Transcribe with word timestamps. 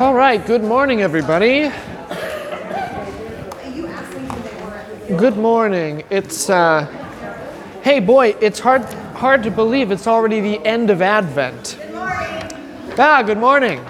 All 0.00 0.12
right, 0.12 0.44
good 0.44 0.64
morning, 0.64 1.00
everybody. 1.00 1.70
Good 5.16 5.36
morning. 5.36 6.02
It's, 6.10 6.50
uh, 6.50 6.86
hey, 7.82 8.00
boy, 8.00 8.34
it's 8.40 8.58
hard, 8.58 8.82
hard 9.14 9.44
to 9.44 9.52
believe 9.52 9.92
it's 9.92 10.08
already 10.08 10.40
the 10.40 10.66
end 10.66 10.90
of 10.90 11.00
Advent. 11.00 11.78
Good 11.78 11.94
morning. 11.94 12.94
Ah, 12.98 13.22
good 13.22 13.38
morning. 13.38 13.86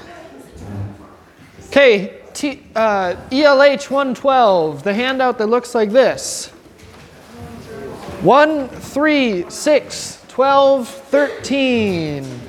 Okay, 1.68 2.20
T, 2.34 2.64
uh, 2.76 3.14
ELH 3.30 3.90
112, 3.90 4.82
the 4.82 4.92
handout 4.92 5.38
that 5.38 5.46
looks 5.46 5.74
like 5.74 5.92
this 5.92 6.48
1, 8.20 8.68
3, 8.68 9.48
6, 9.48 10.24
12, 10.28 10.88
13. 10.88 12.47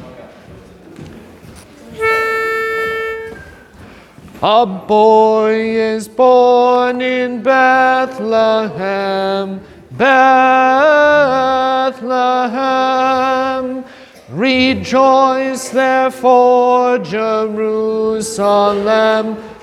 A 4.42 4.66
boy 4.66 5.52
is 5.52 6.08
born 6.08 7.02
in 7.02 7.44
Bethlehem, 7.44 8.80
Bethlehem. 9.92 10.80
Rejoice 14.30 15.68
therefore, 15.68 17.00
Jerusalem. 17.00 18.30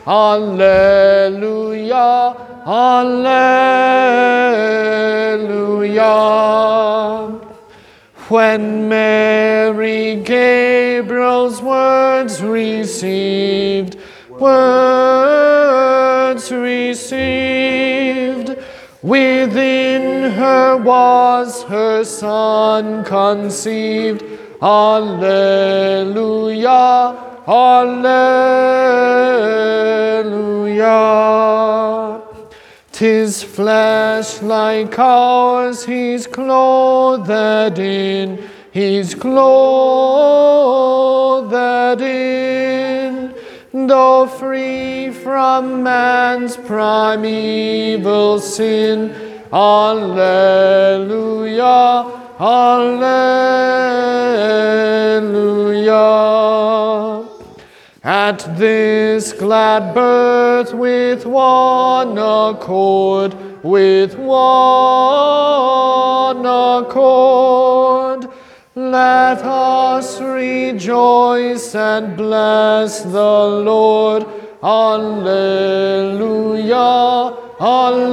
Alleluia, 0.06 1.16
Alleluia. 2.66 3.16
When 8.28 8.90
Mary 8.90 10.16
Gabriel's 10.16 11.62
words 11.62 12.42
received, 12.42 13.96
words 14.40 16.06
received. 16.52 18.06
Within 19.02 20.32
her 20.32 20.76
was 20.76 21.62
her 21.64 22.02
son 22.04 23.04
conceived. 23.04 24.24
Alleluia, 24.62 25.94
Alleluia. 27.46 28.26
Tis 32.92 33.42
flesh 33.42 34.40
like 34.42 34.98
ours, 34.98 35.84
he's 35.84 36.26
clothed 36.26 37.78
in, 37.78 38.48
he's 38.72 39.14
clothed 39.14 39.46
in 42.00 42.85
though 43.84 44.26
free 44.26 45.10
from 45.10 45.82
man's 45.82 46.56
primeval 46.56 48.40
sin. 48.40 49.12
Alleluia, 49.52 50.16
Alleluia. 52.40 53.26
At 58.02 58.56
this 58.56 59.32
glad 59.32 59.94
birth 59.94 60.72
with 60.72 61.26
one 61.26 62.16
accord, 62.16 63.34
with 63.64 64.16
one 64.16 64.36
accord, 66.46 68.05
let 68.96 69.40
us 69.42 70.08
rejoice 70.20 71.74
and 71.74 72.16
bless 72.16 73.02
the 73.02 73.34
Lord. 73.70 74.22
Alleluia, 74.62 75.36
Alleluia. 77.76 78.06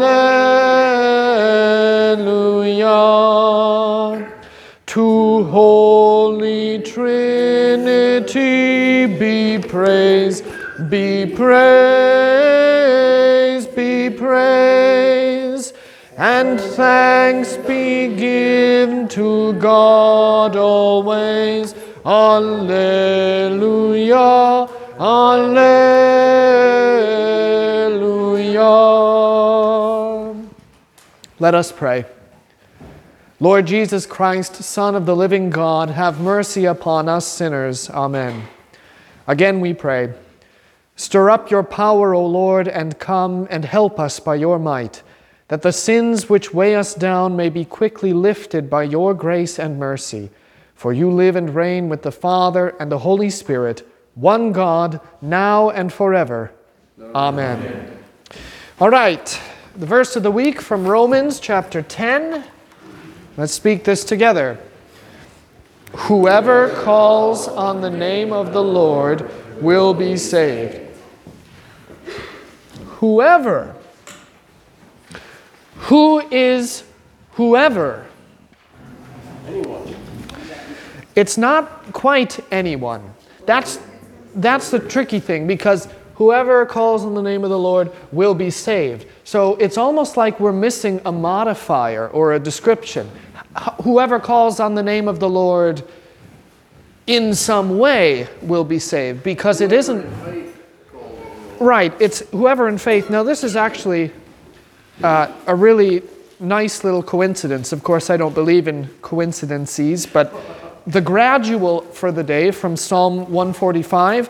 To 4.93 5.43
Holy 5.59 6.79
Trinity 6.91 8.51
be 9.21 9.59
praise, 9.73 10.37
be 10.89 11.25
praise, 11.39 12.43
be 13.67 14.09
praise 14.09 14.72
and 16.43 16.59
thanks 16.59 17.55
be 17.55 18.13
given 18.15 19.07
to 19.07 19.53
God 19.53 20.57
always. 20.57 21.73
Alleluia, 22.05 23.47
Alleluia. 24.99 25.53
Let 31.39 31.55
us 31.55 31.71
pray. 31.71 32.03
Lord 33.39 33.65
Jesus 33.65 34.05
Christ, 34.05 34.55
Son 34.63 34.95
of 34.95 35.05
the 35.05 35.15
living 35.15 35.49
God, 35.49 35.91
have 35.91 36.19
mercy 36.19 36.65
upon 36.65 37.07
us 37.07 37.25
sinners. 37.25 37.89
Amen. 37.89 38.43
Again 39.27 39.61
we 39.61 39.73
pray. 39.73 40.13
Stir 40.97 41.29
up 41.29 41.49
your 41.49 41.63
power, 41.63 42.13
O 42.13 42.25
Lord, 42.25 42.67
and 42.67 42.99
come 42.99 43.47
and 43.49 43.63
help 43.63 43.97
us 43.97 44.19
by 44.19 44.35
your 44.35 44.59
might 44.59 45.01
that 45.47 45.61
the 45.61 45.71
sins 45.71 46.29
which 46.29 46.53
weigh 46.53 46.75
us 46.75 46.93
down 46.93 47.35
may 47.35 47.49
be 47.49 47.65
quickly 47.65 48.13
lifted 48.13 48.69
by 48.69 48.83
your 48.83 49.13
grace 49.13 49.59
and 49.59 49.77
mercy. 49.77 50.29
For 50.75 50.93
you 50.93 51.11
live 51.11 51.35
and 51.35 51.53
reign 51.53 51.89
with 51.89 52.01
the 52.01 52.11
Father 52.11 52.69
and 52.79 52.91
the 52.91 52.99
Holy 52.99 53.29
Spirit, 53.29 53.87
one 54.15 54.51
God, 54.51 54.99
now 55.21 55.69
and 55.69 55.91
forever. 55.91 56.51
Amen. 57.15 57.59
Amen. 57.59 57.97
All 58.79 58.89
right, 58.89 59.41
the 59.75 59.85
verse 59.85 60.15
of 60.15 60.23
the 60.23 60.31
week 60.31 60.61
from 60.61 60.85
Romans 60.85 61.39
chapter 61.39 61.81
10. 61.81 62.43
Let's 63.37 63.53
speak 63.53 63.83
this 63.83 64.03
together. 64.03 64.59
Whoever 65.95 66.69
calls 66.83 67.47
on 67.47 67.81
the 67.81 67.89
name 67.89 68.33
of 68.33 68.51
the 68.53 68.63
Lord 68.63 69.29
will 69.61 69.93
be 69.93 70.17
saved. 70.17 70.79
Whoever 72.85 73.75
who 75.83 76.19
is 76.31 76.83
whoever? 77.33 78.05
Anyone. 79.47 79.95
It's 81.15 81.37
not 81.37 81.91
quite 81.91 82.39
anyone. 82.51 83.13
That's, 83.45 83.79
that's 84.35 84.71
the 84.71 84.79
tricky 84.79 85.19
thing 85.19 85.45
because 85.45 85.89
whoever 86.15 86.65
calls 86.65 87.03
on 87.03 87.13
the 87.13 87.21
name 87.21 87.43
of 87.43 87.49
the 87.49 87.59
Lord 87.59 87.91
will 88.13 88.33
be 88.33 88.49
saved. 88.49 89.05
So 89.25 89.55
it's 89.55 89.77
almost 89.77 90.15
like 90.15 90.39
we're 90.39 90.53
missing 90.53 91.01
a 91.05 91.11
modifier 91.11 92.07
or 92.07 92.33
a 92.33 92.39
description. 92.39 93.09
Whoever 93.83 94.19
calls 94.19 94.61
on 94.61 94.75
the 94.75 94.83
name 94.83 95.09
of 95.09 95.19
the 95.19 95.29
Lord 95.29 95.83
in 97.07 97.35
some 97.35 97.77
way 97.77 98.29
will 98.41 98.63
be 98.63 98.79
saved 98.79 99.21
because 99.21 99.59
it 99.59 99.73
isn't. 99.73 100.05
Right, 101.59 101.93
it's 101.99 102.19
whoever 102.31 102.69
in 102.69 102.77
faith. 102.77 103.09
Now, 103.09 103.23
this 103.23 103.43
is 103.43 103.55
actually 103.55 104.11
uh, 105.01 105.31
a 105.47 105.55
really 105.55 106.03
nice 106.39 106.83
little 106.83 107.01
coincidence. 107.01 107.71
Of 107.71 107.83
course, 107.83 108.09
I 108.09 108.17
don't 108.17 108.35
believe 108.35 108.67
in 108.67 108.87
coincidences, 109.01 110.05
but 110.05 110.33
the 110.85 111.01
gradual 111.01 111.81
for 111.81 112.11
the 112.11 112.23
day 112.23 112.51
from 112.51 112.75
Psalm 112.75 113.31
145 113.31 114.29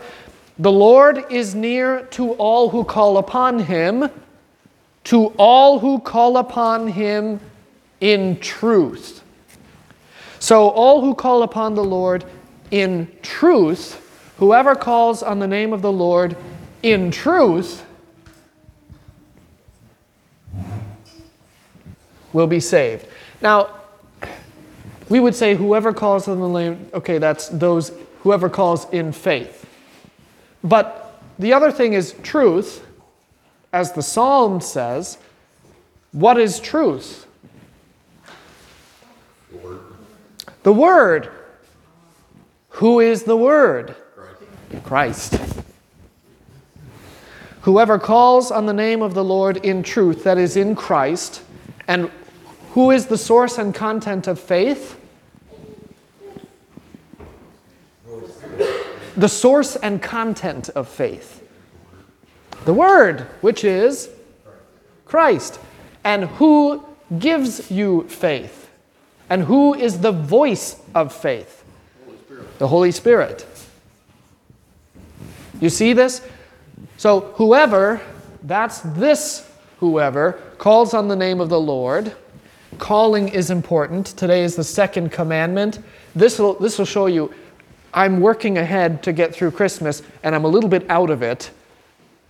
The 0.59 0.71
Lord 0.71 1.25
is 1.31 1.55
near 1.55 2.03
to 2.11 2.33
all 2.33 2.69
who 2.69 2.83
call 2.83 3.17
upon 3.17 3.59
him, 3.59 4.09
to 5.05 5.27
all 5.37 5.79
who 5.79 5.99
call 5.99 6.37
upon 6.37 6.89
him 6.89 7.39
in 7.99 8.39
truth. 8.39 9.23
So, 10.39 10.69
all 10.69 11.01
who 11.01 11.15
call 11.15 11.41
upon 11.41 11.73
the 11.73 11.83
Lord 11.83 12.25
in 12.69 13.07
truth, 13.21 13.99
whoever 14.37 14.75
calls 14.75 15.23
on 15.23 15.39
the 15.39 15.47
name 15.47 15.73
of 15.73 15.81
the 15.81 15.91
Lord 15.91 16.35
in 16.83 17.11
truth, 17.11 17.85
will 22.33 22.47
be 22.47 22.59
saved. 22.59 23.07
Now, 23.41 23.69
we 25.09 25.19
would 25.19 25.35
say 25.35 25.55
whoever 25.55 25.93
calls 25.93 26.27
on 26.27 26.39
the 26.39 26.47
name, 26.47 26.89
okay, 26.93 27.19
that's 27.19 27.47
those, 27.49 27.91
whoever 28.19 28.49
calls 28.49 28.89
in 28.91 29.11
faith. 29.11 29.65
But 30.63 31.21
the 31.37 31.53
other 31.53 31.71
thing 31.71 31.93
is 31.93 32.15
truth, 32.23 32.85
as 33.71 33.91
the 33.93 34.03
psalm 34.03 34.61
says. 34.61 35.17
What 36.11 36.37
is 36.37 36.59
truth? 36.59 37.25
The 39.51 39.57
Word. 39.57 39.81
The 40.63 40.73
Word. 40.73 41.31
Who 42.69 42.99
is 42.99 43.23
the 43.23 43.35
Word? 43.35 43.95
Christ. 44.83 45.31
Christ. 45.31 45.63
Whoever 47.61 47.97
calls 47.97 48.51
on 48.51 48.65
the 48.65 48.73
name 48.73 49.01
of 49.01 49.13
the 49.13 49.23
Lord 49.23 49.57
in 49.57 49.83
truth, 49.83 50.23
that 50.23 50.37
is 50.37 50.57
in 50.57 50.75
Christ, 50.75 51.41
and 51.87 52.11
who 52.73 52.91
is 52.91 53.07
the 53.07 53.17
source 53.17 53.57
and 53.57 53.73
content 53.73 54.27
of 54.27 54.39
faith? 54.39 54.99
the 59.15 59.29
source 59.29 59.75
and 59.75 60.01
content 60.01 60.69
of 60.69 60.87
faith? 60.87 61.47
The 62.65 62.73
Word, 62.73 63.21
which 63.41 63.63
is 63.63 64.09
Christ. 65.05 65.59
And 66.03 66.25
who 66.25 66.83
gives 67.19 67.69
you 67.69 68.07
faith? 68.09 68.69
And 69.29 69.43
who 69.43 69.73
is 69.75 69.99
the 69.99 70.11
voice 70.11 70.81
of 70.95 71.13
faith? 71.13 71.63
Holy 72.05 72.47
the 72.57 72.67
Holy 72.67 72.91
Spirit. 72.91 73.45
You 75.61 75.69
see 75.69 75.93
this? 75.93 76.21
So, 76.97 77.21
whoever, 77.35 78.01
that's 78.41 78.79
this 78.79 79.49
whoever, 79.79 80.33
calls 80.57 80.93
on 80.93 81.07
the 81.07 81.15
name 81.15 81.39
of 81.39 81.49
the 81.49 81.59
Lord. 81.59 82.15
Calling 82.79 83.29
is 83.29 83.49
important. 83.49 84.07
Today 84.07 84.43
is 84.43 84.55
the 84.55 84.63
second 84.63 85.11
commandment. 85.11 85.79
This 86.15 86.39
will, 86.39 86.53
this 86.55 86.77
will 86.77 86.85
show 86.85 87.07
you 87.07 87.33
I'm 87.93 88.19
working 88.19 88.57
ahead 88.57 89.03
to 89.03 89.13
get 89.13 89.35
through 89.35 89.51
Christmas, 89.51 90.01
and 90.23 90.33
I'm 90.33 90.45
a 90.45 90.47
little 90.47 90.69
bit 90.69 90.89
out 90.89 91.09
of 91.09 91.21
it. 91.21 91.51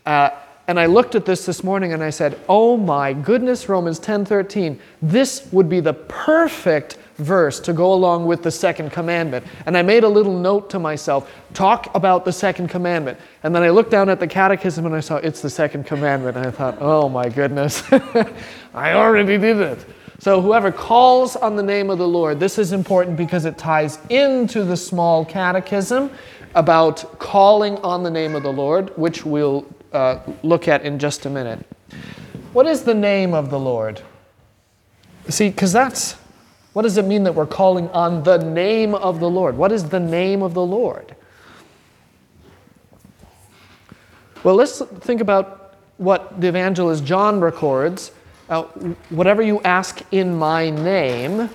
Uh, 0.05 0.31
and 0.67 0.79
I 0.79 0.85
looked 0.85 1.15
at 1.15 1.25
this 1.25 1.45
this 1.45 1.63
morning 1.63 1.91
and 1.93 2.01
I 2.01 2.09
said, 2.09 2.39
"Oh 2.47 2.77
my 2.77 3.13
goodness, 3.13 3.67
Romans 3.67 3.99
10:13. 3.99 4.79
This 5.01 5.47
would 5.51 5.67
be 5.67 5.81
the 5.81 5.93
perfect 5.93 6.97
verse 7.17 7.59
to 7.61 7.73
go 7.73 7.93
along 7.93 8.27
with 8.27 8.43
the 8.43 8.51
second 8.51 8.91
commandment." 8.91 9.45
And 9.65 9.77
I 9.77 9.81
made 9.81 10.05
a 10.05 10.09
little 10.09 10.37
note 10.37 10.69
to 10.69 10.79
myself, 10.79 11.29
talk 11.53 11.93
about 11.95 12.23
the 12.23 12.31
second 12.31 12.69
commandment. 12.69 13.17
And 13.43 13.53
then 13.53 13.61
I 13.61 13.69
looked 13.69 13.91
down 13.91 14.09
at 14.09 14.21
the 14.21 14.27
catechism 14.27 14.85
and 14.85 14.95
I 14.95 15.01
saw 15.01 15.17
it's 15.17 15.41
the 15.41 15.49
second 15.49 15.85
commandment 15.85 16.37
and 16.37 16.45
I 16.45 16.51
thought, 16.51 16.77
"Oh 16.79 17.09
my 17.09 17.27
goodness. 17.27 17.83
I 18.73 18.93
already 18.93 19.37
did 19.37 19.57
it." 19.57 19.85
So 20.23 20.39
whoever 20.39 20.71
calls 20.71 21.35
on 21.35 21.57
the 21.57 21.63
name 21.63 21.89
of 21.89 21.97
the 21.97 22.07
Lord, 22.07 22.39
this 22.39 22.57
is 22.57 22.71
important 22.71 23.17
because 23.17 23.43
it 23.43 23.57
ties 23.57 23.99
into 24.09 24.63
the 24.63 24.77
small 24.77 25.25
catechism 25.25 26.09
about 26.55 27.19
calling 27.19 27.75
on 27.79 28.03
the 28.03 28.09
name 28.09 28.33
of 28.33 28.41
the 28.41 28.53
Lord, 28.53 28.97
which 28.97 29.25
we'll 29.25 29.65
uh, 29.91 30.19
look 30.41 30.69
at 30.69 30.83
in 30.83 30.97
just 30.97 31.25
a 31.25 31.29
minute. 31.29 31.59
What 32.53 32.67
is 32.67 32.83
the 32.83 32.93
name 32.93 33.33
of 33.33 33.49
the 33.49 33.59
Lord? 33.59 34.01
See, 35.27 35.49
because 35.49 35.73
that's 35.73 36.13
what 36.71 36.83
does 36.83 36.95
it 36.95 37.03
mean 37.03 37.25
that 37.25 37.35
we're 37.35 37.45
calling 37.45 37.89
on 37.89 38.23
the 38.23 38.37
name 38.37 38.95
of 38.95 39.19
the 39.19 39.29
Lord? 39.29 39.57
What 39.57 39.73
is 39.73 39.89
the 39.89 39.99
name 39.99 40.41
of 40.41 40.53
the 40.53 40.65
Lord? 40.65 41.17
Well, 44.45 44.55
let's 44.55 44.79
think 44.79 45.19
about 45.19 45.75
what 45.97 46.39
the 46.39 46.47
evangelist 46.47 47.03
John 47.03 47.41
records. 47.41 48.12
Uh, 48.49 48.63
whatever 49.09 49.41
you 49.41 49.61
ask 49.61 50.01
in 50.11 50.35
my 50.35 50.69
name. 50.69 51.49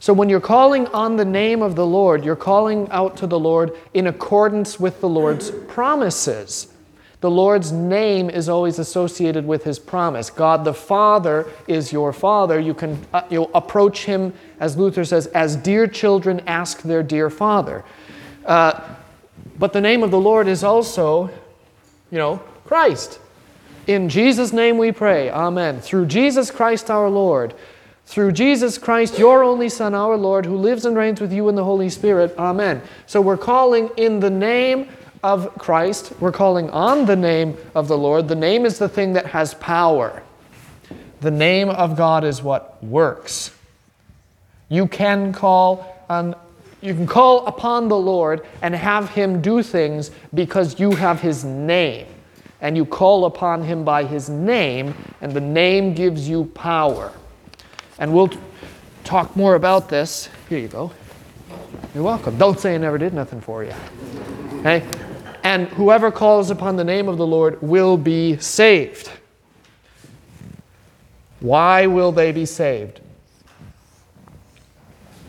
So, 0.00 0.12
when 0.12 0.28
you're 0.28 0.40
calling 0.40 0.86
on 0.88 1.16
the 1.16 1.24
name 1.24 1.62
of 1.62 1.74
the 1.74 1.86
Lord, 1.86 2.24
you're 2.24 2.36
calling 2.36 2.88
out 2.90 3.16
to 3.18 3.26
the 3.26 3.38
Lord 3.38 3.76
in 3.92 4.06
accordance 4.06 4.80
with 4.80 5.00
the 5.00 5.08
Lord's 5.08 5.50
promises. 5.50 6.68
The 7.20 7.30
Lord's 7.30 7.72
name 7.72 8.30
is 8.30 8.48
always 8.48 8.78
associated 8.78 9.46
with 9.46 9.64
his 9.64 9.78
promise. 9.78 10.30
God 10.30 10.64
the 10.64 10.74
Father 10.74 11.50
is 11.66 11.92
your 11.92 12.12
Father. 12.12 12.60
You 12.60 12.74
can 12.74 13.04
uh, 13.12 13.22
you'll 13.30 13.50
approach 13.54 14.04
him, 14.04 14.32
as 14.60 14.76
Luther 14.76 15.04
says, 15.04 15.26
as 15.28 15.56
dear 15.56 15.86
children 15.86 16.40
ask 16.46 16.82
their 16.82 17.02
dear 17.02 17.30
Father. 17.30 17.84
Uh, 18.44 18.80
but 19.58 19.72
the 19.72 19.80
name 19.80 20.02
of 20.02 20.10
the 20.10 20.20
Lord 20.20 20.46
is 20.46 20.62
also, 20.62 21.30
you 22.10 22.18
know, 22.18 22.36
Christ. 22.64 23.18
In 23.86 24.08
Jesus' 24.08 24.52
name 24.52 24.78
we 24.78 24.90
pray. 24.90 25.30
Amen. 25.30 25.80
Through 25.80 26.06
Jesus 26.06 26.50
Christ 26.50 26.90
our 26.90 27.08
Lord. 27.08 27.54
Through 28.06 28.32
Jesus 28.32 28.78
Christ, 28.78 29.18
your 29.18 29.42
only 29.42 29.68
Son, 29.68 29.94
our 29.94 30.16
Lord, 30.16 30.46
who 30.46 30.56
lives 30.56 30.84
and 30.84 30.96
reigns 30.96 31.20
with 31.20 31.32
you 31.32 31.48
in 31.48 31.56
the 31.56 31.64
Holy 31.64 31.90
Spirit. 31.90 32.34
Amen. 32.38 32.80
So 33.06 33.20
we're 33.20 33.36
calling 33.36 33.90
in 33.96 34.20
the 34.20 34.30
name 34.30 34.88
of 35.24 35.52
Christ. 35.58 36.12
We're 36.20 36.32
calling 36.32 36.70
on 36.70 37.06
the 37.06 37.16
name 37.16 37.56
of 37.74 37.88
the 37.88 37.98
Lord. 37.98 38.28
The 38.28 38.36
name 38.36 38.64
is 38.64 38.78
the 38.78 38.88
thing 38.88 39.12
that 39.14 39.26
has 39.26 39.54
power. 39.54 40.22
The 41.20 41.32
name 41.32 41.68
of 41.68 41.96
God 41.96 42.22
is 42.22 42.42
what 42.42 42.82
works. 42.82 43.50
You 44.68 44.86
can 44.86 45.32
call 45.32 45.96
on 46.08 46.36
you 46.82 46.94
can 46.94 47.06
call 47.06 47.46
upon 47.46 47.88
the 47.88 47.96
Lord 47.96 48.46
and 48.62 48.74
have 48.74 49.10
him 49.10 49.40
do 49.40 49.62
things 49.62 50.12
because 50.34 50.78
you 50.78 50.92
have 50.92 51.20
his 51.20 51.44
name. 51.44 52.06
And 52.60 52.76
you 52.76 52.86
call 52.86 53.26
upon 53.26 53.62
him 53.62 53.84
by 53.84 54.04
his 54.04 54.28
name, 54.28 54.94
and 55.20 55.32
the 55.32 55.40
name 55.40 55.94
gives 55.94 56.28
you 56.28 56.46
power. 56.46 57.12
And 57.98 58.12
we'll 58.14 58.30
talk 59.04 59.36
more 59.36 59.54
about 59.54 59.88
this. 59.88 60.28
Here 60.48 60.58
you 60.58 60.68
go. 60.68 60.92
You're 61.94 62.04
welcome. 62.04 62.38
Don't 62.38 62.58
say 62.58 62.74
I 62.74 62.78
never 62.78 62.98
did 62.98 63.14
nothing 63.14 63.40
for 63.40 63.64
you. 63.64 63.74
Okay? 64.60 64.82
and 65.46 65.68
whoever 65.68 66.10
calls 66.10 66.50
upon 66.50 66.74
the 66.74 66.82
name 66.82 67.08
of 67.08 67.18
the 67.18 67.26
Lord 67.26 67.62
will 67.62 67.96
be 67.96 68.36
saved. 68.38 69.08
Why 71.38 71.86
will 71.86 72.10
they 72.10 72.32
be 72.32 72.44
saved? 72.44 73.00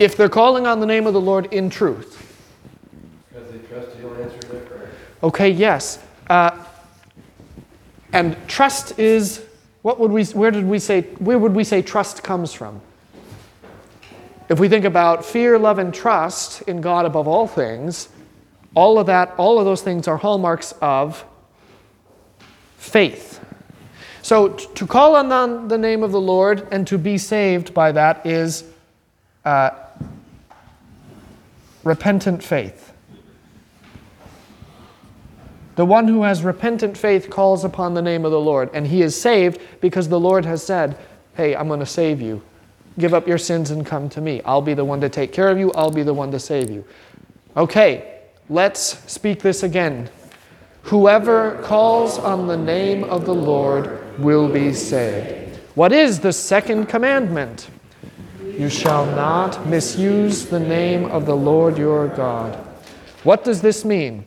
If 0.00 0.16
they're 0.16 0.28
calling 0.28 0.66
on 0.66 0.80
the 0.80 0.86
name 0.86 1.06
of 1.06 1.12
the 1.12 1.20
Lord 1.20 1.46
in 1.52 1.70
truth. 1.70 2.36
Because 3.28 3.48
they 3.52 3.58
trust 3.58 3.96
He'll 3.98 4.12
answer 4.14 4.40
their 4.48 4.62
prayer. 4.62 4.90
Okay, 5.22 5.50
yes. 5.50 6.00
Uh, 6.28 6.64
and 8.12 8.36
trust 8.48 8.98
is 8.98 9.44
what 9.82 10.00
would 10.00 10.10
we 10.10 10.24
where 10.26 10.50
did 10.50 10.64
we 10.64 10.78
say 10.78 11.02
where 11.18 11.38
would 11.38 11.54
we 11.54 11.64
say 11.64 11.82
trust 11.82 12.22
comes 12.22 12.52
from? 12.52 12.80
If 14.48 14.58
we 14.58 14.68
think 14.68 14.84
about 14.84 15.24
fear, 15.24 15.58
love, 15.58 15.78
and 15.78 15.92
trust 15.92 16.62
in 16.62 16.80
God 16.80 17.04
above 17.04 17.28
all 17.28 17.46
things, 17.46 18.08
all 18.74 18.98
of 18.98 19.06
that, 19.06 19.34
all 19.36 19.58
of 19.58 19.66
those 19.66 19.82
things 19.82 20.08
are 20.08 20.16
hallmarks 20.16 20.72
of 20.80 21.24
faith. 22.78 23.44
So 24.22 24.48
to 24.48 24.86
call 24.86 25.16
on 25.16 25.68
the 25.68 25.78
name 25.78 26.02
of 26.02 26.12
the 26.12 26.20
Lord 26.20 26.66
and 26.70 26.86
to 26.86 26.98
be 26.98 27.18
saved 27.18 27.74
by 27.74 27.92
that 27.92 28.26
is 28.26 28.64
uh, 29.44 29.70
repentant 31.84 32.42
faith. 32.42 32.87
The 35.78 35.86
one 35.86 36.08
who 36.08 36.24
has 36.24 36.42
repentant 36.42 36.98
faith 36.98 37.30
calls 37.30 37.64
upon 37.64 37.94
the 37.94 38.02
name 38.02 38.26
of 38.26 38.32
the 38.32 38.40
Lord, 38.40 38.68
and 38.74 38.86
he 38.86 39.00
is 39.00 39.18
saved 39.18 39.60
because 39.80 40.08
the 40.08 40.20
Lord 40.20 40.44
has 40.44 40.62
said, 40.62 40.98
Hey, 41.36 41.56
I'm 41.56 41.68
going 41.68 41.80
to 41.80 41.86
save 41.86 42.20
you. 42.20 42.42
Give 42.98 43.14
up 43.14 43.26
your 43.26 43.38
sins 43.38 43.70
and 43.70 43.86
come 43.86 44.10
to 44.10 44.20
me. 44.20 44.42
I'll 44.44 44.60
be 44.60 44.74
the 44.74 44.84
one 44.84 45.00
to 45.00 45.08
take 45.08 45.32
care 45.32 45.48
of 45.48 45.58
you, 45.58 45.72
I'll 45.72 45.90
be 45.90 46.02
the 46.02 46.12
one 46.12 46.30
to 46.32 46.38
save 46.38 46.68
you. 46.68 46.84
Okay, 47.56 48.18
Let's 48.50 48.98
speak 49.12 49.42
this 49.42 49.62
again. 49.62 50.08
Whoever 50.84 51.60
calls 51.62 52.18
on 52.18 52.46
the 52.46 52.56
name 52.56 53.04
of 53.04 53.26
the 53.26 53.34
Lord 53.34 54.18
will 54.18 54.48
be 54.48 54.72
saved. 54.72 55.58
What 55.74 55.92
is 55.92 56.20
the 56.20 56.32
second 56.32 56.86
commandment? 56.86 57.68
You 58.42 58.70
shall 58.70 59.04
not 59.04 59.66
misuse 59.66 60.46
the 60.46 60.58
name 60.58 61.04
of 61.04 61.26
the 61.26 61.36
Lord 61.36 61.76
your 61.76 62.08
God. 62.08 62.56
What 63.22 63.44
does 63.44 63.60
this 63.60 63.84
mean? 63.84 64.24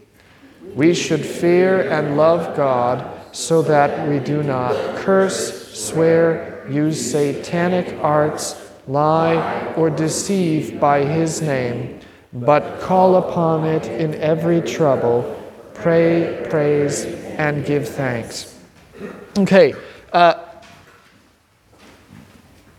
We 0.76 0.94
should 0.94 1.26
fear 1.26 1.90
and 1.90 2.18
love 2.18 2.56
God 2.56 3.36
so 3.36 3.62
that 3.64 4.08
we 4.08 4.20
do 4.20 4.44
not 4.44 4.98
curse, 4.98 5.74
swear, 5.74 6.66
use 6.70 7.12
satanic 7.12 7.98
arts, 8.02 8.72
lie, 8.88 9.74
or 9.76 9.90
deceive 9.90 10.80
by 10.80 11.04
his 11.04 11.42
name 11.42 12.00
but 12.34 12.80
call 12.80 13.18
upon 13.18 13.66
it 13.66 13.88
in 13.88 14.16
every 14.16 14.62
trouble, 14.62 15.38
pray, 15.74 16.46
praise, 16.50 17.06
and 17.06 17.66
give 17.66 17.88
thanks. 17.88 18.58
Okay. 19.38 19.74
Uh, 20.14 20.36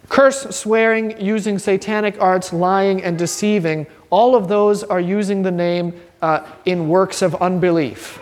curse, 0.08 0.56
swearing, 0.56 1.20
using 1.20 1.58
satanic 1.58 2.20
arts, 2.20 2.52
lying, 2.52 3.02
and 3.02 3.18
deceiving, 3.18 3.86
all 4.08 4.34
of 4.34 4.48
those 4.48 4.82
are 4.82 5.00
using 5.00 5.42
the 5.42 5.50
name 5.50 6.00
uh, 6.22 6.46
in 6.64 6.88
works 6.88 7.20
of 7.20 7.34
unbelief. 7.36 8.20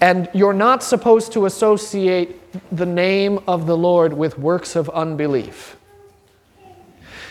And 0.00 0.28
you're 0.32 0.52
not 0.52 0.82
supposed 0.82 1.32
to 1.32 1.46
associate 1.46 2.36
the 2.74 2.86
name 2.86 3.40
of 3.48 3.66
the 3.66 3.76
Lord 3.76 4.12
with 4.12 4.38
works 4.38 4.76
of 4.76 4.88
unbelief. 4.90 5.76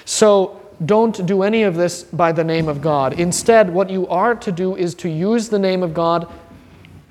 So, 0.06 0.62
don't 0.86 1.26
do 1.26 1.42
any 1.42 1.64
of 1.64 1.76
this 1.76 2.04
by 2.04 2.32
the 2.32 2.44
name 2.44 2.68
of 2.68 2.82
God. 2.82 3.20
Instead, 3.20 3.74
what 3.74 3.90
you 3.90 4.08
are 4.08 4.36
to 4.36 4.52
do 4.52 4.76
is 4.76 4.94
to 4.96 5.10
use 5.10 5.50
the 5.50 5.58
name 5.58 5.82
of 5.82 5.94
God 5.94 6.32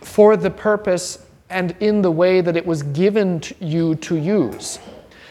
for 0.00 0.36
the 0.36 0.50
purpose 0.50 1.26
and 1.50 1.74
in 1.80 2.02
the 2.02 2.10
way 2.10 2.40
that 2.40 2.56
it 2.56 2.64
was 2.64 2.84
given 2.84 3.40
to 3.40 3.54
you 3.58 3.96
to 3.96 4.16
use. 4.16 4.78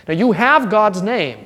Now, 0.07 0.15
you 0.15 0.33
have 0.33 0.69
God's 0.69 1.01
name, 1.01 1.45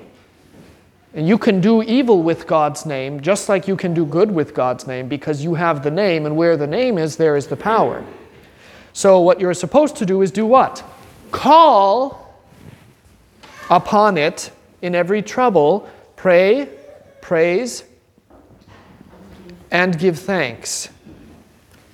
and 1.13 1.27
you 1.27 1.37
can 1.37 1.59
do 1.59 1.81
evil 1.81 2.21
with 2.21 2.45
God's 2.45 2.85
name 2.85 3.19
just 3.21 3.49
like 3.49 3.67
you 3.67 3.75
can 3.75 3.93
do 3.93 4.05
good 4.05 4.31
with 4.31 4.53
God's 4.53 4.85
name 4.85 5.07
because 5.07 5.43
you 5.43 5.55
have 5.55 5.83
the 5.83 5.91
name, 5.91 6.25
and 6.25 6.35
where 6.35 6.55
the 6.55 6.67
name 6.67 6.97
is, 6.97 7.17
there 7.17 7.35
is 7.35 7.47
the 7.47 7.57
power. 7.57 8.03
So, 8.93 9.19
what 9.19 9.39
you're 9.39 9.53
supposed 9.53 9.95
to 9.97 10.05
do 10.05 10.21
is 10.21 10.31
do 10.31 10.45
what? 10.45 10.83
Call 11.31 12.35
upon 13.69 14.17
it 14.17 14.51
in 14.81 14.95
every 14.95 15.21
trouble, 15.21 15.89
pray, 16.15 16.69
praise, 17.21 17.83
and 19.71 19.97
give 19.97 20.19
thanks. 20.19 20.89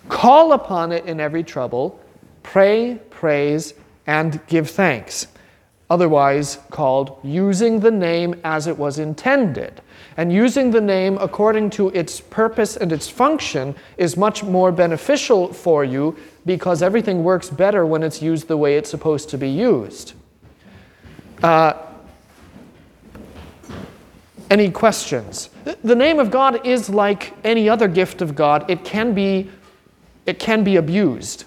Call 0.10 0.54
upon 0.54 0.92
it 0.92 1.06
in 1.06 1.20
every 1.20 1.44
trouble. 1.44 2.00
Pray, 2.44 3.00
praise, 3.10 3.74
and 4.08 4.46
give 4.48 4.70
thanks. 4.70 5.28
Otherwise 5.96 6.60
called 6.72 7.18
using 7.24 7.80
the 7.80 7.90
name 7.90 8.36
as 8.44 8.68
it 8.68 8.78
was 8.78 9.00
intended. 9.00 9.80
And 10.18 10.30
using 10.30 10.72
the 10.72 10.82
name 10.82 11.18
according 11.22 11.70
to 11.70 11.88
its 11.92 12.20
purpose 12.20 12.76
and 12.76 12.92
its 12.92 13.08
function 13.08 13.74
is 13.96 14.18
much 14.18 14.44
more 14.44 14.74
beneficial 14.74 15.54
for 15.54 15.86
you 15.86 16.18
because 16.46 16.82
everything 16.82 17.24
works 17.24 17.50
better 17.50 17.86
when 17.86 18.04
it's 18.04 18.22
used 18.22 18.50
the 18.50 18.58
way 18.58 18.76
it's 18.76 18.90
supposed 18.90 19.30
to 19.30 19.38
be 19.38 19.48
used. 19.48 20.12
Uh, 21.42 21.76
any 24.50 24.70
questions? 24.70 25.50
The 25.82 25.96
name 25.96 26.20
of 26.20 26.30
God 26.30 26.68
is 26.68 26.90
like 26.90 27.32
any 27.46 27.70
other 27.70 27.88
gift 27.88 28.22
of 28.22 28.36
God. 28.36 28.70
It 28.70 28.84
can 28.84 29.14
be, 29.14 29.50
it 30.26 30.40
can 30.40 30.66
be 30.66 30.76
abused. 30.76 31.46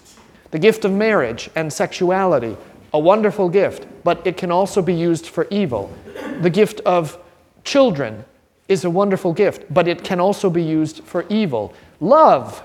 The 0.49 0.57
gift 0.57 0.85
of 0.85 0.91
marriage 0.91 1.51
and 1.55 1.71
sexuality, 1.71 2.57
a 2.91 2.97
wonderful 2.97 3.47
gift, 3.49 3.85
but 4.03 4.25
it 4.25 4.37
can 4.37 4.51
also 4.51 4.81
be 4.81 4.93
used 4.93 5.27
for 5.27 5.47
evil. 5.49 5.93
The 6.41 6.49
gift 6.49 6.81
of 6.81 7.17
children 7.63 8.25
is 8.67 8.85
a 8.85 8.89
wonderful 8.89 9.33
gift, 9.33 9.65
but 9.73 9.87
it 9.87 10.03
can 10.03 10.19
also 10.19 10.49
be 10.49 10.63
used 10.63 11.03
for 11.03 11.25
evil. 11.29 11.73
Love 11.99 12.63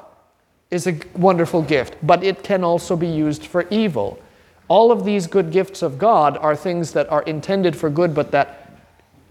is 0.70 0.86
a 0.86 0.98
wonderful 1.14 1.62
gift, 1.62 1.96
but 2.02 2.22
it 2.22 2.42
can 2.42 2.64
also 2.64 2.96
be 2.96 3.06
used 3.06 3.46
for 3.46 3.66
evil. 3.70 4.20
All 4.68 4.90
of 4.90 5.04
these 5.04 5.26
good 5.26 5.50
gifts 5.50 5.82
of 5.82 5.98
God 5.98 6.36
are 6.38 6.56
things 6.56 6.92
that 6.92 7.10
are 7.10 7.22
intended 7.22 7.76
for 7.76 7.90
good, 7.90 8.14
but 8.14 8.30
that 8.32 8.70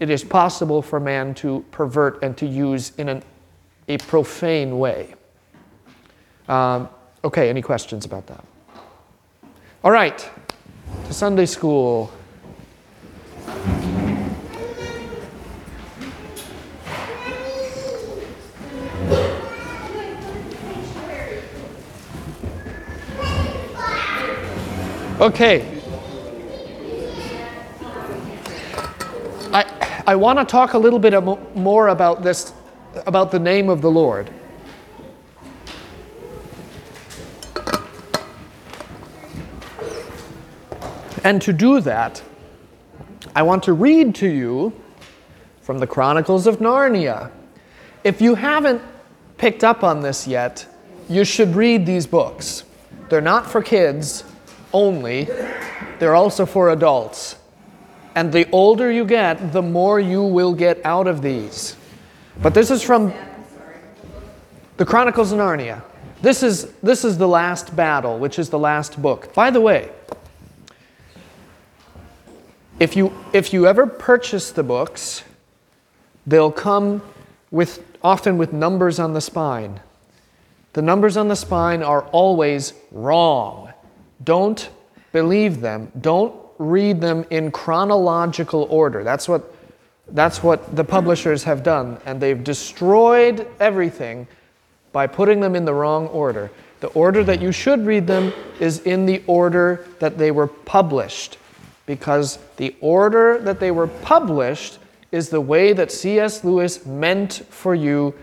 it 0.00 0.10
is 0.10 0.24
possible 0.24 0.82
for 0.82 1.00
man 1.00 1.34
to 1.34 1.64
pervert 1.70 2.22
and 2.22 2.36
to 2.38 2.46
use 2.46 2.92
in 2.98 3.08
an, 3.08 3.22
a 3.88 3.98
profane 3.98 4.78
way. 4.78 5.14
Um, 6.48 6.88
okay, 7.24 7.48
any 7.48 7.62
questions 7.62 8.04
about 8.04 8.26
that? 8.26 8.44
All 9.82 9.90
right, 9.90 10.28
to 11.04 11.12
Sunday 11.12 11.46
school. 11.46 12.10
Okay. 25.20 25.70
I, 29.52 30.02
I 30.06 30.16
want 30.16 30.38
to 30.38 30.44
talk 30.44 30.74
a 30.74 30.78
little 30.78 30.98
bit 30.98 31.14
more 31.56 31.88
about 31.88 32.22
this, 32.22 32.52
about 33.06 33.30
the 33.30 33.38
name 33.38 33.68
of 33.68 33.80
the 33.80 33.90
Lord. 33.90 34.30
And 41.24 41.40
to 41.42 41.54
do 41.54 41.80
that, 41.80 42.22
I 43.34 43.42
want 43.42 43.62
to 43.64 43.72
read 43.72 44.14
to 44.16 44.28
you 44.28 44.78
from 45.62 45.78
the 45.78 45.86
Chronicles 45.86 46.46
of 46.46 46.58
Narnia. 46.58 47.30
If 48.04 48.20
you 48.20 48.34
haven't 48.34 48.82
picked 49.38 49.64
up 49.64 49.82
on 49.82 50.00
this 50.00 50.28
yet, 50.28 50.66
you 51.08 51.24
should 51.24 51.56
read 51.56 51.86
these 51.86 52.06
books. 52.06 52.64
They're 53.08 53.22
not 53.22 53.50
for 53.50 53.62
kids 53.62 54.24
only, 54.74 55.28
they're 55.98 56.14
also 56.14 56.44
for 56.44 56.70
adults. 56.70 57.36
And 58.14 58.30
the 58.32 58.48
older 58.50 58.90
you 58.90 59.06
get, 59.06 59.52
the 59.52 59.62
more 59.62 59.98
you 59.98 60.22
will 60.22 60.52
get 60.52 60.84
out 60.84 61.06
of 61.06 61.22
these. 61.22 61.76
But 62.42 62.52
this 62.52 62.70
is 62.70 62.82
from 62.82 63.14
the 64.76 64.84
Chronicles 64.84 65.32
of 65.32 65.38
Narnia. 65.38 65.82
This 66.20 66.42
is, 66.42 66.72
this 66.82 67.04
is 67.04 67.16
the 67.16 67.28
last 67.28 67.74
battle, 67.74 68.18
which 68.18 68.38
is 68.38 68.50
the 68.50 68.58
last 68.58 69.00
book. 69.00 69.32
By 69.34 69.50
the 69.50 69.60
way, 69.60 69.90
if 72.80 72.96
you, 72.96 73.12
if 73.32 73.52
you 73.52 73.66
ever 73.66 73.86
purchase 73.86 74.50
the 74.50 74.62
books, 74.62 75.22
they'll 76.26 76.52
come 76.52 77.02
with, 77.50 77.84
often 78.02 78.36
with 78.36 78.52
numbers 78.52 78.98
on 78.98 79.12
the 79.12 79.20
spine. 79.20 79.80
The 80.72 80.82
numbers 80.82 81.16
on 81.16 81.28
the 81.28 81.36
spine 81.36 81.82
are 81.82 82.02
always 82.06 82.72
wrong. 82.90 83.72
Don't 84.24 84.68
believe 85.12 85.60
them. 85.60 85.92
Don't 86.00 86.34
read 86.58 87.00
them 87.00 87.24
in 87.30 87.50
chronological 87.50 88.66
order. 88.70 89.04
That's 89.04 89.28
what, 89.28 89.54
that's 90.08 90.42
what 90.42 90.74
the 90.74 90.84
publishers 90.84 91.44
have 91.44 91.62
done, 91.62 91.98
and 92.06 92.20
they've 92.20 92.42
destroyed 92.42 93.46
everything 93.60 94.26
by 94.92 95.06
putting 95.06 95.40
them 95.40 95.54
in 95.54 95.64
the 95.64 95.74
wrong 95.74 96.08
order. 96.08 96.50
The 96.80 96.88
order 96.88 97.24
that 97.24 97.40
you 97.40 97.52
should 97.52 97.86
read 97.86 98.06
them 98.06 98.32
is 98.60 98.80
in 98.80 99.06
the 99.06 99.22
order 99.26 99.86
that 100.00 100.18
they 100.18 100.30
were 100.30 100.46
published, 100.46 101.38
because 101.86 102.38
the 102.56 102.74
order 102.80 103.38
that 103.38 103.60
they 103.60 103.70
were 103.70 103.86
published 103.86 104.78
is 105.12 105.28
the 105.28 105.40
way 105.40 105.72
that 105.72 105.92
C.S. 105.92 106.44
Lewis 106.44 106.84
meant 106.84 107.44
for 107.50 107.74
you 107.74 108.14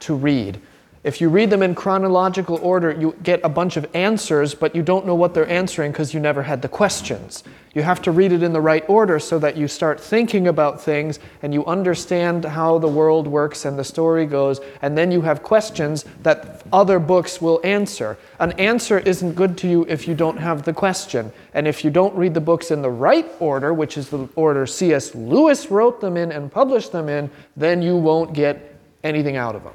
to 0.00 0.14
read. 0.14 0.60
If 1.08 1.22
you 1.22 1.30
read 1.30 1.48
them 1.48 1.62
in 1.62 1.74
chronological 1.74 2.58
order, 2.58 2.92
you 2.92 3.16
get 3.22 3.40
a 3.42 3.48
bunch 3.48 3.78
of 3.78 3.88
answers, 3.94 4.54
but 4.54 4.76
you 4.76 4.82
don't 4.82 5.06
know 5.06 5.14
what 5.14 5.32
they're 5.32 5.48
answering 5.48 5.90
because 5.90 6.12
you 6.12 6.20
never 6.20 6.42
had 6.42 6.60
the 6.60 6.68
questions. 6.68 7.44
You 7.72 7.80
have 7.80 8.02
to 8.02 8.10
read 8.10 8.30
it 8.30 8.42
in 8.42 8.52
the 8.52 8.60
right 8.60 8.84
order 8.90 9.18
so 9.18 9.38
that 9.38 9.56
you 9.56 9.68
start 9.68 9.98
thinking 9.98 10.48
about 10.48 10.82
things 10.82 11.18
and 11.40 11.54
you 11.54 11.64
understand 11.64 12.44
how 12.44 12.76
the 12.76 12.88
world 12.88 13.26
works 13.26 13.64
and 13.64 13.78
the 13.78 13.84
story 13.84 14.26
goes, 14.26 14.60
and 14.82 14.98
then 14.98 15.10
you 15.10 15.22
have 15.22 15.42
questions 15.42 16.04
that 16.24 16.62
other 16.74 16.98
books 16.98 17.40
will 17.40 17.62
answer. 17.64 18.18
An 18.38 18.52
answer 18.58 18.98
isn't 18.98 19.32
good 19.32 19.56
to 19.58 19.66
you 19.66 19.86
if 19.88 20.06
you 20.06 20.14
don't 20.14 20.36
have 20.36 20.64
the 20.64 20.74
question. 20.74 21.32
And 21.54 21.66
if 21.66 21.86
you 21.86 21.90
don't 21.90 22.14
read 22.16 22.34
the 22.34 22.42
books 22.42 22.70
in 22.70 22.82
the 22.82 22.90
right 22.90 23.26
order, 23.40 23.72
which 23.72 23.96
is 23.96 24.10
the 24.10 24.28
order 24.36 24.66
C.S. 24.66 25.14
Lewis 25.14 25.70
wrote 25.70 26.02
them 26.02 26.18
in 26.18 26.32
and 26.32 26.52
published 26.52 26.92
them 26.92 27.08
in, 27.08 27.30
then 27.56 27.80
you 27.80 27.96
won't 27.96 28.34
get 28.34 28.76
anything 29.02 29.38
out 29.38 29.56
of 29.56 29.64
them 29.64 29.72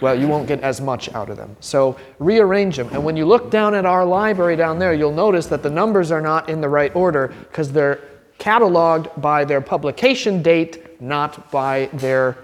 well, 0.00 0.18
you 0.18 0.28
won't 0.28 0.46
get 0.46 0.60
as 0.60 0.80
much 0.80 1.12
out 1.14 1.28
of 1.28 1.36
them. 1.36 1.56
So 1.60 1.96
rearrange 2.18 2.76
them. 2.76 2.88
And 2.92 3.04
when 3.04 3.16
you 3.16 3.26
look 3.26 3.50
down 3.50 3.74
at 3.74 3.84
our 3.84 4.04
library 4.04 4.56
down 4.56 4.78
there, 4.78 4.94
you'll 4.94 5.12
notice 5.12 5.46
that 5.46 5.62
the 5.62 5.70
numbers 5.70 6.10
are 6.10 6.20
not 6.20 6.48
in 6.48 6.60
the 6.60 6.68
right 6.68 6.94
order 6.94 7.28
because 7.48 7.72
they're 7.72 8.00
cataloged 8.38 9.20
by 9.20 9.44
their 9.44 9.60
publication 9.60 10.42
date, 10.42 11.00
not 11.00 11.50
by 11.50 11.90
their 11.94 12.36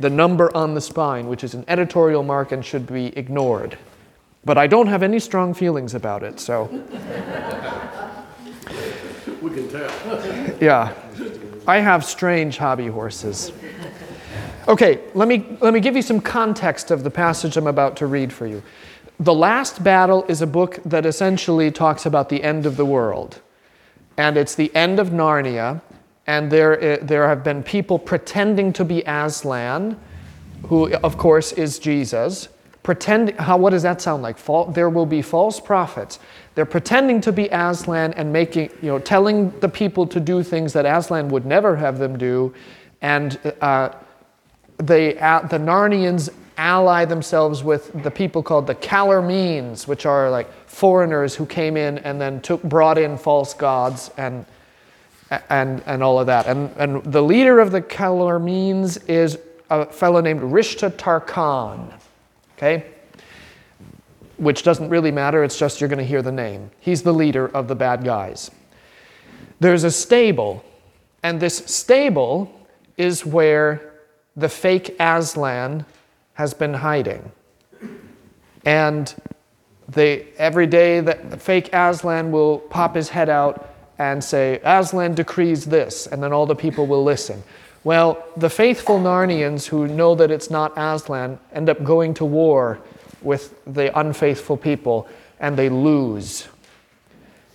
the 0.00 0.10
number 0.10 0.54
on 0.56 0.74
the 0.74 0.80
spine, 0.80 1.28
which 1.28 1.44
is 1.44 1.54
an 1.54 1.64
editorial 1.68 2.22
mark 2.22 2.52
and 2.52 2.64
should 2.64 2.86
be 2.86 3.16
ignored. 3.16 3.78
But 4.44 4.58
I 4.58 4.66
don't 4.66 4.88
have 4.88 5.02
any 5.02 5.20
strong 5.20 5.54
feelings 5.54 5.94
about 5.94 6.22
it, 6.22 6.40
so. 6.40 6.64
we 9.40 9.50
can 9.50 9.68
tell. 9.68 10.56
yeah. 10.60 10.92
I 11.66 11.78
have 11.78 12.04
strange 12.04 12.58
hobby 12.58 12.88
horses. 12.88 13.52
Okay, 14.66 15.02
let 15.12 15.28
me, 15.28 15.44
let 15.60 15.74
me 15.74 15.80
give 15.80 15.94
you 15.94 16.00
some 16.00 16.20
context 16.20 16.90
of 16.90 17.04
the 17.04 17.10
passage 17.10 17.58
I'm 17.58 17.66
about 17.66 17.96
to 17.98 18.06
read 18.06 18.32
for 18.32 18.46
you. 18.46 18.62
The 19.20 19.34
Last 19.34 19.84
Battle 19.84 20.24
is 20.26 20.40
a 20.40 20.46
book 20.46 20.80
that 20.86 21.04
essentially 21.04 21.70
talks 21.70 22.06
about 22.06 22.30
the 22.30 22.42
end 22.42 22.64
of 22.64 22.78
the 22.78 22.84
world. 22.86 23.42
And 24.16 24.38
it's 24.38 24.54
the 24.54 24.74
end 24.74 25.00
of 25.00 25.10
Narnia, 25.10 25.82
and 26.26 26.50
there, 26.50 26.80
eh, 26.80 26.98
there 27.02 27.28
have 27.28 27.44
been 27.44 27.62
people 27.62 27.98
pretending 27.98 28.72
to 28.72 28.86
be 28.86 29.02
Aslan, 29.02 30.00
who, 30.68 30.94
of 30.94 31.18
course, 31.18 31.52
is 31.52 31.78
Jesus. 31.78 32.48
Pretend, 32.82 33.38
how, 33.38 33.58
what 33.58 33.70
does 33.70 33.82
that 33.82 34.00
sound 34.00 34.22
like? 34.22 34.38
Fal, 34.38 34.64
there 34.66 34.88
will 34.88 35.04
be 35.04 35.20
false 35.20 35.60
prophets. 35.60 36.18
They're 36.54 36.64
pretending 36.64 37.20
to 37.20 37.32
be 37.32 37.48
Aslan 37.52 38.14
and 38.14 38.32
making, 38.32 38.70
you 38.80 38.88
know, 38.88 38.98
telling 38.98 39.50
the 39.60 39.68
people 39.68 40.06
to 40.06 40.20
do 40.20 40.42
things 40.42 40.72
that 40.72 40.86
Aslan 40.86 41.28
would 41.28 41.44
never 41.44 41.76
have 41.76 41.98
them 41.98 42.16
do. 42.16 42.54
And 43.02 43.38
uh, 43.60 43.90
the, 44.78 45.22
uh, 45.22 45.46
the 45.46 45.58
Narnians 45.58 46.30
ally 46.56 47.04
themselves 47.04 47.64
with 47.64 48.02
the 48.02 48.10
people 48.10 48.42
called 48.42 48.66
the 48.66 48.74
Calormenes, 48.74 49.86
which 49.86 50.06
are 50.06 50.30
like 50.30 50.52
foreigners 50.68 51.34
who 51.34 51.46
came 51.46 51.76
in 51.76 51.98
and 51.98 52.20
then 52.20 52.40
took, 52.40 52.62
brought 52.62 52.98
in 52.98 53.18
false 53.18 53.54
gods 53.54 54.10
and, 54.16 54.46
and, 55.48 55.82
and 55.86 56.02
all 56.02 56.18
of 56.20 56.26
that. 56.26 56.46
And, 56.46 56.70
and 56.76 57.04
the 57.04 57.22
leader 57.22 57.60
of 57.60 57.72
the 57.72 57.82
Calormenes 57.82 59.08
is 59.08 59.38
a 59.70 59.86
fellow 59.86 60.20
named 60.20 60.40
Rishda 60.40 60.90
Tarkaan, 60.90 61.92
okay? 62.56 62.86
Which 64.36 64.62
doesn't 64.62 64.88
really 64.88 65.10
matter, 65.10 65.42
it's 65.42 65.58
just 65.58 65.80
you're 65.80 65.88
going 65.88 65.98
to 65.98 66.04
hear 66.04 66.22
the 66.22 66.32
name. 66.32 66.70
He's 66.80 67.02
the 67.02 67.14
leader 67.14 67.48
of 67.48 67.68
the 67.68 67.74
bad 67.74 68.04
guys. 68.04 68.50
There's 69.60 69.84
a 69.84 69.90
stable, 69.90 70.64
and 71.22 71.40
this 71.40 71.58
stable 71.58 72.52
is 72.96 73.24
where 73.24 73.93
the 74.36 74.48
fake 74.48 74.96
Aslan 74.98 75.84
has 76.34 76.54
been 76.54 76.74
hiding. 76.74 77.30
And 78.64 79.14
they, 79.88 80.28
every 80.38 80.66
day, 80.66 81.00
the 81.00 81.36
fake 81.38 81.70
Aslan 81.72 82.32
will 82.32 82.58
pop 82.58 82.94
his 82.94 83.10
head 83.10 83.28
out 83.28 83.70
and 83.98 84.22
say, 84.24 84.60
Aslan 84.64 85.14
decrees 85.14 85.66
this, 85.66 86.06
and 86.06 86.22
then 86.22 86.32
all 86.32 86.46
the 86.46 86.56
people 86.56 86.86
will 86.86 87.04
listen. 87.04 87.42
Well, 87.84 88.24
the 88.36 88.50
faithful 88.50 88.98
Narnians 88.98 89.66
who 89.66 89.86
know 89.86 90.14
that 90.14 90.30
it's 90.30 90.50
not 90.50 90.72
Aslan 90.76 91.38
end 91.52 91.68
up 91.68 91.84
going 91.84 92.14
to 92.14 92.24
war 92.24 92.80
with 93.20 93.54
the 93.66 93.96
unfaithful 93.98 94.56
people 94.56 95.06
and 95.38 95.56
they 95.56 95.68
lose. 95.68 96.48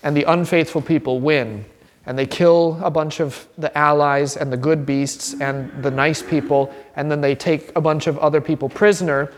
And 0.03 0.15
the 0.15 0.24
unfaithful 0.24 0.81
people 0.81 1.19
win. 1.19 1.65
And 2.09 2.17
they 2.17 2.25
kill 2.25 2.79
a 2.81 2.89
bunch 2.89 3.19
of 3.19 3.47
the 3.59 3.77
allies 3.77 4.35
and 4.35 4.51
the 4.51 4.57
good 4.57 4.83
beasts 4.83 5.39
and 5.39 5.71
the 5.83 5.91
nice 5.91 6.23
people. 6.23 6.73
And 6.95 7.11
then 7.11 7.21
they 7.21 7.35
take 7.35 7.71
a 7.75 7.81
bunch 7.81 8.07
of 8.07 8.17
other 8.17 8.41
people 8.41 8.67
prisoner. 8.67 9.31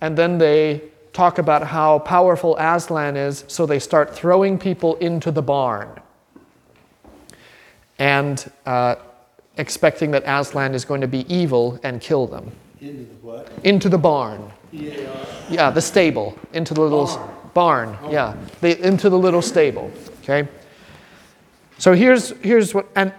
And 0.00 0.18
then 0.18 0.36
they 0.36 0.82
talk 1.12 1.38
about 1.38 1.62
how 1.62 2.00
powerful 2.00 2.56
Aslan 2.58 3.16
is. 3.16 3.44
So 3.46 3.64
they 3.64 3.78
start 3.78 4.12
throwing 4.12 4.58
people 4.58 4.96
into 4.96 5.30
the 5.30 5.40
barn. 5.40 5.88
And 8.00 8.50
uh, 8.66 8.96
expecting 9.56 10.10
that 10.10 10.24
Aslan 10.26 10.74
is 10.74 10.84
going 10.84 11.02
to 11.02 11.06
be 11.06 11.32
evil 11.32 11.78
and 11.84 12.00
kill 12.00 12.26
them. 12.26 12.50
Into 12.80 13.04
the 13.04 13.14
what? 13.22 13.52
Into 13.62 13.88
the 13.88 13.98
barn. 13.98 14.50
E-A-R. 14.72 15.26
Yeah, 15.48 15.70
the 15.70 15.80
stable. 15.80 16.36
Into 16.52 16.74
the 16.74 16.80
little 16.80 17.06
s- 17.06 17.18
barn. 17.54 17.96
Yeah, 18.10 18.36
the, 18.62 18.84
into 18.84 19.08
the 19.10 19.16
little 19.18 19.42
stable. 19.42 19.92
Okay. 20.24 20.48
So 21.78 21.92
here's 21.92 22.30
here's 22.42 22.74
what 22.74 22.86
and 22.96 23.12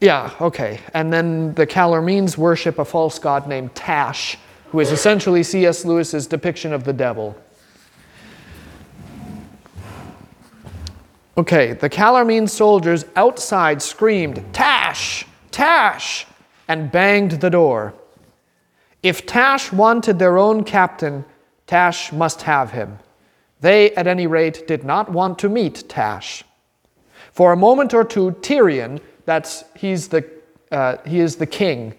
yeah 0.00 0.30
okay 0.40 0.80
and 0.94 1.12
then 1.12 1.54
the 1.54 1.66
Calormenes 1.66 2.36
worship 2.36 2.78
a 2.78 2.84
false 2.84 3.18
god 3.18 3.48
named 3.48 3.74
Tash, 3.74 4.36
who 4.70 4.80
is 4.80 4.90
essentially 4.90 5.42
C.S. 5.42 5.84
Lewis's 5.84 6.26
depiction 6.26 6.72
of 6.72 6.84
the 6.84 6.92
devil. 6.92 7.36
Okay, 11.38 11.74
the 11.74 11.90
Calormene 11.90 12.48
soldiers 12.48 13.04
outside 13.14 13.82
screamed, 13.82 14.42
Tash! 14.54 15.26
Tash! 15.50 16.26
and 16.68 16.90
banged 16.90 17.32
the 17.32 17.50
door. 17.50 17.94
If 19.02 19.26
Tash 19.26 19.70
wanted 19.70 20.18
their 20.18 20.38
own 20.38 20.64
captain, 20.64 21.24
Tash 21.66 22.10
must 22.10 22.42
have 22.42 22.72
him. 22.72 22.98
They, 23.66 23.90
at 23.96 24.06
any 24.06 24.28
rate, 24.28 24.68
did 24.68 24.84
not 24.84 25.10
want 25.10 25.40
to 25.40 25.48
meet 25.48 25.88
Tash. 25.88 26.44
For 27.32 27.52
a 27.52 27.56
moment 27.56 27.94
or 27.94 28.04
two, 28.04 28.30
Tirian, 28.40 29.00
that's 29.24 29.64
he's 29.74 30.06
the 30.06 30.24
uh, 30.70 30.98
he 31.04 31.18
is 31.18 31.34
the 31.34 31.46
king, 31.46 31.92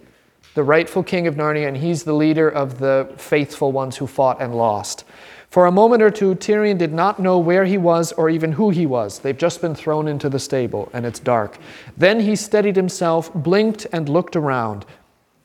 the 0.54 0.64
rightful 0.64 1.04
king 1.04 1.28
of 1.28 1.36
Narnia, 1.36 1.68
and 1.68 1.76
he's 1.76 2.06
the 2.06 2.14
leader 2.14 2.48
of 2.48 2.80
the 2.80 3.14
faithful 3.18 3.74
ones 3.74 3.98
who 3.98 4.08
fought 4.08 4.42
and 4.42 4.56
lost. 4.56 5.04
For 5.50 5.66
a 5.66 5.72
moment 5.74 6.02
or 6.02 6.10
two, 6.10 6.36
Tirian 6.36 6.78
did 6.78 6.94
not 6.94 7.20
know 7.20 7.38
where 7.38 7.66
he 7.66 7.78
was 7.78 8.14
or 8.14 8.30
even 8.30 8.54
who 8.54 8.70
he 8.70 8.86
was. 8.86 9.20
They've 9.20 9.38
just 9.38 9.60
been 9.60 9.76
thrown 9.76 10.08
into 10.08 10.30
the 10.30 10.40
stable, 10.40 10.90
and 10.94 11.06
it's 11.06 11.20
dark. 11.20 11.58
Then 11.98 12.22
he 12.22 12.38
steadied 12.38 12.78
himself, 12.78 13.34
blinked, 13.34 13.86
and 13.92 14.08
looked 14.08 14.38
around. 14.38 14.86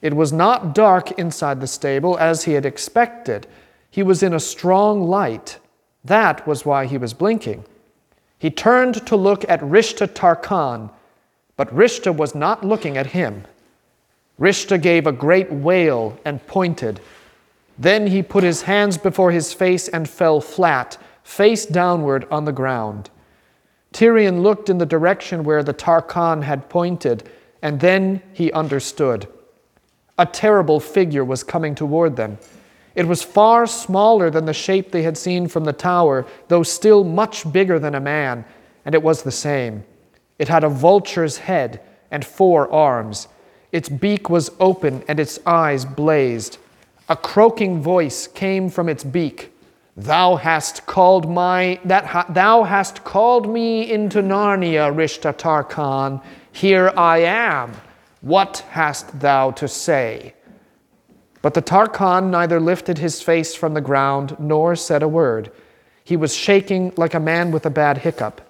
It 0.01 0.15
was 0.15 0.33
not 0.33 0.73
dark 0.73 1.11
inside 1.19 1.61
the 1.61 1.67
stable 1.67 2.17
as 2.17 2.45
he 2.45 2.53
had 2.53 2.65
expected. 2.65 3.49
He 3.91 4.05
was 4.05 4.23
in 4.23 4.33
a 4.33 4.39
strong 4.39 5.03
light. 5.03 5.59
That 6.05 6.47
was 6.47 6.65
why 6.65 6.87
he 6.87 6.99
was 6.99 7.15
blinking. 7.15 7.65
He 8.39 8.51
turned 8.51 9.07
to 9.07 9.17
look 9.17 9.49
at 9.49 9.61
Rishda 9.61 10.09
Tarkaan, 10.09 10.91
but 11.57 11.75
Rishda 11.75 12.15
was 12.15 12.35
not 12.35 12.65
looking 12.65 12.97
at 12.97 13.09
him. 13.09 13.45
Rishda 14.41 14.81
gave 14.83 15.07
a 15.07 15.13
great 15.13 15.53
wail 15.53 16.19
and 16.25 16.45
pointed. 16.47 17.01
Then 17.79 18.09
he 18.09 18.23
put 18.23 18.43
his 18.43 18.63
hands 18.63 18.99
before 18.99 19.31
his 19.31 19.53
face 19.53 19.87
and 19.87 20.09
fell 20.09 20.41
flat, 20.41 20.99
face 21.23 21.65
downward 21.67 22.27
on 22.31 22.45
the 22.45 22.53
ground. 22.53 23.11
Tirian 23.93 24.43
looked 24.43 24.69
in 24.69 24.79
the 24.79 24.87
direction 24.87 25.45
where 25.45 25.63
the 25.63 25.75
Tarkaan 25.75 26.43
had 26.43 26.69
pointed, 26.69 27.29
and 27.61 27.79
then 27.79 28.23
he 28.33 28.51
understood. 28.53 29.29
A 30.19 30.27
terrible 30.27 30.81
figure 30.81 31.25
was 31.25 31.45
coming 31.45 31.75
toward 31.75 32.17
them. 32.17 32.39
It 32.95 33.09
was 33.09 33.23
far 33.23 33.67
smaller 33.67 34.31
than 34.31 34.45
the 34.45 34.53
shape 34.53 34.91
they 34.91 35.03
had 35.03 35.17
seen 35.17 35.49
from 35.49 35.65
the 35.65 35.73
tower, 35.73 36.27
though 36.49 36.63
still 36.63 37.05
much 37.05 37.51
bigger 37.51 37.79
than 37.79 37.95
a 37.95 38.01
man, 38.01 38.45
and 38.85 38.95
it 38.95 39.03
was 39.03 39.23
the 39.23 39.31
same. 39.31 39.85
It 40.39 40.49
had 40.49 40.65
a 40.65 40.69
vulture's 40.69 41.39
head 41.39 41.81
and 42.11 42.25
four 42.25 42.71
arms. 42.71 43.29
Its 43.71 43.89
beak 43.89 44.29
was 44.29 44.51
open 44.61 45.03
and 45.09 45.19
its 45.19 45.39
eyes 45.47 45.85
blazed. 45.85 46.59
A 47.09 47.17
croaking 47.17 47.81
voice 47.81 48.27
came 48.27 48.69
from 48.69 48.89
its 48.89 49.05
beak. 49.05 49.53
Thou 49.97 50.37
hast 50.37 50.87
called 50.87 51.31
my 51.31 51.79
that 51.85 52.07
ha, 52.07 52.27
thou 52.29 52.65
hast 52.65 53.05
called 53.05 53.49
me 53.49 53.91
into 53.91 54.23
Narnia, 54.23 54.95
Rishda 54.95 55.35
Tarkaan. 55.35 56.23
Here 56.53 56.93
I 56.97 57.19
am. 57.19 57.73
What 58.21 58.65
hast 58.71 59.21
thou 59.21 59.51
to 59.53 59.69
say? 59.69 60.35
But 61.43 61.55
the 61.55 61.63
Tarkaan 61.63 62.31
neither 62.31 62.61
lifted 62.61 62.99
his 62.99 63.21
face 63.21 63.55
from 63.55 63.75
the 63.75 63.81
ground 63.81 64.37
nor 64.39 64.77
said 64.77 65.03
a 65.03 65.09
word. 65.09 65.51
He 66.05 66.17
was 66.17 66.35
shaking 66.35 66.93
like 66.97 67.15
a 67.15 67.21
man 67.21 67.51
with 67.51 67.67
a 67.67 67.71
bad 67.71 67.99
hiccup. 67.99 68.41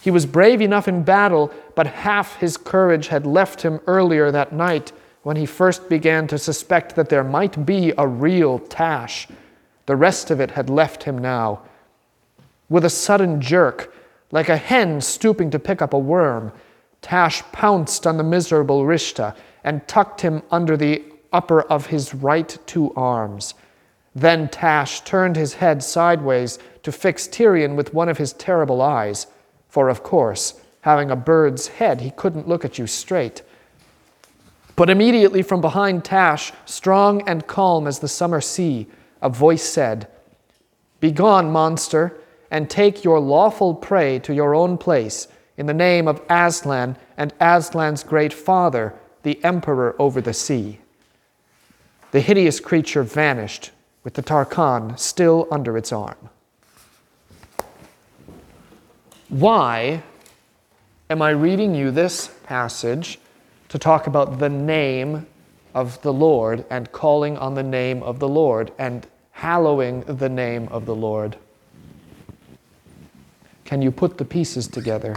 He 0.00 0.10
was 0.10 0.26
brave 0.26 0.62
enough 0.62 0.88
in 0.88 1.02
battle, 1.02 1.52
but 1.74 1.86
half 1.86 2.36
his 2.36 2.56
courage 2.56 3.08
had 3.08 3.26
left 3.26 3.62
him 3.62 3.80
earlier 3.86 4.30
that 4.30 4.52
night 4.52 4.92
when 5.22 5.36
he 5.36 5.44
first 5.44 5.88
began 5.88 6.26
to 6.28 6.38
suspect 6.38 6.96
that 6.96 7.10
there 7.10 7.24
might 7.24 7.66
be 7.66 7.92
a 7.98 8.06
real 8.06 8.58
Tash. 8.58 9.28
The 9.86 9.96
rest 9.96 10.30
of 10.30 10.40
it 10.40 10.52
had 10.52 10.70
left 10.70 11.02
him 11.02 11.18
now. 11.18 11.62
With 12.68 12.84
a 12.84 12.90
sudden 12.90 13.40
jerk, 13.40 13.92
like 14.30 14.48
a 14.48 14.56
hen 14.56 15.00
stooping 15.00 15.50
to 15.50 15.58
pick 15.58 15.82
up 15.82 15.92
a 15.92 15.98
worm, 15.98 16.52
Tash 17.02 17.42
pounced 17.52 18.06
on 18.06 18.16
the 18.16 18.22
miserable 18.22 18.84
Rishda 18.84 19.34
and 19.64 19.86
tucked 19.88 20.20
him 20.20 20.42
under 20.50 20.76
the 20.76 21.02
upper 21.32 21.62
of 21.62 21.86
his 21.86 22.14
right 22.14 22.58
two 22.66 22.92
arms. 22.94 23.54
Then 24.14 24.48
Tash 24.48 25.02
turned 25.02 25.36
his 25.36 25.54
head 25.54 25.82
sideways 25.82 26.58
to 26.82 26.92
fix 26.92 27.28
Tirian 27.28 27.76
with 27.76 27.94
one 27.94 28.08
of 28.08 28.18
his 28.18 28.32
terrible 28.32 28.82
eyes, 28.82 29.26
for 29.68 29.88
of 29.88 30.02
course, 30.02 30.60
having 30.82 31.10
a 31.10 31.16
bird's 31.16 31.68
head, 31.68 32.00
he 32.00 32.10
couldn't 32.10 32.48
look 32.48 32.64
at 32.64 32.78
you 32.78 32.86
straight. 32.86 33.42
But 34.76 34.90
immediately 34.90 35.42
from 35.42 35.60
behind 35.60 36.04
Tash, 36.04 36.52
strong 36.64 37.28
and 37.28 37.46
calm 37.46 37.86
as 37.86 37.98
the 37.98 38.08
summer 38.08 38.40
sea, 38.40 38.86
a 39.20 39.28
voice 39.28 39.62
said, 39.62 40.08
Begone, 41.00 41.50
monster, 41.50 42.18
and 42.50 42.68
take 42.68 43.04
your 43.04 43.20
lawful 43.20 43.74
prey 43.74 44.18
to 44.20 44.34
your 44.34 44.54
own 44.54 44.76
place 44.78 45.28
in 45.56 45.66
the 45.66 45.74
name 45.74 46.08
of 46.08 46.22
Aslan 46.30 46.96
and 47.16 47.34
Aslan's 47.38 48.02
great 48.02 48.32
father, 48.32 48.94
the 49.22 49.42
emperor 49.44 49.94
over 49.98 50.20
the 50.20 50.32
sea. 50.32 50.80
The 52.12 52.20
hideous 52.20 52.58
creature 52.58 53.04
vanished 53.04 53.70
with 54.02 54.14
the 54.14 54.22
Tarkaan 54.22 54.98
still 54.98 55.46
under 55.50 55.76
its 55.76 55.92
arm. 55.92 56.28
Why 59.28 60.02
am 61.08 61.22
I 61.22 61.30
reading 61.30 61.74
you 61.74 61.92
this 61.92 62.28
passage 62.42 63.20
to 63.68 63.78
talk 63.78 64.08
about 64.08 64.40
the 64.40 64.48
name 64.48 65.26
of 65.72 66.02
the 66.02 66.12
Lord 66.12 66.64
and 66.68 66.90
calling 66.90 67.36
on 67.38 67.54
the 67.54 67.62
name 67.62 68.02
of 68.02 68.18
the 68.18 68.28
Lord 68.28 68.72
and 68.76 69.06
hallowing 69.30 70.00
the 70.02 70.28
name 70.28 70.66
of 70.68 70.86
the 70.86 70.94
Lord? 70.94 71.36
Can 73.64 73.80
you 73.82 73.92
put 73.92 74.18
the 74.18 74.24
pieces 74.24 74.66
together? 74.66 75.16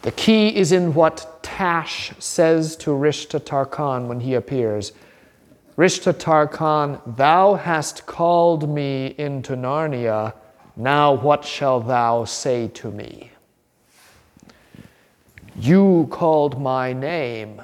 The 0.00 0.12
key 0.12 0.56
is 0.56 0.72
in 0.72 0.94
what 0.94 1.37
Tash 1.58 2.12
says 2.20 2.76
to 2.76 2.90
Rishda 2.90 3.40
Tarkaan 3.40 4.06
when 4.06 4.20
he 4.20 4.34
appears. 4.34 4.92
Rishda 5.76 6.12
Tarkaan, 6.12 7.16
thou 7.16 7.54
hast 7.54 8.06
called 8.06 8.68
me 8.72 9.16
into 9.18 9.56
Narnia, 9.56 10.34
now 10.76 11.12
what 11.12 11.44
shall 11.44 11.80
thou 11.80 12.24
say 12.24 12.68
to 12.74 12.92
me? 12.92 13.32
You 15.56 16.06
called 16.12 16.60
my 16.60 16.92
name, 16.92 17.60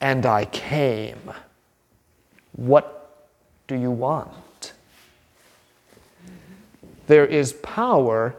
and 0.00 0.24
I 0.24 0.46
came. 0.46 1.30
What 2.52 3.26
do 3.68 3.74
you 3.74 3.90
want? 3.90 4.72
There 7.06 7.26
is 7.26 7.52
power 7.52 8.34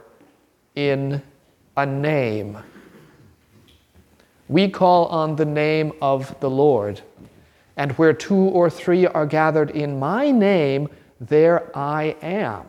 in 0.74 1.22
a 1.76 1.86
name. 1.86 2.58
We 4.48 4.68
call 4.68 5.06
on 5.06 5.36
the 5.36 5.44
name 5.44 5.92
of 6.00 6.38
the 6.40 6.50
Lord. 6.50 7.00
And 7.76 7.92
where 7.92 8.12
two 8.12 8.34
or 8.34 8.70
three 8.70 9.06
are 9.06 9.26
gathered 9.26 9.70
in 9.70 9.98
my 9.98 10.30
name, 10.30 10.88
there 11.20 11.76
I 11.76 12.16
am. 12.22 12.64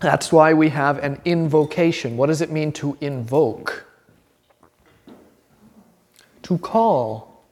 That's 0.00 0.32
why 0.32 0.54
we 0.54 0.70
have 0.70 0.98
an 0.98 1.20
invocation. 1.24 2.16
What 2.16 2.26
does 2.26 2.40
it 2.40 2.50
mean 2.50 2.72
to 2.72 2.96
invoke? 3.00 3.86
To 6.42 6.58
call. 6.58 7.44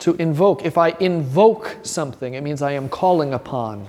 To 0.00 0.14
invoke. 0.14 0.64
If 0.64 0.78
I 0.78 0.96
invoke 0.98 1.76
something, 1.82 2.32
it 2.34 2.42
means 2.42 2.62
I 2.62 2.72
am 2.72 2.88
calling 2.88 3.34
upon. 3.34 3.88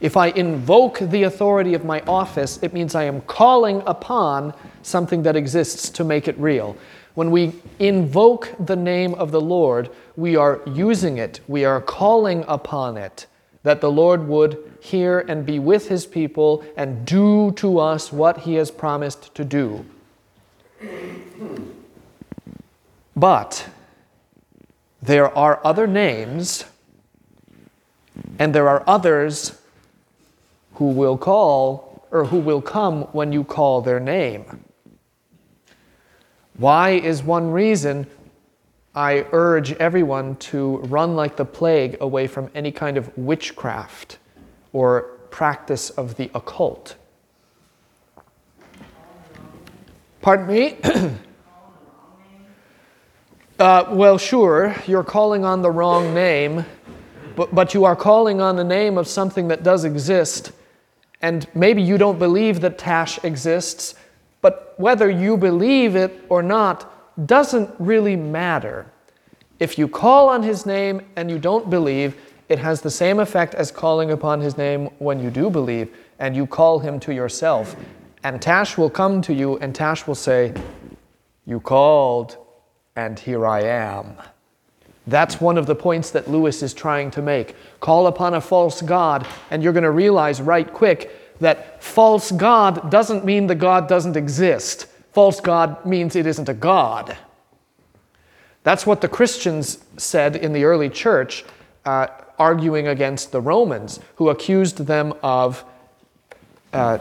If 0.00 0.16
I 0.16 0.28
invoke 0.28 0.98
the 0.98 1.24
authority 1.24 1.74
of 1.74 1.84
my 1.84 2.00
office, 2.02 2.58
it 2.62 2.72
means 2.72 2.94
I 2.94 3.04
am 3.04 3.20
calling 3.22 3.82
upon 3.86 4.54
something 4.82 5.22
that 5.24 5.36
exists 5.36 5.90
to 5.90 6.04
make 6.04 6.26
it 6.26 6.38
real. 6.38 6.76
When 7.14 7.30
we 7.30 7.52
invoke 7.78 8.54
the 8.58 8.76
name 8.76 9.14
of 9.14 9.30
the 9.30 9.40
Lord, 9.40 9.90
we 10.16 10.36
are 10.36 10.60
using 10.66 11.18
it, 11.18 11.40
we 11.48 11.66
are 11.66 11.80
calling 11.82 12.44
upon 12.48 12.96
it, 12.96 13.26
that 13.62 13.82
the 13.82 13.90
Lord 13.90 14.26
would 14.26 14.72
hear 14.80 15.18
and 15.20 15.44
be 15.44 15.58
with 15.58 15.88
his 15.88 16.06
people 16.06 16.64
and 16.78 17.04
do 17.04 17.52
to 17.52 17.78
us 17.78 18.10
what 18.10 18.38
he 18.38 18.54
has 18.54 18.70
promised 18.70 19.34
to 19.34 19.44
do. 19.44 19.84
But 23.14 23.68
there 25.02 25.36
are 25.36 25.60
other 25.62 25.86
names, 25.86 26.64
and 28.38 28.54
there 28.54 28.68
are 28.68 28.82
others 28.86 29.59
who 30.80 30.86
will 30.86 31.18
call 31.18 32.06
or 32.10 32.24
who 32.24 32.38
will 32.38 32.62
come 32.62 33.02
when 33.12 33.30
you 33.32 33.44
call 33.44 33.82
their 33.82 34.00
name. 34.00 34.64
Why 36.56 36.92
is 36.92 37.22
one 37.22 37.50
reason 37.50 38.06
I 38.94 39.26
urge 39.32 39.72
everyone 39.72 40.36
to 40.36 40.78
run 40.78 41.16
like 41.16 41.36
the 41.36 41.44
plague 41.44 41.98
away 42.00 42.26
from 42.26 42.50
any 42.54 42.72
kind 42.72 42.96
of 42.96 43.14
witchcraft 43.18 44.16
or 44.72 45.02
practice 45.30 45.90
of 45.90 46.16
the 46.16 46.30
occult. 46.34 46.96
Pardon 50.22 50.46
me? 50.46 50.78
uh, 53.58 53.84
well, 53.90 54.16
sure, 54.16 54.74
you're 54.86 55.04
calling 55.04 55.44
on 55.44 55.60
the 55.60 55.70
wrong 55.70 56.14
name, 56.14 56.64
but, 57.36 57.54
but 57.54 57.74
you 57.74 57.84
are 57.84 57.94
calling 57.94 58.40
on 58.40 58.56
the 58.56 58.64
name 58.64 58.96
of 58.96 59.06
something 59.06 59.48
that 59.48 59.62
does 59.62 59.84
exist. 59.84 60.52
And 61.22 61.46
maybe 61.54 61.82
you 61.82 61.98
don't 61.98 62.18
believe 62.18 62.60
that 62.60 62.78
Tash 62.78 63.22
exists, 63.24 63.94
but 64.40 64.74
whether 64.78 65.10
you 65.10 65.36
believe 65.36 65.96
it 65.96 66.24
or 66.28 66.42
not 66.42 67.26
doesn't 67.26 67.70
really 67.78 68.16
matter. 68.16 68.90
If 69.58 69.78
you 69.78 69.88
call 69.88 70.28
on 70.30 70.42
his 70.42 70.64
name 70.64 71.02
and 71.16 71.30
you 71.30 71.38
don't 71.38 71.68
believe, 71.68 72.16
it 72.48 72.58
has 72.58 72.80
the 72.80 72.90
same 72.90 73.20
effect 73.20 73.54
as 73.54 73.70
calling 73.70 74.10
upon 74.10 74.40
his 74.40 74.56
name 74.56 74.86
when 74.98 75.22
you 75.22 75.30
do 75.30 75.50
believe 75.50 75.94
and 76.18 76.34
you 76.34 76.46
call 76.46 76.78
him 76.78 76.98
to 77.00 77.14
yourself. 77.14 77.76
And 78.22 78.40
Tash 78.40 78.76
will 78.78 78.90
come 78.90 79.22
to 79.22 79.34
you 79.34 79.58
and 79.58 79.74
Tash 79.74 80.06
will 80.06 80.14
say, 80.14 80.54
You 81.46 81.60
called, 81.60 82.38
and 82.96 83.18
here 83.18 83.46
I 83.46 83.62
am. 83.62 84.16
That's 85.06 85.40
one 85.40 85.58
of 85.58 85.66
the 85.66 85.74
points 85.74 86.10
that 86.10 86.30
Lewis 86.30 86.62
is 86.62 86.74
trying 86.74 87.10
to 87.12 87.22
make. 87.22 87.54
Call 87.80 88.06
upon 88.06 88.34
a 88.34 88.40
false 88.40 88.82
God, 88.82 89.26
and 89.50 89.62
you're 89.62 89.72
going 89.72 89.84
to 89.84 89.90
realize 89.90 90.40
right 90.40 90.70
quick 90.70 91.10
that 91.40 91.82
false 91.82 92.30
God 92.30 92.90
doesn't 92.90 93.24
mean 93.24 93.46
the 93.46 93.54
God 93.54 93.88
doesn't 93.88 94.16
exist. 94.16 94.86
False 95.12 95.40
God 95.40 95.84
means 95.86 96.14
it 96.14 96.26
isn't 96.26 96.48
a 96.48 96.54
God. 96.54 97.16
That's 98.62 98.86
what 98.86 99.00
the 99.00 99.08
Christians 99.08 99.82
said 99.96 100.36
in 100.36 100.52
the 100.52 100.64
early 100.64 100.90
church, 100.90 101.44
uh, 101.86 102.08
arguing 102.38 102.88
against 102.88 103.32
the 103.32 103.40
Romans, 103.40 103.98
who 104.16 104.28
accused 104.28 104.84
them 104.84 105.14
of 105.22 105.64
uh, 106.74 106.98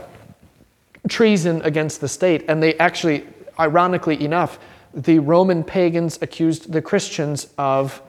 treason 1.09 1.61
against 1.63 1.99
the 1.99 2.07
state. 2.07 2.45
And 2.47 2.63
they 2.63 2.75
actually, 2.75 3.27
ironically 3.59 4.23
enough, 4.23 4.57
the 4.93 5.19
Roman 5.19 5.65
pagans 5.65 6.17
accused 6.21 6.71
the 6.71 6.81
Christians 6.81 7.47
of 7.57 8.01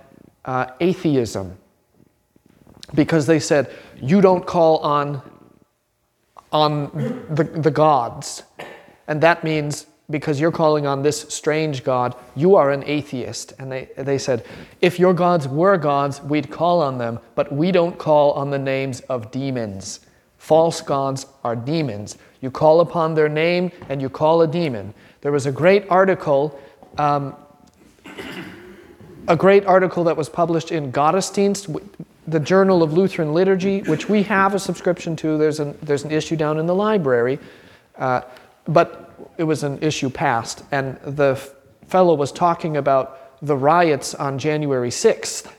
uh, 0.44 0.66
atheism 0.78 1.59
because 2.94 3.26
they 3.26 3.40
said, 3.40 3.72
You 4.00 4.20
don't 4.20 4.46
call 4.46 4.79
on 4.79 5.22
on 6.53 6.90
the, 7.31 7.44
the 7.44 7.70
gods. 7.70 8.42
And 9.07 9.20
that 9.22 9.44
means 9.44 9.87
because 10.11 10.40
you're 10.40 10.53
calling 10.53 10.87
on 10.87 11.03
this 11.03 11.20
strange 11.29 11.85
God, 11.85 12.16
you 12.35 12.57
are 12.57 12.72
an 12.72 12.83
atheist. 12.85 13.53
And 13.59 13.70
they, 13.70 13.88
they 13.96 14.18
said, 14.18 14.44
if 14.81 14.98
your 14.98 15.14
gods 15.14 15.46
were 15.46 15.76
gods, 15.76 16.20
we'd 16.20 16.50
call 16.50 16.83
on 16.83 16.98
them, 16.98 17.20
but 17.37 17.53
we 17.53 17.70
don't 17.70 17.96
call 17.96 18.33
on 18.33 18.50
the 18.50 18.59
names 18.59 19.00
of 19.03 19.31
demons. 19.31 20.00
False 20.38 20.81
gods 20.81 21.26
are 21.44 21.55
demons. 21.55 22.18
You 22.40 22.50
call 22.50 22.81
upon 22.81 23.14
their 23.14 23.29
name 23.29 23.70
and 23.88 24.03
you 24.03 24.09
call 24.09 24.42
a 24.42 24.48
demon. 24.48 24.94
There 25.20 25.33
was 25.33 25.46
a 25.46 25.53
great 25.53 25.88
article, 25.90 26.59
um, 26.98 27.37
a 29.29 29.37
great 29.37 29.66
article 29.66 30.05
that 30.05 30.16
was 30.16 30.29
published 30.29 30.72
in 30.72 30.90
Gottesdienst, 30.90 31.81
the 32.31 32.40
Journal 32.40 32.83
of 32.83 32.93
Lutheran 32.93 33.35
Liturgy, 33.35 33.81
which 33.83 34.09
we 34.09 34.23
have 34.25 34.55
a 34.55 34.59
subscription 34.59 35.16
to. 35.16 35.37
There's 35.37 35.59
an, 35.59 35.77
there's 35.83 36.05
an 36.05 36.12
issue 36.12 36.37
down 36.37 36.59
in 36.59 36.66
the 36.66 36.75
library, 36.75 37.38
uh, 37.97 38.23
but 38.66 39.12
it 39.37 39.45
was 39.45 39.64
an 39.64 39.83
issue 39.83 40.11
past. 40.11 40.62
And 40.71 40.99
the 41.03 41.33
f- 41.33 41.51
fellow 41.88 42.14
was 42.14 42.31
talking 42.31 42.77
about 42.77 43.40
the 43.43 43.57
riots 43.57 44.14
on 44.14 44.38
January 44.38 44.90
6th. 44.90 45.51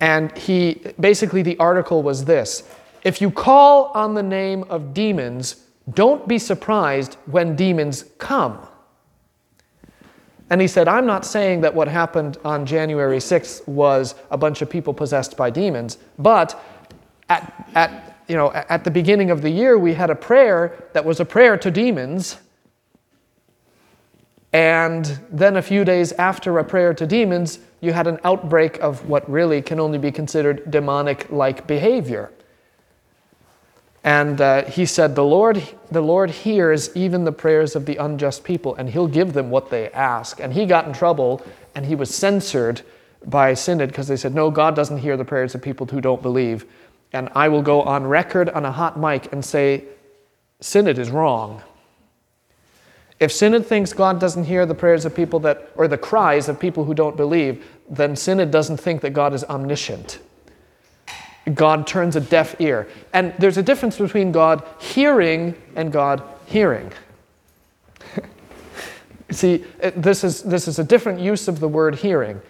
And 0.00 0.36
he 0.38 0.80
basically, 0.98 1.42
the 1.42 1.58
article 1.58 2.02
was 2.02 2.24
this 2.24 2.62
If 3.04 3.20
you 3.20 3.30
call 3.30 3.86
on 3.94 4.14
the 4.14 4.22
name 4.22 4.64
of 4.64 4.94
demons, 4.94 5.64
don't 5.92 6.28
be 6.28 6.38
surprised 6.38 7.14
when 7.26 7.56
demons 7.56 8.04
come. 8.18 8.67
And 10.50 10.60
he 10.60 10.66
said, 10.66 10.88
I'm 10.88 11.06
not 11.06 11.26
saying 11.26 11.60
that 11.60 11.74
what 11.74 11.88
happened 11.88 12.38
on 12.44 12.64
January 12.64 13.18
6th 13.18 13.66
was 13.68 14.14
a 14.30 14.38
bunch 14.38 14.62
of 14.62 14.70
people 14.70 14.94
possessed 14.94 15.36
by 15.36 15.50
demons, 15.50 15.98
but 16.18 16.62
at, 17.28 17.68
at, 17.74 18.22
you 18.28 18.36
know, 18.36 18.50
at 18.52 18.84
the 18.84 18.90
beginning 18.90 19.30
of 19.30 19.42
the 19.42 19.50
year, 19.50 19.78
we 19.78 19.94
had 19.94 20.08
a 20.08 20.14
prayer 20.14 20.84
that 20.94 21.04
was 21.04 21.20
a 21.20 21.24
prayer 21.24 21.56
to 21.58 21.70
demons. 21.70 22.38
And 24.52 25.20
then 25.30 25.56
a 25.56 25.62
few 25.62 25.84
days 25.84 26.12
after 26.12 26.58
a 26.58 26.64
prayer 26.64 26.94
to 26.94 27.06
demons, 27.06 27.58
you 27.82 27.92
had 27.92 28.06
an 28.06 28.18
outbreak 28.24 28.78
of 28.80 29.06
what 29.06 29.28
really 29.30 29.60
can 29.60 29.78
only 29.78 29.98
be 29.98 30.10
considered 30.10 30.70
demonic 30.70 31.30
like 31.30 31.66
behavior. 31.66 32.30
And 34.04 34.40
uh, 34.40 34.64
he 34.64 34.86
said, 34.86 35.14
the 35.14 35.24
Lord, 35.24 35.62
the 35.90 36.00
Lord 36.00 36.30
hears 36.30 36.94
even 36.96 37.24
the 37.24 37.32
prayers 37.32 37.74
of 37.74 37.84
the 37.84 37.96
unjust 37.96 38.44
people, 38.44 38.74
and 38.76 38.88
he'll 38.88 39.08
give 39.08 39.32
them 39.32 39.50
what 39.50 39.70
they 39.70 39.90
ask. 39.90 40.40
And 40.40 40.52
he 40.52 40.66
got 40.66 40.86
in 40.86 40.92
trouble, 40.92 41.44
and 41.74 41.84
he 41.84 41.94
was 41.94 42.14
censored 42.14 42.82
by 43.26 43.54
Synod 43.54 43.88
because 43.88 44.08
they 44.08 44.16
said, 44.16 44.34
No, 44.34 44.50
God 44.50 44.76
doesn't 44.76 44.98
hear 44.98 45.16
the 45.16 45.24
prayers 45.24 45.54
of 45.54 45.62
people 45.62 45.86
who 45.86 46.00
don't 46.00 46.22
believe. 46.22 46.64
And 47.12 47.28
I 47.34 47.48
will 47.48 47.62
go 47.62 47.82
on 47.82 48.06
record 48.06 48.48
on 48.50 48.64
a 48.64 48.72
hot 48.72 48.98
mic 48.98 49.32
and 49.32 49.44
say, 49.44 49.84
Synod 50.60 50.98
is 50.98 51.10
wrong. 51.10 51.62
If 53.20 53.32
Synod 53.32 53.66
thinks 53.66 53.92
God 53.92 54.20
doesn't 54.20 54.44
hear 54.44 54.64
the 54.64 54.74
prayers 54.74 55.04
of 55.04 55.14
people 55.14 55.40
that, 55.40 55.72
or 55.74 55.88
the 55.88 55.98
cries 55.98 56.48
of 56.48 56.60
people 56.60 56.84
who 56.84 56.94
don't 56.94 57.16
believe, 57.16 57.66
then 57.90 58.14
Synod 58.14 58.50
doesn't 58.50 58.76
think 58.76 59.00
that 59.00 59.10
God 59.10 59.34
is 59.34 59.42
omniscient. 59.44 60.20
God 61.54 61.86
turns 61.86 62.16
a 62.16 62.20
deaf 62.20 62.60
ear. 62.60 62.88
And 63.12 63.34
there's 63.38 63.56
a 63.56 63.62
difference 63.62 63.98
between 63.98 64.32
God 64.32 64.62
hearing 64.78 65.54
and 65.76 65.92
God 65.92 66.22
hearing. 66.46 66.92
See, 69.30 69.64
this 69.96 70.24
is, 70.24 70.42
this 70.42 70.68
is 70.68 70.78
a 70.78 70.84
different 70.84 71.20
use 71.20 71.48
of 71.48 71.60
the 71.60 71.68
word 71.68 71.96
hearing. 71.96 72.40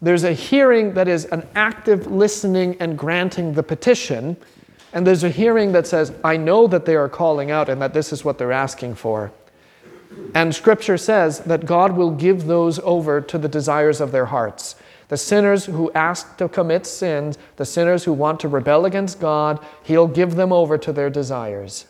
There's 0.00 0.24
a 0.24 0.32
hearing 0.32 0.94
that 0.94 1.06
is 1.06 1.26
an 1.26 1.46
active 1.54 2.08
listening 2.08 2.76
and 2.80 2.98
granting 2.98 3.52
the 3.52 3.62
petition, 3.62 4.36
and 4.92 5.06
there's 5.06 5.24
a 5.24 5.30
hearing 5.30 5.72
that 5.72 5.86
says, 5.86 6.12
I 6.24 6.36
know 6.36 6.66
that 6.66 6.84
they 6.84 6.96
are 6.96 7.08
calling 7.08 7.50
out 7.50 7.68
and 7.68 7.80
that 7.80 7.94
this 7.94 8.12
is 8.12 8.24
what 8.24 8.36
they're 8.36 8.52
asking 8.52 8.96
for. 8.96 9.32
And 10.34 10.54
scripture 10.54 10.98
says 10.98 11.40
that 11.40 11.66
God 11.66 11.96
will 11.96 12.10
give 12.10 12.46
those 12.46 12.78
over 12.80 13.20
to 13.20 13.38
the 13.38 13.48
desires 13.48 14.00
of 14.00 14.12
their 14.12 14.26
hearts. 14.26 14.74
The 15.12 15.18
sinners 15.18 15.66
who 15.66 15.92
ask 15.92 16.38
to 16.38 16.48
commit 16.48 16.86
sins, 16.86 17.36
the 17.56 17.66
sinners 17.66 18.04
who 18.04 18.14
want 18.14 18.40
to 18.40 18.48
rebel 18.48 18.86
against 18.86 19.20
God, 19.20 19.62
He'll 19.82 20.08
give 20.08 20.36
them 20.36 20.54
over 20.54 20.78
to 20.78 20.90
their 20.90 21.10
desires. 21.10 21.84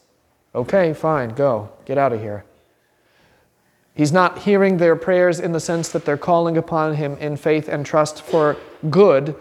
Okay, 0.56 0.92
fine, 0.92 1.28
go. 1.28 1.70
Get 1.84 1.98
out 1.98 2.12
of 2.12 2.20
here. 2.20 2.44
He's 3.94 4.10
not 4.10 4.40
hearing 4.40 4.78
their 4.78 4.96
prayers 4.96 5.38
in 5.38 5.52
the 5.52 5.60
sense 5.60 5.88
that 5.90 6.04
they're 6.04 6.16
calling 6.16 6.56
upon 6.56 6.96
Him 6.96 7.16
in 7.18 7.36
faith 7.36 7.68
and 7.68 7.86
trust 7.86 8.22
for 8.22 8.56
good. 8.90 9.36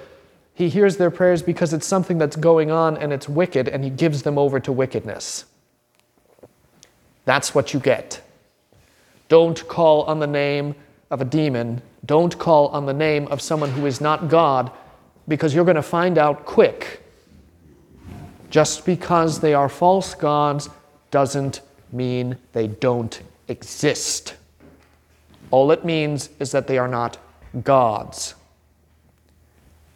He 0.53 0.69
hears 0.69 0.97
their 0.97 1.09
prayers 1.09 1.41
because 1.41 1.73
it's 1.73 1.87
something 1.87 2.19
that's 2.19 2.35
going 2.35 2.69
on 2.69 2.97
and 2.97 3.11
it's 3.11 3.27
wicked, 3.27 3.67
and 3.67 3.83
He 3.83 3.89
gives 3.89 4.21
them 4.21 4.37
over 4.37 4.59
to 4.59 4.71
wickedness. 4.71 5.45
That's 7.25 7.55
what 7.55 7.73
you 7.73 7.79
get. 7.79 8.21
Don't 9.27 9.67
call 9.67 10.03
on 10.03 10.19
the 10.19 10.27
name 10.27 10.75
of 11.11 11.21
a 11.21 11.25
demon 11.25 11.81
don't 12.05 12.39
call 12.39 12.69
on 12.69 12.85
the 12.87 12.93
name 12.93 13.27
of 13.27 13.41
someone 13.41 13.69
who 13.69 13.85
is 13.85 14.01
not 14.01 14.29
God 14.29 14.71
because 15.27 15.53
you're 15.53 15.65
going 15.65 15.75
to 15.75 15.83
find 15.83 16.17
out 16.17 16.45
quick. 16.45 17.03
Just 18.49 18.85
because 18.85 19.39
they 19.39 19.53
are 19.53 19.69
false 19.69 20.15
gods 20.15 20.69
doesn't 21.11 21.61
mean 21.91 22.37
they 22.53 22.67
don't 22.67 23.21
exist. 23.47 24.35
All 25.51 25.71
it 25.71 25.85
means 25.85 26.29
is 26.39 26.51
that 26.51 26.67
they 26.67 26.77
are 26.77 26.87
not 26.87 27.17
gods. 27.63 28.35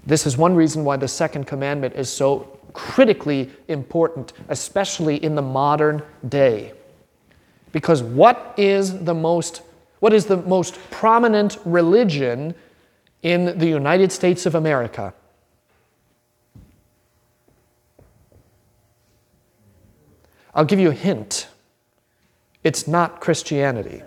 This 0.06 0.28
is 0.28 0.38
one 0.38 0.54
reason 0.54 0.84
why 0.84 0.98
the 0.98 1.08
second 1.08 1.48
commandment 1.48 1.96
is 1.96 2.10
so 2.10 2.60
critically 2.74 3.50
important, 3.70 4.34
especially 4.50 5.24
in 5.24 5.34
the 5.34 5.42
modern 5.42 6.04
day. 6.28 6.74
Because 7.72 8.04
what 8.04 8.54
is 8.58 9.04
the 9.04 9.14
most 9.14 9.62
what 10.00 10.14
is 10.14 10.26
the 10.26 10.38
most 10.38 10.78
prominent 10.92 11.58
religion 11.66 12.54
in 13.22 13.58
the 13.58 13.68
United 13.68 14.12
States 14.12 14.46
of 14.46 14.56
America? 14.56 15.14
I'll 20.54 20.66
give 20.66 20.80
you 20.80 20.90
a 20.90 20.94
hint. 20.94 21.48
It's 22.64 22.88
not 22.88 23.20
Christianity. 23.20 24.02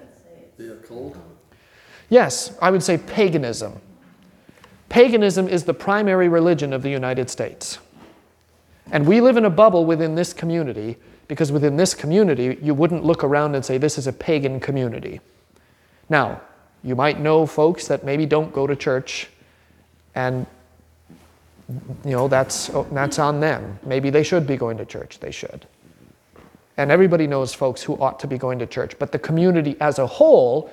Yes, 2.09 2.57
I 2.63 2.71
would 2.71 2.83
say 2.83 2.97
paganism. 2.97 3.81
Paganism 4.89 5.47
is 5.47 5.65
the 5.65 5.75
primary 5.75 6.29
religion 6.29 6.73
of 6.73 6.83
the 6.83 6.89
United 6.89 7.29
States. 7.29 7.79
And 8.91 9.07
we 9.07 9.21
live 9.21 9.37
in 9.37 9.45
a 9.45 9.51
bubble 9.51 9.85
within 9.85 10.15
this 10.15 10.33
community 10.33 10.97
because 11.29 11.53
within 11.53 11.77
this 11.77 11.95
community, 11.95 12.59
you 12.63 12.73
wouldn't 12.73 13.05
look 13.05 13.23
around 13.23 13.55
and 13.55 13.63
say, 13.63 13.77
this 13.77 13.99
is 13.99 14.07
a 14.07 14.13
pagan 14.13 14.61
community. 14.61 15.21
Now, 16.09 16.41
you 16.83 16.95
might 16.95 17.21
know 17.21 17.47
folks 17.47 17.89
that 17.89 18.05
maybe 18.05 18.27
don't 18.27 18.53
go 18.53 18.67
to 18.67 18.77
church, 18.77 19.29
and 20.15 20.47
you 22.05 22.13
know, 22.13 22.29
that's, 22.29 22.69
that's 22.93 23.19
on 23.19 23.41
them. 23.41 23.79
Maybe 23.85 24.11
they 24.11 24.23
should 24.23 24.47
be 24.47 24.57
going 24.57 24.79
to 24.79 24.87
church, 24.87 25.19
they 25.19 25.31
should. 25.31 25.67
And 26.77 26.91
everybody 26.91 27.27
knows 27.27 27.53
folks 27.53 27.83
who 27.83 27.97
ought 28.01 28.21
to 28.21 28.27
be 28.27 28.39
going 28.39 28.59
to 28.61 28.67
church, 28.67 28.99
but 28.99 29.13
the 29.13 29.19
community 29.19 29.77
as 29.81 29.99
a 29.99 30.07
whole 30.07 30.71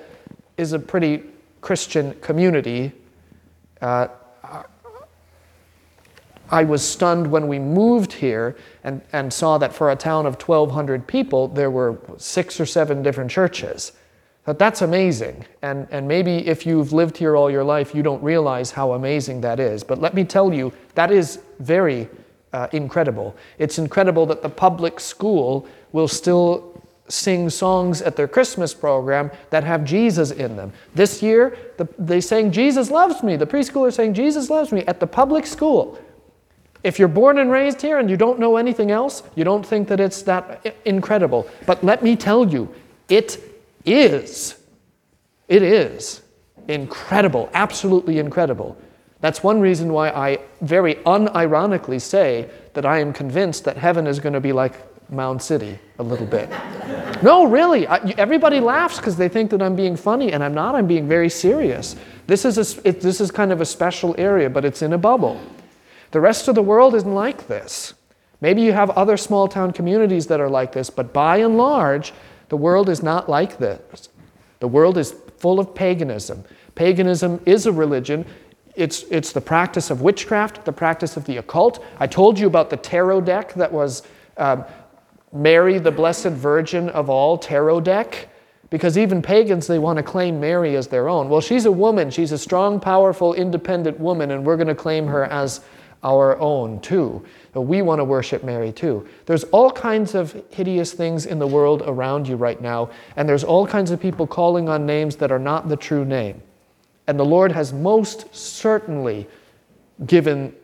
is 0.56 0.72
a 0.72 0.78
pretty 0.78 1.22
Christian 1.60 2.14
community. 2.20 2.92
Uh, 3.82 4.08
I 6.48 6.62
was 6.62 6.86
stunned 6.86 7.26
when 7.26 7.48
we 7.48 7.58
moved 7.58 8.12
here 8.12 8.56
and, 8.84 9.02
and 9.12 9.32
saw 9.32 9.58
that 9.58 9.74
for 9.74 9.90
a 9.90 9.96
town 9.96 10.26
of 10.26 10.40
1,200 10.40 11.06
people, 11.06 11.48
there 11.48 11.70
were 11.70 11.98
six 12.18 12.60
or 12.60 12.66
seven 12.66 13.02
different 13.02 13.30
churches. 13.30 13.92
But 14.46 14.60
that's 14.60 14.80
amazing. 14.80 15.44
And, 15.62 15.88
and 15.90 16.06
maybe 16.06 16.46
if 16.46 16.64
you've 16.64 16.92
lived 16.92 17.16
here 17.16 17.36
all 17.36 17.50
your 17.50 17.64
life, 17.64 17.94
you 17.96 18.02
don't 18.04 18.22
realize 18.22 18.70
how 18.70 18.92
amazing 18.92 19.40
that 19.40 19.58
is. 19.58 19.82
But 19.82 20.00
let 20.00 20.14
me 20.14 20.24
tell 20.24 20.54
you, 20.54 20.72
that 20.94 21.10
is 21.10 21.40
very 21.58 22.08
uh, 22.52 22.68
incredible. 22.72 23.36
It's 23.58 23.78
incredible 23.78 24.24
that 24.26 24.42
the 24.42 24.48
public 24.48 25.00
school 25.00 25.66
will 25.90 26.06
still 26.06 26.80
sing 27.08 27.50
songs 27.50 28.00
at 28.00 28.14
their 28.14 28.28
Christmas 28.28 28.72
program 28.72 29.32
that 29.50 29.64
have 29.64 29.84
Jesus 29.84 30.30
in 30.30 30.56
them. 30.56 30.72
This 30.94 31.22
year, 31.22 31.58
the, 31.76 31.88
they 31.98 32.20
sang 32.20 32.52
Jesus 32.52 32.88
Loves 32.88 33.24
Me. 33.24 33.34
The 33.34 33.46
preschoolers 33.46 33.94
sang 33.94 34.14
Jesus 34.14 34.48
Loves 34.48 34.70
Me 34.70 34.84
at 34.86 35.00
the 35.00 35.06
public 35.08 35.44
school. 35.46 35.98
If 36.84 37.00
you're 37.00 37.08
born 37.08 37.38
and 37.38 37.50
raised 37.50 37.82
here 37.82 37.98
and 37.98 38.08
you 38.08 38.16
don't 38.16 38.38
know 38.38 38.58
anything 38.58 38.92
else, 38.92 39.24
you 39.34 39.42
don't 39.42 39.66
think 39.66 39.88
that 39.88 39.98
it's 39.98 40.22
that 40.22 40.76
incredible. 40.84 41.48
But 41.66 41.82
let 41.82 42.04
me 42.04 42.14
tell 42.14 42.48
you, 42.48 42.72
it 43.08 43.55
is. 43.86 44.56
It 45.48 45.62
is 45.62 46.22
incredible, 46.68 47.48
absolutely 47.54 48.18
incredible. 48.18 48.76
That's 49.20 49.42
one 49.42 49.60
reason 49.60 49.92
why 49.92 50.10
I 50.10 50.38
very 50.60 50.96
unironically 50.96 52.00
say 52.00 52.50
that 52.74 52.84
I 52.84 52.98
am 52.98 53.12
convinced 53.12 53.64
that 53.64 53.76
heaven 53.76 54.06
is 54.06 54.20
going 54.20 54.34
to 54.34 54.40
be 54.40 54.52
like 54.52 54.74
Mound 55.10 55.40
City 55.40 55.78
a 55.98 56.02
little 56.02 56.26
bit. 56.26 56.50
no, 57.22 57.46
really. 57.46 57.86
I, 57.86 57.96
everybody 58.18 58.60
laughs 58.60 58.98
because 58.98 59.16
they 59.16 59.28
think 59.28 59.50
that 59.52 59.62
I'm 59.62 59.76
being 59.76 59.96
funny, 59.96 60.32
and 60.32 60.42
I'm 60.42 60.54
not. 60.54 60.74
I'm 60.74 60.86
being 60.86 61.08
very 61.08 61.30
serious. 61.30 61.96
This 62.26 62.44
is, 62.44 62.58
a, 62.58 62.88
it, 62.88 63.00
this 63.00 63.20
is 63.20 63.30
kind 63.30 63.52
of 63.52 63.60
a 63.60 63.64
special 63.64 64.14
area, 64.18 64.50
but 64.50 64.64
it's 64.64 64.82
in 64.82 64.92
a 64.92 64.98
bubble. 64.98 65.40
The 66.10 66.20
rest 66.20 66.48
of 66.48 66.54
the 66.54 66.62
world 66.62 66.94
isn't 66.94 67.14
like 67.14 67.46
this. 67.46 67.94
Maybe 68.40 68.62
you 68.62 68.72
have 68.72 68.90
other 68.90 69.16
small 69.16 69.48
town 69.48 69.72
communities 69.72 70.26
that 70.26 70.40
are 70.40 70.50
like 70.50 70.72
this, 70.72 70.90
but 70.90 71.12
by 71.12 71.38
and 71.38 71.56
large, 71.56 72.12
the 72.48 72.56
world 72.56 72.88
is 72.88 73.02
not 73.02 73.28
like 73.28 73.58
this. 73.58 74.08
The 74.60 74.68
world 74.68 74.98
is 74.98 75.14
full 75.38 75.60
of 75.60 75.74
paganism. 75.74 76.44
Paganism 76.74 77.40
is 77.46 77.66
a 77.66 77.72
religion. 77.72 78.24
It's, 78.74 79.04
it's 79.04 79.32
the 79.32 79.40
practice 79.40 79.90
of 79.90 80.02
witchcraft, 80.02 80.64
the 80.64 80.72
practice 80.72 81.16
of 81.16 81.24
the 81.24 81.38
occult. 81.38 81.84
I 81.98 82.06
told 82.06 82.38
you 82.38 82.46
about 82.46 82.70
the 82.70 82.76
tarot 82.76 83.22
deck 83.22 83.54
that 83.54 83.72
was 83.72 84.02
um, 84.36 84.64
Mary, 85.32 85.78
the 85.78 85.90
Blessed 85.90 86.28
Virgin 86.28 86.88
of 86.90 87.10
all 87.10 87.38
tarot 87.38 87.80
deck. 87.80 88.28
Because 88.68 88.98
even 88.98 89.22
pagans, 89.22 89.66
they 89.66 89.78
want 89.78 89.96
to 89.96 90.02
claim 90.02 90.40
Mary 90.40 90.76
as 90.76 90.88
their 90.88 91.08
own. 91.08 91.28
Well, 91.28 91.40
she's 91.40 91.66
a 91.66 91.72
woman. 91.72 92.10
She's 92.10 92.32
a 92.32 92.38
strong, 92.38 92.80
powerful, 92.80 93.32
independent 93.32 94.00
woman, 94.00 94.32
and 94.32 94.44
we're 94.44 94.56
going 94.56 94.66
to 94.66 94.74
claim 94.74 95.06
her 95.06 95.24
as 95.24 95.60
our 96.02 96.38
own 96.38 96.80
too. 96.80 97.24
But 97.56 97.62
we 97.62 97.80
want 97.80 98.00
to 98.00 98.04
worship 98.04 98.44
Mary 98.44 98.70
too. 98.70 99.08
There's 99.24 99.44
all 99.44 99.70
kinds 99.70 100.14
of 100.14 100.36
hideous 100.50 100.92
things 100.92 101.24
in 101.24 101.38
the 101.38 101.46
world 101.46 101.82
around 101.86 102.28
you 102.28 102.36
right 102.36 102.60
now, 102.60 102.90
and 103.16 103.26
there's 103.26 103.44
all 103.44 103.66
kinds 103.66 103.90
of 103.90 103.98
people 103.98 104.26
calling 104.26 104.68
on 104.68 104.84
names 104.84 105.16
that 105.16 105.32
are 105.32 105.38
not 105.38 105.70
the 105.70 105.76
true 105.78 106.04
name. 106.04 106.42
And 107.06 107.18
the 107.18 107.24
Lord 107.24 107.52
has 107.52 107.72
most 107.72 108.26
certainly 108.36 109.26
given 110.04 110.54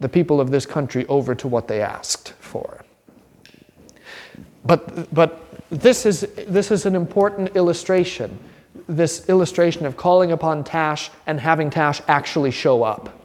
the 0.00 0.08
people 0.08 0.40
of 0.40 0.50
this 0.50 0.64
country 0.64 1.04
over 1.08 1.34
to 1.34 1.46
what 1.48 1.68
they 1.68 1.82
asked 1.82 2.32
for. 2.40 2.82
But, 4.64 5.12
but 5.12 5.44
this, 5.68 6.06
is, 6.06 6.26
this 6.48 6.70
is 6.70 6.86
an 6.86 6.96
important 6.96 7.54
illustration 7.56 8.38
this 8.88 9.28
illustration 9.28 9.84
of 9.84 9.98
calling 9.98 10.32
upon 10.32 10.64
Tash 10.64 11.10
and 11.26 11.38
having 11.38 11.68
Tash 11.68 12.00
actually 12.08 12.50
show 12.52 12.82
up. 12.82 13.23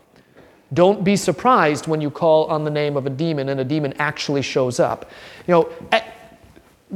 Don't 0.73 1.03
be 1.03 1.15
surprised 1.15 1.87
when 1.87 1.99
you 2.01 2.11
call 2.11 2.45
on 2.45 2.63
the 2.63 2.69
name 2.69 2.95
of 2.95 3.05
a 3.05 3.09
demon 3.09 3.49
and 3.49 3.59
a 3.59 3.63
demon 3.63 3.93
actually 3.97 4.41
shows 4.41 4.79
up. 4.79 5.09
You 5.47 5.53
know, 5.53 5.69
at, 5.91 6.15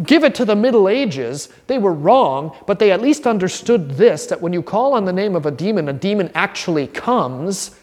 give 0.03 0.23
it 0.23 0.35
to 0.35 0.45
the 0.45 0.55
Middle 0.55 0.87
Ages, 0.87 1.49
they 1.67 1.77
were 1.77 1.93
wrong, 1.93 2.55
but 2.67 2.79
they 2.79 2.91
at 2.91 3.01
least 3.01 3.25
understood 3.25 3.91
this 3.91 4.27
that 4.27 4.41
when 4.41 4.53
you 4.53 4.61
call 4.61 4.93
on 4.93 5.05
the 5.05 5.13
name 5.13 5.35
of 5.35 5.45
a 5.45 5.51
demon, 5.51 5.89
a 5.89 5.93
demon 5.93 6.31
actually 6.35 6.87
comes. 6.87 7.77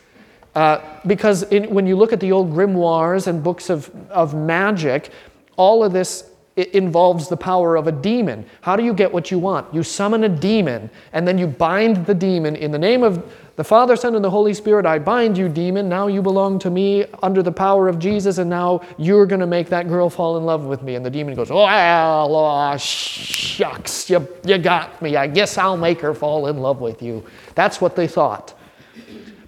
Uh, 0.55 0.81
because 1.07 1.45
in, 1.45 1.73
when 1.73 1.87
you 1.87 1.97
look 1.97 2.13
at 2.13 2.21
the 2.21 2.33
old 2.33 2.53
grimoires 2.53 3.27
and 3.27 3.43
books 3.43 3.71
of, 3.71 3.91
of 4.11 4.35
magic, 4.35 5.11
all 5.57 5.85
of 5.85 5.93
this 5.93 6.31
it 6.57 6.75
involves 6.75 7.29
the 7.29 7.37
power 7.37 7.77
of 7.77 7.87
a 7.87 7.93
demon. 7.93 8.45
How 8.61 8.77
do 8.77 8.85
you 8.85 8.93
get 8.93 9.11
what 9.11 9.31
you 9.31 9.39
want? 9.39 9.73
You 9.73 9.83
summon 9.83 10.25
a 10.25 10.29
demon, 10.29 10.91
and 11.13 11.27
then 11.27 11.39
you 11.39 11.47
bind 11.47 12.05
the 12.05 12.15
demon 12.15 12.57
in 12.57 12.71
the 12.71 12.79
name 12.79 13.03
of 13.03 13.25
the 13.61 13.65
Father, 13.65 13.95
Son, 13.95 14.15
and 14.15 14.25
the 14.25 14.31
Holy 14.31 14.55
Spirit, 14.55 14.87
I 14.87 14.99
bind 14.99 15.37
you, 15.37 15.47
demon. 15.47 15.87
Now 15.87 16.07
you 16.07 16.23
belong 16.23 16.59
to 16.61 16.71
me 16.71 17.05
under 17.23 17.43
the 17.43 17.53
power 17.53 17.89
of 17.89 17.99
Jesus, 17.99 18.39
and 18.39 18.49
now 18.49 18.81
you're 18.97 19.27
going 19.27 19.41
to 19.41 19.47
make 19.47 19.69
that 19.69 19.87
girl 19.87 20.09
fall 20.09 20.39
in 20.39 20.47
love 20.47 20.65
with 20.65 20.83
me. 20.83 20.95
And 20.95 21.05
the 21.05 21.11
demon 21.11 21.35
goes, 21.35 21.51
Well, 21.51 22.35
oh, 22.35 22.77
shucks, 22.79 24.09
you, 24.09 24.27
you 24.47 24.57
got 24.57 25.03
me. 25.03 25.15
I 25.17 25.27
guess 25.27 25.59
I'll 25.59 25.77
make 25.77 26.01
her 26.01 26.15
fall 26.15 26.47
in 26.47 26.57
love 26.57 26.81
with 26.81 27.03
you. 27.03 27.23
That's 27.55 27.83
what 27.83 27.97
they 27.97 28.09
thought. 28.09 28.59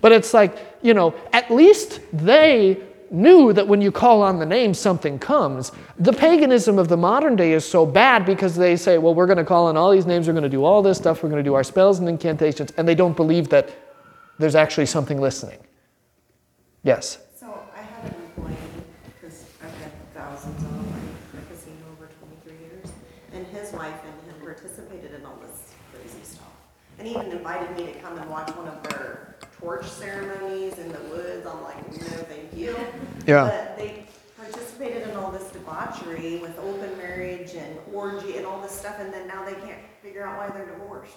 But 0.02 0.12
it's 0.12 0.34
like, 0.34 0.58
you 0.82 0.92
know, 0.92 1.14
at 1.32 1.50
least 1.50 2.00
they 2.12 2.82
knew 3.10 3.54
that 3.54 3.66
when 3.66 3.80
you 3.80 3.90
call 3.90 4.20
on 4.20 4.38
the 4.38 4.44
name, 4.44 4.74
something 4.74 5.18
comes. 5.18 5.72
The 5.98 6.12
paganism 6.12 6.78
of 6.78 6.88
the 6.88 6.98
modern 6.98 7.34
day 7.34 7.52
is 7.52 7.64
so 7.64 7.86
bad 7.86 8.26
because 8.26 8.56
they 8.56 8.76
say, 8.76 8.98
well, 8.98 9.14
we're 9.14 9.24
going 9.26 9.38
to 9.38 9.44
call 9.44 9.68
on 9.68 9.78
all 9.78 9.90
these 9.90 10.04
names, 10.04 10.26
we're 10.26 10.34
going 10.34 10.42
to 10.42 10.50
do 10.50 10.64
all 10.64 10.82
this 10.82 10.98
stuff, 10.98 11.22
we're 11.22 11.30
going 11.30 11.42
to 11.42 11.48
do 11.48 11.54
our 11.54 11.64
spells 11.64 11.98
and 11.98 12.10
incantations, 12.10 12.72
and 12.76 12.86
they 12.86 12.94
don't 12.94 13.16
believe 13.16 13.48
that 13.48 13.70
there's 14.42 14.56
actually 14.56 14.86
something 14.86 15.20
listening. 15.20 15.60
Yes? 16.82 17.18
So 17.38 17.62
I 17.76 17.80
had 17.80 18.12
an 18.12 18.20
employee, 18.22 18.56
because 19.14 19.44
I've 19.62 19.70
got 19.80 19.92
thousands 20.14 20.60
of 20.64 20.68
them 20.68 20.94
in 21.32 21.40
the 21.40 21.54
casino 21.54 21.76
over 21.92 22.10
23 22.44 22.66
years, 22.66 22.92
and 23.32 23.46
his 23.46 23.72
wife 23.72 23.94
and 24.04 24.34
him 24.34 24.44
participated 24.44 25.14
in 25.14 25.24
all 25.24 25.36
this 25.36 25.70
crazy 25.92 26.24
stuff. 26.24 26.50
And 26.98 27.06
even 27.06 27.30
invited 27.30 27.76
me 27.76 27.92
to 27.92 27.98
come 28.00 28.18
and 28.18 28.28
watch 28.28 28.50
one 28.56 28.66
of 28.66 28.82
their 28.82 29.36
torch 29.60 29.86
ceremonies 29.86 30.76
in 30.78 30.90
the 30.90 31.00
woods. 31.02 31.46
I'm 31.46 31.62
like, 31.62 31.92
no, 31.92 32.06
thank 32.24 32.52
you. 32.52 32.76
Yeah. 33.28 33.44
But 33.44 33.78
they 33.78 34.06
participated 34.36 35.06
in 35.06 35.14
all 35.14 35.30
this 35.30 35.52
debauchery 35.52 36.38
with 36.38 36.58
open 36.58 36.98
marriage 36.98 37.54
and 37.54 37.78
orgy 37.94 38.38
and 38.38 38.44
all 38.44 38.60
this 38.60 38.72
stuff, 38.72 38.96
and 38.98 39.14
then 39.14 39.28
now 39.28 39.44
they 39.44 39.54
can't 39.54 39.78
figure 40.02 40.26
out 40.26 40.36
why 40.36 40.48
they're 40.56 40.66
divorced. 40.66 41.14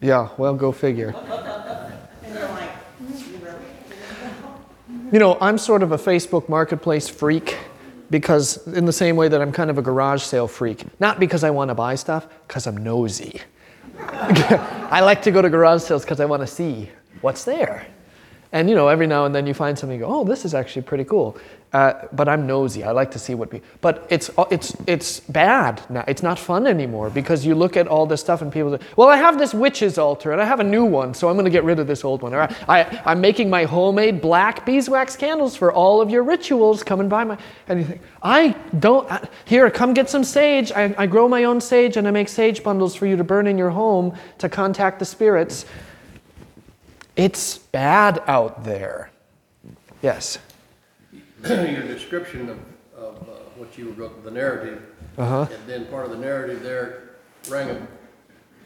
Yeah, 0.00 0.30
well, 0.38 0.54
go 0.54 0.72
figure. 0.72 1.12
Like. 2.34 2.70
You 5.12 5.18
know, 5.18 5.36
I'm 5.40 5.58
sort 5.58 5.82
of 5.82 5.92
a 5.92 5.98
Facebook 5.98 6.48
marketplace 6.48 7.08
freak 7.08 7.58
because, 8.10 8.66
in 8.68 8.86
the 8.86 8.92
same 8.92 9.16
way 9.16 9.28
that 9.28 9.40
I'm 9.40 9.52
kind 9.52 9.70
of 9.70 9.78
a 9.78 9.82
garage 9.82 10.22
sale 10.22 10.48
freak, 10.48 10.84
not 11.00 11.20
because 11.20 11.44
I 11.44 11.50
want 11.50 11.68
to 11.68 11.74
buy 11.74 11.94
stuff, 11.94 12.26
because 12.46 12.66
I'm 12.66 12.82
nosy. 12.82 13.40
I 13.98 15.00
like 15.00 15.22
to 15.22 15.30
go 15.30 15.42
to 15.42 15.50
garage 15.50 15.82
sales 15.82 16.04
because 16.04 16.20
I 16.20 16.24
want 16.24 16.40
to 16.40 16.46
see 16.46 16.90
what's 17.20 17.44
there. 17.44 17.86
And 18.52 18.68
you 18.68 18.74
know, 18.74 18.88
every 18.88 19.06
now 19.06 19.24
and 19.24 19.34
then 19.34 19.46
you 19.46 19.54
find 19.54 19.78
something. 19.78 19.98
You 19.98 20.04
go, 20.04 20.20
oh, 20.20 20.24
this 20.24 20.44
is 20.44 20.52
actually 20.54 20.82
pretty 20.82 21.04
cool. 21.04 21.38
Uh, 21.72 22.06
but 22.12 22.28
I'm 22.28 22.46
nosy. 22.46 22.84
I 22.84 22.90
like 22.90 23.10
to 23.12 23.18
see 23.18 23.34
what. 23.34 23.48
Be- 23.48 23.62
but 23.80 24.06
it's 24.10 24.30
it's 24.50 24.76
it's 24.86 25.20
bad 25.20 25.80
now. 25.88 26.04
It's 26.06 26.22
not 26.22 26.38
fun 26.38 26.66
anymore 26.66 27.08
because 27.08 27.46
you 27.46 27.54
look 27.54 27.78
at 27.78 27.88
all 27.88 28.04
this 28.04 28.20
stuff 28.20 28.42
and 28.42 28.52
people 28.52 28.76
say, 28.76 28.84
well, 28.94 29.08
I 29.08 29.16
have 29.16 29.38
this 29.38 29.54
witch's 29.54 29.96
altar 29.96 30.32
and 30.32 30.42
I 30.42 30.44
have 30.44 30.60
a 30.60 30.64
new 30.64 30.84
one, 30.84 31.14
so 31.14 31.30
I'm 31.30 31.34
going 31.34 31.46
to 31.46 31.50
get 31.50 31.64
rid 31.64 31.78
of 31.78 31.86
this 31.86 32.04
old 32.04 32.20
one. 32.20 32.34
Or 32.34 32.42
I, 32.68 33.02
I'm 33.06 33.22
making 33.22 33.48
my 33.48 33.64
homemade 33.64 34.20
black 34.20 34.66
beeswax 34.66 35.16
candles 35.16 35.56
for 35.56 35.72
all 35.72 36.02
of 36.02 36.10
your 36.10 36.22
rituals. 36.22 36.82
Come 36.82 37.00
and 37.00 37.08
buy 37.08 37.24
my. 37.24 37.38
And 37.68 37.80
you 37.80 37.86
think, 37.86 38.02
I 38.22 38.54
don't. 38.78 39.10
I, 39.10 39.26
here, 39.46 39.70
come 39.70 39.94
get 39.94 40.10
some 40.10 40.24
sage. 40.24 40.72
I, 40.72 40.94
I 40.98 41.06
grow 41.06 41.26
my 41.26 41.44
own 41.44 41.58
sage 41.58 41.96
and 41.96 42.06
I 42.06 42.10
make 42.10 42.28
sage 42.28 42.62
bundles 42.62 42.94
for 42.94 43.06
you 43.06 43.16
to 43.16 43.24
burn 43.24 43.46
in 43.46 43.56
your 43.56 43.70
home 43.70 44.14
to 44.38 44.50
contact 44.50 44.98
the 44.98 45.06
spirits. 45.06 45.64
It's 47.16 47.58
bad 47.58 48.22
out 48.26 48.64
there. 48.64 49.10
Yes. 50.02 50.38
Your 51.48 51.82
description 51.82 52.48
of, 52.48 52.58
of 52.96 53.22
uh, 53.28 53.32
what 53.56 53.76
you 53.76 53.90
wrote, 53.90 54.24
the 54.24 54.30
narrative, 54.30 54.82
Uh-huh. 55.18 55.46
and 55.52 55.66
then 55.66 55.86
part 55.86 56.06
of 56.06 56.10
the 56.12 56.18
narrative 56.18 56.62
there 56.62 57.10
rang 57.48 57.70
a, 57.70 57.86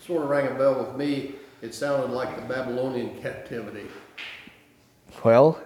sort 0.00 0.22
of 0.22 0.28
rang 0.30 0.46
a 0.48 0.54
bell 0.54 0.78
with 0.84 0.96
me. 0.96 1.34
It 1.62 1.74
sounded 1.74 2.10
like 2.10 2.36
the 2.36 2.42
Babylonian 2.54 3.20
captivity. 3.20 3.86
Well, 5.24 5.58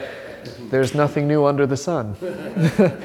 there's 0.70 0.94
nothing 0.94 1.26
new 1.26 1.44
under 1.46 1.66
the 1.66 1.76
sun. 1.76 2.14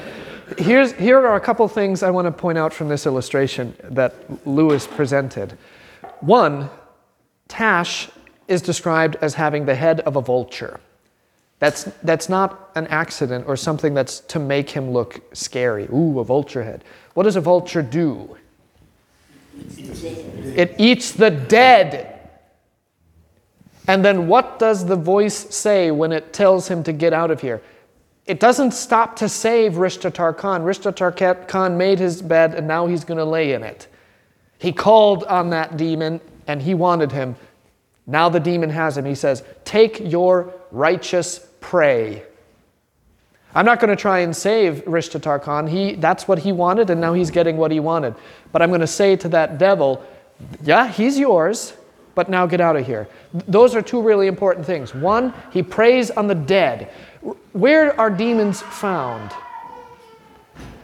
Here's, 0.58 0.92
here 0.92 1.18
are 1.26 1.36
a 1.36 1.40
couple 1.40 1.66
things 1.66 2.02
I 2.02 2.10
want 2.10 2.26
to 2.26 2.32
point 2.32 2.58
out 2.58 2.74
from 2.74 2.88
this 2.88 3.06
illustration 3.06 3.74
that 3.84 4.46
Lewis 4.46 4.86
presented. 4.86 5.56
One, 6.20 6.68
Tash 7.48 8.10
is 8.52 8.62
described 8.62 9.16
as 9.22 9.34
having 9.34 9.64
the 9.64 9.74
head 9.74 10.00
of 10.00 10.16
a 10.16 10.20
vulture. 10.20 10.78
That's, 11.58 11.84
that's 12.02 12.28
not 12.28 12.70
an 12.74 12.86
accident 12.88 13.46
or 13.48 13.56
something 13.56 13.94
that's 13.94 14.20
to 14.20 14.38
make 14.38 14.68
him 14.68 14.90
look 14.90 15.22
scary. 15.34 15.84
Ooh, 15.86 16.20
a 16.20 16.24
vulture 16.24 16.62
head. 16.62 16.84
What 17.14 17.22
does 17.22 17.36
a 17.36 17.40
vulture 17.40 17.82
do? 17.82 18.36
It 19.56 20.74
eats 20.78 21.12
the 21.12 21.30
dead. 21.30 22.20
And 23.88 24.04
then 24.04 24.26
what 24.26 24.58
does 24.58 24.84
the 24.84 24.96
voice 24.96 25.54
say 25.54 25.90
when 25.90 26.12
it 26.12 26.32
tells 26.32 26.68
him 26.68 26.82
to 26.82 26.92
get 26.92 27.12
out 27.12 27.30
of 27.30 27.40
here? 27.40 27.62
It 28.26 28.38
doesn't 28.38 28.72
stop 28.72 29.16
to 29.16 29.28
save 29.28 29.72
Rishda 29.74 30.10
Tarkaan. 30.10 30.62
Rishda 30.62 30.92
Tarkaan 30.92 31.76
made 31.76 31.98
his 31.98 32.20
bed 32.20 32.54
and 32.54 32.68
now 32.68 32.86
he's 32.86 33.04
going 33.04 33.18
to 33.18 33.24
lay 33.24 33.52
in 33.52 33.62
it. 33.62 33.88
He 34.58 34.72
called 34.72 35.24
on 35.24 35.50
that 35.50 35.76
demon 35.76 36.20
and 36.46 36.60
he 36.60 36.74
wanted 36.74 37.12
him. 37.12 37.36
Now 38.06 38.28
the 38.28 38.40
demon 38.40 38.70
has 38.70 38.96
him. 38.96 39.04
He 39.04 39.14
says, 39.14 39.44
Take 39.64 40.00
your 40.00 40.52
righteous 40.70 41.46
prey. 41.60 42.24
I'm 43.54 43.66
not 43.66 43.80
going 43.80 43.90
to 43.90 44.00
try 44.00 44.20
and 44.20 44.34
save 44.34 44.84
Rishda 44.86 45.20
Tarkaan. 45.20 45.68
He, 45.68 45.94
that's 45.94 46.26
what 46.26 46.38
he 46.38 46.52
wanted, 46.52 46.88
and 46.90 47.00
now 47.00 47.12
he's 47.12 47.30
getting 47.30 47.58
what 47.58 47.70
he 47.70 47.80
wanted. 47.80 48.14
But 48.50 48.62
I'm 48.62 48.70
going 48.70 48.80
to 48.80 48.86
say 48.86 49.14
to 49.16 49.28
that 49.28 49.58
devil, 49.58 50.04
Yeah, 50.62 50.88
he's 50.88 51.18
yours, 51.18 51.74
but 52.14 52.28
now 52.28 52.46
get 52.46 52.60
out 52.60 52.76
of 52.76 52.86
here. 52.86 53.08
Those 53.32 53.74
are 53.74 53.82
two 53.82 54.00
really 54.02 54.26
important 54.26 54.66
things. 54.66 54.94
One, 54.94 55.34
he 55.52 55.62
preys 55.62 56.10
on 56.10 56.26
the 56.26 56.34
dead. 56.34 56.90
Where 57.52 57.98
are 58.00 58.10
demons 58.10 58.60
found? 58.60 59.32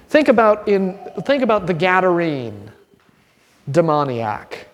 Think 0.08 0.28
about, 0.28 0.68
in, 0.68 0.98
think 1.24 1.42
about 1.42 1.66
the 1.66 1.74
Gadarene 1.74 2.70
demoniac 3.70 4.67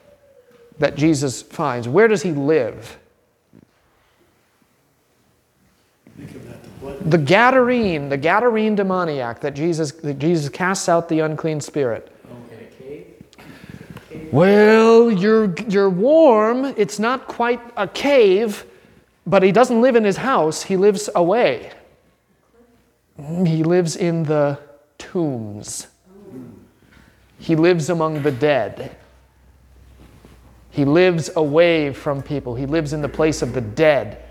that 0.79 0.97
Jesus 0.97 1.43
finds. 1.43 1.89
Where 1.89 2.09
does 2.09 2.23
he 2.23 2.33
live? 2.33 2.99
The 7.01 7.19
Gadarene, 7.19 8.09
the 8.09 8.19
Gadarene 8.19 8.77
demoniac 8.77 9.41
that 9.41 9.55
Jesus, 9.55 9.93
that 9.93 10.19
Jesus 10.19 10.49
casts 10.49 10.89
out 10.89 11.09
the 11.09 11.21
unclean 11.21 11.61
spirit. 11.61 12.11
Well, 14.31 15.11
you're, 15.11 15.55
you're 15.69 15.91
warm. 15.91 16.65
It's 16.77 16.99
not 16.99 17.27
quite 17.27 17.61
a 17.77 17.87
cave, 17.87 18.65
but 19.27 19.43
he 19.43 19.53
doesn't 19.53 19.81
live 19.81 19.97
in 19.97 20.05
his 20.05 20.17
house. 20.17 20.63
He 20.63 20.77
lives 20.77 21.09
away. 21.15 21.73
He 23.17 23.63
lives 23.63 23.97
in 23.97 24.25
the 24.25 24.59
tombs. 24.99 25.87
He 27.39 27.55
lives 27.55 27.91
among 27.91 28.23
the 28.23 28.33
dead. 28.33 28.97
He 30.75 30.85
lives 30.85 31.31
away 31.37 31.93
from 31.93 32.21
people. 32.21 32.57
He 32.57 32.67
lives 32.67 32.93
in 32.93 33.01
the 33.01 33.09
place 33.09 33.43
of 33.43 33.53
the 33.53 33.61
dead. 33.61 34.25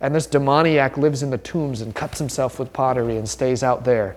And 0.00 0.12
this 0.12 0.26
demoniac 0.26 0.98
lives 0.98 1.22
in 1.22 1.30
the 1.30 1.38
tombs 1.38 1.80
and 1.80 1.94
cuts 1.94 2.18
himself 2.18 2.58
with 2.58 2.72
pottery 2.72 3.16
and 3.18 3.28
stays 3.28 3.62
out 3.62 3.84
there. 3.84 4.16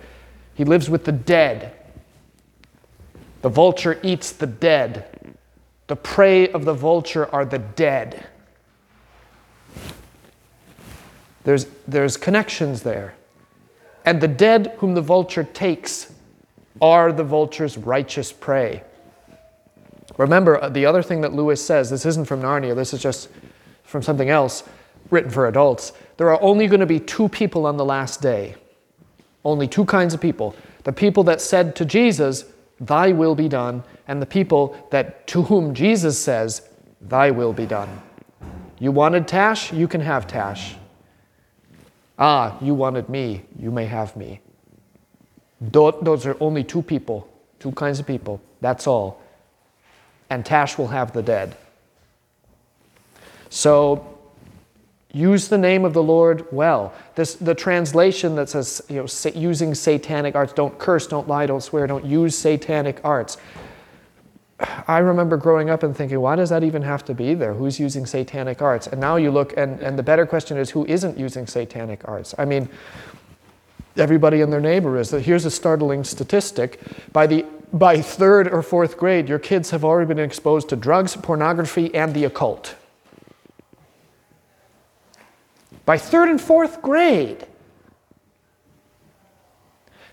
He 0.55 0.65
lives 0.65 0.89
with 0.89 1.05
the 1.05 1.12
dead. 1.12 1.75
The 3.43 3.49
vulture 3.49 3.99
eats 4.01 4.32
the 4.32 4.47
dead. 4.47 5.36
The 5.86 5.95
prey 5.95 6.49
of 6.49 6.65
the 6.65 6.73
vulture 6.73 7.32
are 7.32 7.45
the 7.45 7.60
dead. 7.60 8.25
There's, 11.43 11.67
there's 11.88 12.17
connections 12.17 12.82
there. 12.82 13.13
And 14.05 14.21
the 14.21 14.27
dead 14.27 14.73
whom 14.79 14.95
the 14.95 15.03
vulture 15.03 15.43
takes 15.43 16.12
are 16.82 17.12
the 17.12 17.23
vulture's 17.23 17.77
righteous 17.77 18.32
prey. 18.32 18.82
Remember, 20.19 20.62
uh, 20.62 20.67
the 20.67 20.86
other 20.86 21.01
thing 21.01 21.21
that 21.21 21.32
Lewis 21.32 21.65
says, 21.65 21.89
this 21.89 22.05
isn't 22.05 22.25
from 22.25 22.41
Narnia, 22.41 22.75
this 22.75 22.93
is 22.93 23.01
just 23.01 23.29
from 23.84 24.01
something 24.01 24.29
else 24.29 24.63
written 25.12 25.32
for 25.32 25.47
adults. 25.47 25.93
There 26.17 26.29
are 26.29 26.41
only 26.41 26.67
going 26.67 26.82
to 26.82 26.86
be 26.86 26.99
two 26.99 27.29
people 27.29 27.65
on 27.65 27.77
the 27.77 27.86
last 27.86 28.21
day. 28.21 28.55
Only 29.45 29.65
two 29.65 29.86
kinds 29.86 30.13
of 30.13 30.19
people. 30.19 30.58
The 30.84 30.91
people 30.91 31.23
that 31.23 31.39
said 31.39 31.73
to 31.77 31.86
Jesus, 31.86 32.43
Thy 32.82 33.13
will 33.13 33.34
be 33.34 33.47
done, 33.47 33.82
and 34.10 34.21
the 34.21 34.25
people 34.25 34.75
that 34.91 35.25
to 35.27 35.43
whom 35.43 35.73
Jesus 35.73 36.19
says, 36.19 36.67
Thy 36.99 37.32
will 37.32 37.53
be 37.53 37.65
done. 37.65 38.01
You 38.77 38.91
wanted 38.91 39.25
Tash, 39.25 39.71
you 39.71 39.88
can 39.88 40.01
have 40.01 40.27
Tash. 40.27 40.75
Ah, 42.17 42.58
you 42.60 42.73
wanted 42.73 43.08
me, 43.08 43.45
you 43.58 43.71
may 43.71 43.86
have 43.86 44.17
me. 44.17 44.41
Those 45.62 46.25
are 46.25 46.36
only 46.41 46.65
two 46.65 46.82
people, 46.82 47.29
two 47.58 47.71
kinds 47.71 48.01
of 48.01 48.05
people. 48.05 48.41
That's 48.60 48.86
all. 48.86 49.21
And 50.29 50.45
Tash 50.45 50.77
will 50.77 50.87
have 50.87 51.13
the 51.13 51.23
dead. 51.23 51.55
So 53.49 54.19
use 55.11 55.47
the 55.47 55.57
name 55.57 55.85
of 55.85 55.93
the 55.93 56.03
Lord 56.03 56.45
well. 56.51 56.93
This, 57.15 57.35
the 57.35 57.55
translation 57.55 58.35
that 58.35 58.49
says, 58.49 58.81
you 58.89 58.97
know, 58.97 59.05
sa- 59.07 59.29
using 59.29 59.73
satanic 59.73 60.35
arts, 60.35 60.53
don't 60.53 60.77
curse, 60.77 61.07
don't 61.07 61.27
lie, 61.27 61.45
don't 61.47 61.61
swear, 61.63 61.87
don't 61.87 62.05
use 62.05 62.37
satanic 62.37 63.01
arts. 63.03 63.37
I 64.87 64.99
remember 64.99 65.37
growing 65.37 65.69
up 65.69 65.83
and 65.83 65.95
thinking, 65.95 66.19
why 66.19 66.35
does 66.35 66.49
that 66.49 66.63
even 66.63 66.83
have 66.83 67.03
to 67.05 67.13
be 67.13 67.33
there? 67.33 67.53
Who's 67.53 67.79
using 67.79 68.05
satanic 68.05 68.61
arts? 68.61 68.87
And 68.87 69.01
now 69.01 69.15
you 69.15 69.31
look, 69.31 69.57
and, 69.57 69.79
and 69.79 69.97
the 69.97 70.03
better 70.03 70.25
question 70.25 70.57
is, 70.57 70.69
who 70.69 70.85
isn't 70.85 71.17
using 71.17 71.47
satanic 71.47 72.07
arts? 72.07 72.35
I 72.37 72.45
mean, 72.45 72.69
everybody 73.97 74.41
and 74.41 74.53
their 74.53 74.61
neighbor 74.61 74.99
is. 74.99 75.09
Here's 75.11 75.45
a 75.45 75.51
startling 75.51 76.03
statistic. 76.03 76.79
By, 77.11 77.25
the, 77.25 77.45
by 77.71 78.01
third 78.01 78.47
or 78.47 78.62
fourth 78.62 78.97
grade, 78.97 79.29
your 79.29 79.39
kids 79.39 79.69
have 79.69 79.86
already 79.86 80.08
been 80.08 80.19
exposed 80.19 80.69
to 80.69 80.75
drugs, 80.75 81.15
pornography, 81.15 81.93
and 81.93 82.13
the 82.13 82.25
occult. 82.25 82.75
By 85.86 85.97
third 85.97 86.29
and 86.29 86.41
fourth 86.41 86.82
grade. 86.82 87.45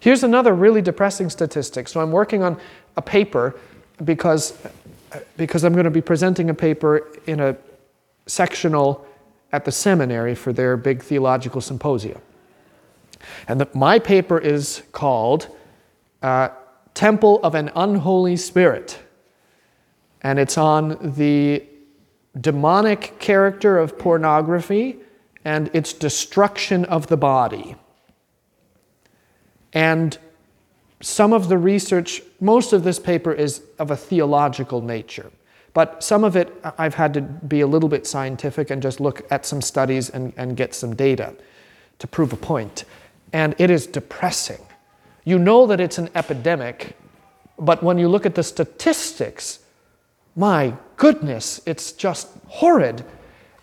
Here's 0.00 0.22
another 0.22 0.54
really 0.54 0.82
depressing 0.82 1.30
statistic. 1.30 1.88
So 1.88 2.00
I'm 2.00 2.12
working 2.12 2.42
on 2.42 2.58
a 2.96 3.02
paper 3.02 3.58
because, 4.04 4.56
because 5.36 5.64
I'm 5.64 5.72
going 5.72 5.84
to 5.84 5.90
be 5.90 6.02
presenting 6.02 6.50
a 6.50 6.54
paper 6.54 7.08
in 7.26 7.40
a 7.40 7.56
sectional 8.26 9.06
at 9.52 9.64
the 9.64 9.72
seminary 9.72 10.34
for 10.34 10.52
their 10.52 10.76
big 10.76 11.02
theological 11.02 11.60
symposium. 11.60 12.20
And 13.48 13.60
the, 13.60 13.68
my 13.74 13.98
paper 13.98 14.38
is 14.38 14.82
called 14.92 15.48
uh, 16.22 16.50
Temple 16.96 17.38
of 17.42 17.54
an 17.54 17.70
Unholy 17.76 18.36
Spirit. 18.36 18.98
And 20.22 20.38
it's 20.38 20.58
on 20.58 21.12
the 21.16 21.62
demonic 22.40 23.18
character 23.18 23.78
of 23.78 23.98
pornography 23.98 24.96
and 25.44 25.70
its 25.74 25.92
destruction 25.92 26.86
of 26.86 27.06
the 27.06 27.16
body. 27.16 27.76
And 29.74 30.16
some 31.02 31.34
of 31.34 31.48
the 31.48 31.58
research, 31.58 32.22
most 32.40 32.72
of 32.72 32.82
this 32.82 32.98
paper 32.98 33.32
is 33.32 33.62
of 33.78 33.90
a 33.90 33.96
theological 33.96 34.80
nature. 34.80 35.30
But 35.74 36.02
some 36.02 36.24
of 36.24 36.34
it, 36.34 36.50
I've 36.78 36.94
had 36.94 37.12
to 37.14 37.20
be 37.20 37.60
a 37.60 37.66
little 37.66 37.90
bit 37.90 38.06
scientific 38.06 38.70
and 38.70 38.80
just 38.80 39.00
look 39.00 39.30
at 39.30 39.44
some 39.44 39.60
studies 39.60 40.08
and, 40.08 40.32
and 40.38 40.56
get 40.56 40.74
some 40.74 40.96
data 40.96 41.36
to 41.98 42.06
prove 42.06 42.32
a 42.32 42.36
point. 42.36 42.84
And 43.34 43.54
it 43.58 43.70
is 43.70 43.86
depressing. 43.86 44.65
You 45.26 45.40
know 45.40 45.66
that 45.66 45.80
it's 45.80 45.98
an 45.98 46.08
epidemic, 46.14 46.96
but 47.58 47.82
when 47.82 47.98
you 47.98 48.06
look 48.06 48.26
at 48.26 48.36
the 48.36 48.44
statistics, 48.44 49.58
my 50.36 50.74
goodness, 50.96 51.60
it's 51.66 51.90
just 51.90 52.28
horrid. 52.46 53.04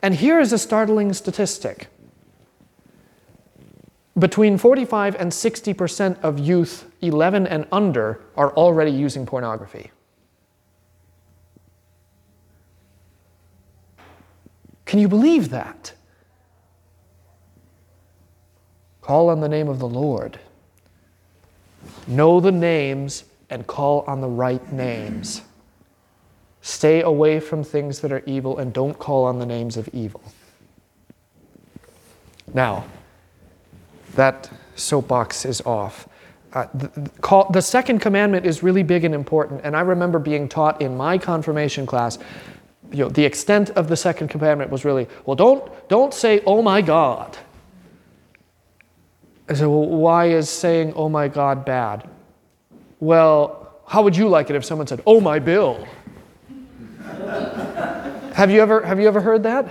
And 0.02 0.14
here 0.14 0.42
is 0.42 0.52
a 0.52 0.58
startling 0.58 1.14
statistic 1.14 1.88
between 4.20 4.58
45 4.58 5.16
and 5.16 5.32
60% 5.32 6.20
of 6.22 6.38
youth 6.38 6.92
11 7.00 7.48
and 7.48 7.66
under 7.72 8.20
are 8.36 8.52
already 8.52 8.92
using 8.92 9.26
pornography. 9.26 9.90
Can 14.86 15.00
you 15.00 15.08
believe 15.08 15.50
that? 15.52 15.94
Call 19.00 19.30
on 19.30 19.40
the 19.40 19.48
name 19.48 19.70
of 19.70 19.80
the 19.80 19.88
Lord. 19.88 20.40
Know 22.08 22.40
the 22.40 22.52
names 22.52 23.26
and 23.50 23.66
call 23.68 24.02
on 24.08 24.22
the 24.22 24.28
right 24.28 24.72
names. 24.72 25.42
Stay 26.62 27.02
away 27.02 27.40
from 27.40 27.64
things 27.64 28.00
that 28.00 28.12
are 28.12 28.24
evil 28.26 28.58
and 28.58 28.74
don't 28.74 28.98
call 28.98 29.26
on 29.26 29.40
the 29.40 29.46
names 29.46 29.78
of 29.78 29.90
evil. 29.94 30.22
Now, 32.54 32.86
that 34.16 34.50
soapbox 34.76 35.46
is 35.46 35.62
off. 35.62 36.08
Uh, 36.54 36.68
the, 36.74 37.10
call, 37.22 37.50
the 37.52 37.62
second 37.62 38.00
commandment 38.00 38.46
is 38.46 38.62
really 38.62 38.84
big 38.84 39.04
and 39.04 39.16
important, 39.16 39.62
and 39.64 39.76
I 39.76 39.82
remember 39.82 40.20
being 40.20 40.48
taught 40.48 40.82
in 40.82 40.96
my 40.96 41.18
confirmation 41.18 41.86
class. 41.86 42.20
You 42.92 43.06
know, 43.06 43.10
the 43.10 43.26
extent 43.26 43.72
of 43.72 43.88
the 43.88 43.98
second 43.98 44.28
commandment 44.28 44.70
was 44.70 44.86
really 44.86 45.08
well. 45.26 45.36
Don't 45.36 45.90
don't 45.90 46.14
say, 46.14 46.42
"Oh 46.46 46.62
my 46.62 46.82
God." 46.82 47.36
I 49.50 49.54
said, 49.56 49.68
well, 49.68 49.86
why 49.86 50.28
is 50.28 50.50
saying 50.50 50.94
"Oh 50.96 51.10
my 51.10 51.28
God" 51.28 51.66
bad? 51.66 52.10
Well, 53.00 53.74
how 53.86 54.02
would 54.04 54.16
you 54.16 54.30
like 54.30 54.50
it 54.50 54.56
if 54.56 54.64
someone 54.64 54.88
said, 54.88 55.02
"Oh 55.06 55.20
my 55.20 55.40
Bill"? 55.40 55.86
have 58.34 58.50
you 58.50 58.62
ever 58.62 58.86
have 58.86 59.00
you 59.00 59.08
ever 59.08 59.20
heard 59.20 59.44
that? 59.44 59.68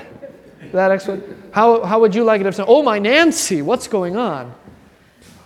That 0.72 0.90
explanation? 0.90 1.42
How, 1.52 1.84
how 1.84 2.00
would 2.00 2.14
you 2.14 2.24
like 2.24 2.40
it 2.40 2.46
if 2.46 2.54
someone, 2.54 2.74
oh 2.74 2.82
my 2.82 2.98
Nancy, 2.98 3.60
what's 3.60 3.86
going 3.86 4.16
on? 4.16 4.54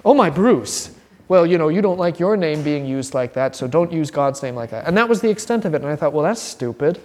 Oh 0.05 0.15
my 0.15 0.31
Bruce. 0.31 0.93
Well, 1.29 1.45
you 1.45 1.59
know, 1.59 1.69
you 1.69 1.83
don't 1.83 1.99
like 1.99 2.21
your 2.21 2.37
name 2.37 2.63
being 2.63 2.87
used 2.87 3.13
like 3.13 3.33
that, 3.33 3.57
so 3.57 3.67
don't 3.67 3.91
use 3.91 4.13
God's 4.13 4.41
name 4.43 4.55
like 4.55 4.71
that. 4.71 4.87
And 4.87 4.97
that 4.97 5.09
was 5.09 5.21
the 5.21 5.29
extent 5.29 5.65
of 5.65 5.75
it. 5.75 5.83
And 5.83 5.91
I 5.91 5.97
thought, 5.97 6.13
well, 6.13 6.23
that's 6.23 6.41
stupid. 6.41 7.01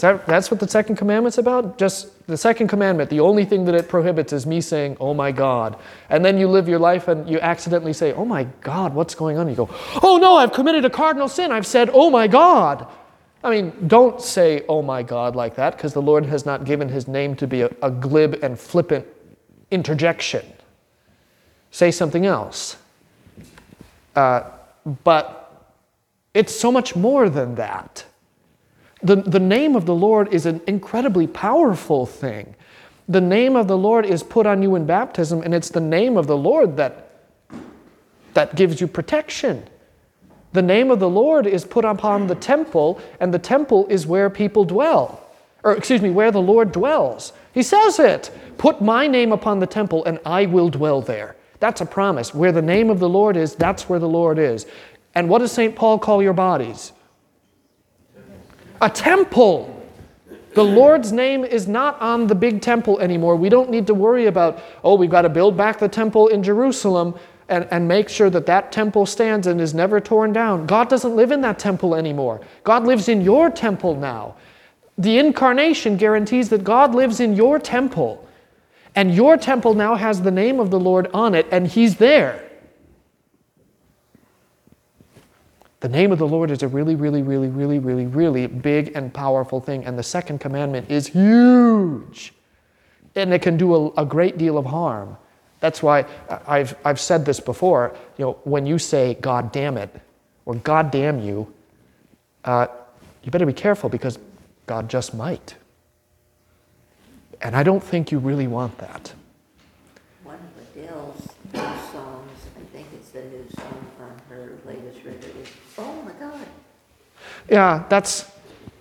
That, 0.00 0.26
that's 0.26 0.50
what 0.50 0.60
the 0.60 0.68
second 0.68 0.96
commandment's 0.96 1.38
about? 1.38 1.78
Just 1.78 2.26
the 2.26 2.36
second 2.36 2.68
commandment, 2.68 3.10
the 3.10 3.20
only 3.20 3.44
thing 3.44 3.64
that 3.64 3.74
it 3.74 3.88
prohibits 3.88 4.32
is 4.32 4.46
me 4.46 4.60
saying, 4.60 4.96
oh 5.00 5.14
my 5.14 5.32
God. 5.32 5.76
And 6.10 6.24
then 6.24 6.38
you 6.38 6.48
live 6.48 6.68
your 6.68 6.78
life 6.78 7.08
and 7.08 7.28
you 7.28 7.40
accidentally 7.40 7.92
say, 7.92 8.12
oh 8.12 8.24
my 8.24 8.44
God, 8.60 8.94
what's 8.94 9.14
going 9.14 9.38
on? 9.38 9.48
You 9.48 9.54
go, 9.54 9.70
oh 10.02 10.18
no, 10.18 10.36
I've 10.36 10.52
committed 10.52 10.84
a 10.84 10.90
cardinal 10.90 11.28
sin. 11.28 11.50
I've 11.50 11.66
said, 11.66 11.90
oh 11.92 12.10
my 12.10 12.26
God. 12.26 12.86
I 13.42 13.50
mean, 13.50 13.72
don't 13.86 14.20
say, 14.20 14.64
oh 14.68 14.82
my 14.82 15.02
God, 15.02 15.36
like 15.36 15.54
that, 15.56 15.76
because 15.76 15.92
the 15.92 16.02
Lord 16.02 16.26
has 16.26 16.44
not 16.44 16.64
given 16.64 16.88
his 16.88 17.06
name 17.06 17.36
to 17.36 17.46
be 17.46 17.62
a, 17.62 17.70
a, 17.82 17.90
glib 17.90 18.40
and 18.42 18.58
flippant 18.58 19.06
interjection. 19.70 20.44
Say 21.70 21.90
something 21.90 22.26
else. 22.26 22.76
Uh, 24.16 24.42
but 25.04 25.72
it's 26.34 26.54
so 26.54 26.72
much 26.72 26.96
more 26.96 27.28
than 27.28 27.54
that. 27.54 28.04
The, 29.02 29.16
the 29.16 29.40
name 29.40 29.76
of 29.76 29.86
the 29.86 29.94
Lord 29.94 30.32
is 30.34 30.46
an 30.46 30.60
incredibly 30.66 31.26
powerful 31.26 32.04
thing. 32.06 32.54
The 33.08 33.20
name 33.20 33.56
of 33.56 33.68
the 33.68 33.78
Lord 33.78 34.04
is 34.04 34.22
put 34.22 34.46
on 34.46 34.62
you 34.62 34.74
in 34.74 34.86
baptism, 34.86 35.42
and 35.42 35.54
it's 35.54 35.70
the 35.70 35.80
name 35.80 36.16
of 36.16 36.26
the 36.26 36.36
Lord 36.36 36.76
that, 36.76 37.10
that 38.34 38.54
gives 38.54 38.80
you 38.80 38.86
protection. 38.86 39.66
The 40.52 40.62
name 40.62 40.90
of 40.90 40.98
the 40.98 41.08
Lord 41.08 41.46
is 41.46 41.64
put 41.64 41.84
upon 41.84 42.26
the 42.26 42.34
temple, 42.34 43.00
and 43.20 43.32
the 43.32 43.38
temple 43.38 43.86
is 43.88 44.06
where 44.06 44.28
people 44.28 44.64
dwell. 44.64 45.24
Or, 45.62 45.72
excuse 45.72 46.02
me, 46.02 46.10
where 46.10 46.30
the 46.30 46.40
Lord 46.40 46.72
dwells. 46.72 47.32
He 47.52 47.62
says 47.62 47.98
it 47.98 48.30
Put 48.58 48.80
my 48.80 49.06
name 49.06 49.32
upon 49.32 49.60
the 49.60 49.66
temple, 49.66 50.04
and 50.04 50.18
I 50.26 50.46
will 50.46 50.68
dwell 50.68 51.00
there. 51.00 51.36
That's 51.60 51.80
a 51.80 51.86
promise. 51.86 52.34
Where 52.34 52.52
the 52.52 52.62
name 52.62 52.90
of 52.90 52.98
the 52.98 53.08
Lord 53.08 53.36
is, 53.36 53.54
that's 53.54 53.88
where 53.88 53.98
the 53.98 54.08
Lord 54.08 54.38
is. 54.38 54.66
And 55.14 55.28
what 55.28 55.38
does 55.38 55.52
St. 55.52 55.74
Paul 55.74 55.98
call 55.98 56.22
your 56.22 56.32
bodies? 56.32 56.92
A 58.80 58.88
temple. 58.88 59.74
The 60.54 60.64
Lord's 60.64 61.12
name 61.12 61.44
is 61.44 61.68
not 61.68 62.00
on 62.00 62.26
the 62.26 62.34
big 62.34 62.62
temple 62.62 63.00
anymore. 63.00 63.36
We 63.36 63.48
don't 63.48 63.70
need 63.70 63.86
to 63.88 63.94
worry 63.94 64.26
about, 64.26 64.62
oh, 64.82 64.94
we've 64.96 65.10
got 65.10 65.22
to 65.22 65.28
build 65.28 65.56
back 65.56 65.78
the 65.78 65.88
temple 65.88 66.28
in 66.28 66.42
Jerusalem 66.42 67.14
and, 67.48 67.66
and 67.70 67.88
make 67.88 68.08
sure 68.08 68.30
that 68.30 68.46
that 68.46 68.72
temple 68.72 69.06
stands 69.06 69.46
and 69.46 69.60
is 69.60 69.74
never 69.74 70.00
torn 70.00 70.32
down. 70.32 70.66
God 70.66 70.88
doesn't 70.88 71.16
live 71.16 71.32
in 71.32 71.40
that 71.42 71.58
temple 71.58 71.94
anymore. 71.94 72.40
God 72.64 72.84
lives 72.84 73.08
in 73.08 73.20
your 73.22 73.50
temple 73.50 73.94
now. 73.94 74.36
The 74.96 75.18
incarnation 75.18 75.96
guarantees 75.96 76.48
that 76.48 76.64
God 76.64 76.94
lives 76.94 77.20
in 77.20 77.36
your 77.36 77.58
temple. 77.58 78.26
And 78.94 79.14
your 79.14 79.36
temple 79.36 79.74
now 79.74 79.94
has 79.94 80.22
the 80.22 80.30
name 80.30 80.58
of 80.58 80.70
the 80.70 80.80
Lord 80.80 81.08
on 81.14 81.34
it, 81.34 81.46
and 81.52 81.66
He's 81.66 81.96
there. 81.96 82.47
The 85.80 85.88
name 85.88 86.10
of 86.10 86.18
the 86.18 86.26
Lord 86.26 86.50
is 86.50 86.62
a 86.62 86.68
really, 86.68 86.96
really, 86.96 87.22
really, 87.22 87.48
really, 87.48 87.78
really, 87.78 88.06
really 88.06 88.46
big 88.46 88.92
and 88.96 89.14
powerful 89.14 89.60
thing. 89.60 89.84
And 89.84 89.98
the 89.98 90.02
second 90.02 90.40
commandment 90.40 90.90
is 90.90 91.06
huge. 91.06 92.34
And 93.14 93.32
it 93.32 93.42
can 93.42 93.56
do 93.56 93.74
a, 93.74 94.02
a 94.02 94.04
great 94.04 94.38
deal 94.38 94.58
of 94.58 94.66
harm. 94.66 95.16
That's 95.60 95.82
why 95.82 96.04
I've, 96.46 96.76
I've 96.84 97.00
said 97.00 97.24
this 97.24 97.40
before. 97.40 97.96
You 98.16 98.24
know, 98.24 98.32
when 98.44 98.66
you 98.66 98.78
say 98.78 99.14
"God 99.14 99.50
damn 99.52 99.76
it" 99.76 99.90
or 100.46 100.54
"God 100.54 100.90
damn 100.90 101.20
you," 101.20 101.52
uh, 102.44 102.68
you 103.22 103.30
better 103.30 103.46
be 103.46 103.52
careful 103.52 103.88
because 103.88 104.18
God 104.66 104.88
just 104.88 105.14
might. 105.14 105.56
And 107.40 107.56
I 107.56 107.62
don't 107.62 107.82
think 107.82 108.12
you 108.12 108.18
really 108.18 108.46
want 108.46 108.78
that. 108.78 109.12
One 110.22 110.36
of 110.36 110.76
Adele's 110.76 111.28
new 111.52 111.92
songs, 111.92 112.38
I 112.56 112.64
think 112.72 112.86
it's 112.94 113.10
the 113.10 113.22
new 113.22 113.46
song 113.56 113.86
on 114.00 114.20
her 114.28 114.52
latest 114.64 115.04
record, 115.04 115.36
is 115.42 115.48
"Oh 115.76 116.02
my 116.02 116.12
God." 116.12 116.46
Yeah, 117.48 117.84
that's. 117.88 118.30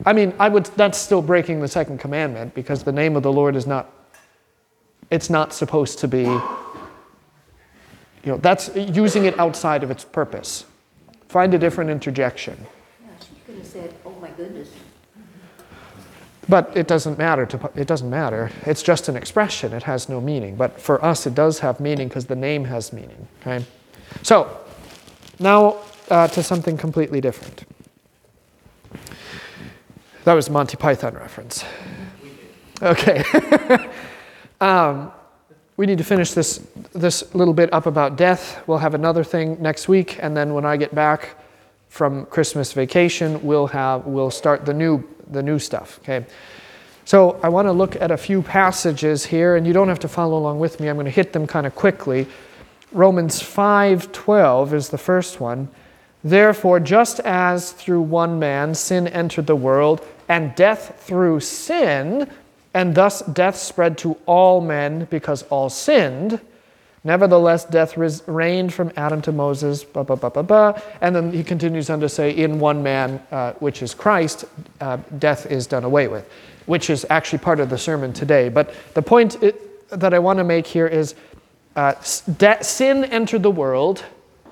I 0.06 0.14
mean, 0.14 0.34
I 0.40 0.50
would. 0.50 0.66
That's 0.76 0.98
still 0.98 1.22
breaking 1.22 1.62
the 1.62 1.68
second 1.68 2.00
commandment 2.00 2.54
because 2.54 2.84
the 2.84 2.92
name 2.92 3.16
of 3.16 3.24
the 3.24 3.32
Lord 3.32 3.56
is 3.56 3.66
not. 3.66 3.92
It's 5.10 5.30
not 5.30 5.54
supposed 5.54 6.00
to 6.00 6.08
be 6.08 6.40
you 8.28 8.34
know, 8.34 8.40
that's 8.40 8.76
using 8.76 9.24
it 9.24 9.40
outside 9.40 9.84
of 9.84 9.90
its 9.90 10.04
purpose. 10.04 10.66
Find 11.30 11.54
a 11.54 11.58
different 11.58 11.90
interjection. 11.90 12.58
Yeah, 13.02 13.08
she 13.22 13.36
could 13.46 13.56
have 13.56 13.66
said, 13.66 13.94
oh 14.06 14.12
my 14.20 14.28
goodness. 14.32 14.70
But 16.50 16.76
it 16.76 16.88
doesn't 16.88 17.18
matter. 17.18 17.46
To, 17.46 17.72
it 17.74 17.88
doesn't 17.88 18.10
matter. 18.10 18.52
It's 18.66 18.84
just 18.84 19.08
an 19.08 19.16
expression. 19.16 19.72
It 19.72 19.84
has 19.84 20.10
no 20.10 20.20
meaning. 20.20 20.58
But 20.58 20.78
for 20.78 21.02
us, 21.06 21.26
it 21.26 21.36
does 21.36 21.60
have 21.60 21.80
meaning 21.80 22.10
because 22.10 22.26
the 22.26 22.36
name 22.36 22.66
has 22.66 22.92
meaning. 22.92 23.30
Okay. 23.40 23.66
So 24.24 24.60
now 25.40 25.78
uh, 26.10 26.28
to 26.28 26.44
something 26.44 26.76
completely 26.76 27.22
different. 27.22 27.64
That 30.28 30.34
was 30.34 30.50
Monty 30.50 30.76
Python 30.76 31.14
reference. 31.14 31.64
Okay. 32.82 33.24
um, 34.60 35.14
we 35.78 35.86
need 35.86 36.00
to 36.00 36.04
finish 36.04 36.32
this, 36.32 36.68
this 36.92 37.34
little 37.34 37.54
bit 37.54 37.72
up 37.72 37.86
about 37.86 38.18
death. 38.18 38.62
We'll 38.68 38.80
have 38.80 38.94
another 38.94 39.24
thing 39.24 39.56
next 39.62 39.88
week, 39.88 40.20
and 40.22 40.36
then 40.36 40.54
when 40.54 40.66
I 40.66 40.76
get 40.76 40.94
back 40.94 41.38
from 41.88 42.26
Christmas 42.26 42.74
vacation, 42.74 43.42
we'll, 43.42 43.68
have, 43.68 44.06
we'll 44.06 44.30
start 44.30 44.66
the 44.66 44.74
new, 44.74 45.02
the 45.32 45.42
new 45.42 45.60
stuff. 45.60 45.98
Okay? 46.04 46.26
So 47.06 47.40
I 47.42 47.48
want 47.48 47.70
to 47.70 47.72
look 47.72 47.96
at 47.96 48.12
a 48.12 48.18
few 48.18 48.42
passages 48.42 49.26
here, 49.26 49.56
and 49.56 49.66
you 49.66 49.72
don't 49.72 49.88
have 49.88 50.00
to 50.00 50.10
follow 50.10 50.38
along 50.38 50.60
with 50.60 50.82
me. 50.82 50.90
I'm 50.90 50.98
going 50.98 51.06
to 51.06 51.10
hit 51.10 51.32
them 51.32 51.48
kind 51.48 51.66
of 51.66 51.74
quickly. 51.74 52.28
Romans 52.92 53.42
5:12 53.42 54.74
is 54.74 54.90
the 54.90 54.98
first 54.98 55.40
one. 55.40 55.70
Therefore, 56.30 56.82
just 56.82 57.22
as 57.22 57.72
through 57.72 58.02
one 58.02 58.38
man 58.38 58.76
sin 58.76 59.08
entered 59.08 59.48
the 59.48 59.56
world, 59.56 60.06
and 60.28 60.54
death 60.56 61.02
through 61.06 61.40
sin, 61.40 62.30
and 62.74 62.94
thus 62.94 63.22
death 63.22 63.56
spread 63.56 63.98
to 64.00 64.18
all 64.26 64.60
men 64.60 65.08
because 65.10 65.44
all 65.44 65.70
sinned. 65.70 66.42
Nevertheless, 67.06 67.64
death 67.64 67.96
reigned 67.96 68.74
from 68.74 68.92
Adam 68.98 69.22
to 69.22 69.32
Moses, 69.32 69.86
blah, 69.86 70.04
blah, 70.04 70.18
blah, 70.18 70.30
blah, 70.30 70.42
blah. 70.42 70.82
And 71.00 71.16
then 71.16 71.32
he 71.32 71.46
continues 71.46 71.90
on 71.90 72.02
to 72.02 72.10
say, 72.10 72.32
in 72.32 72.60
one 72.60 72.84
man, 72.84 73.26
uh, 73.32 73.54
which 73.54 73.82
is 73.82 73.94
Christ, 73.94 74.44
uh, 74.82 74.98
death 75.20 75.50
is 75.50 75.66
done 75.66 75.86
away 75.86 76.10
with, 76.10 76.30
which 76.66 76.90
is 76.90 77.06
actually 77.10 77.40
part 77.40 77.62
of 77.62 77.70
the 77.70 77.78
sermon 77.78 78.12
today. 78.12 78.50
But 78.50 78.74
the 78.96 79.02
point 79.02 79.42
it, 79.42 79.90
that 79.92 80.14
I 80.14 80.20
want 80.20 80.40
to 80.40 80.44
make 80.44 80.68
here 80.68 80.88
is 80.88 81.16
uh, 81.78 81.94
de- 82.38 82.62
sin 82.62 83.06
entered 83.06 83.44
the 83.44 83.52
world, 83.52 84.04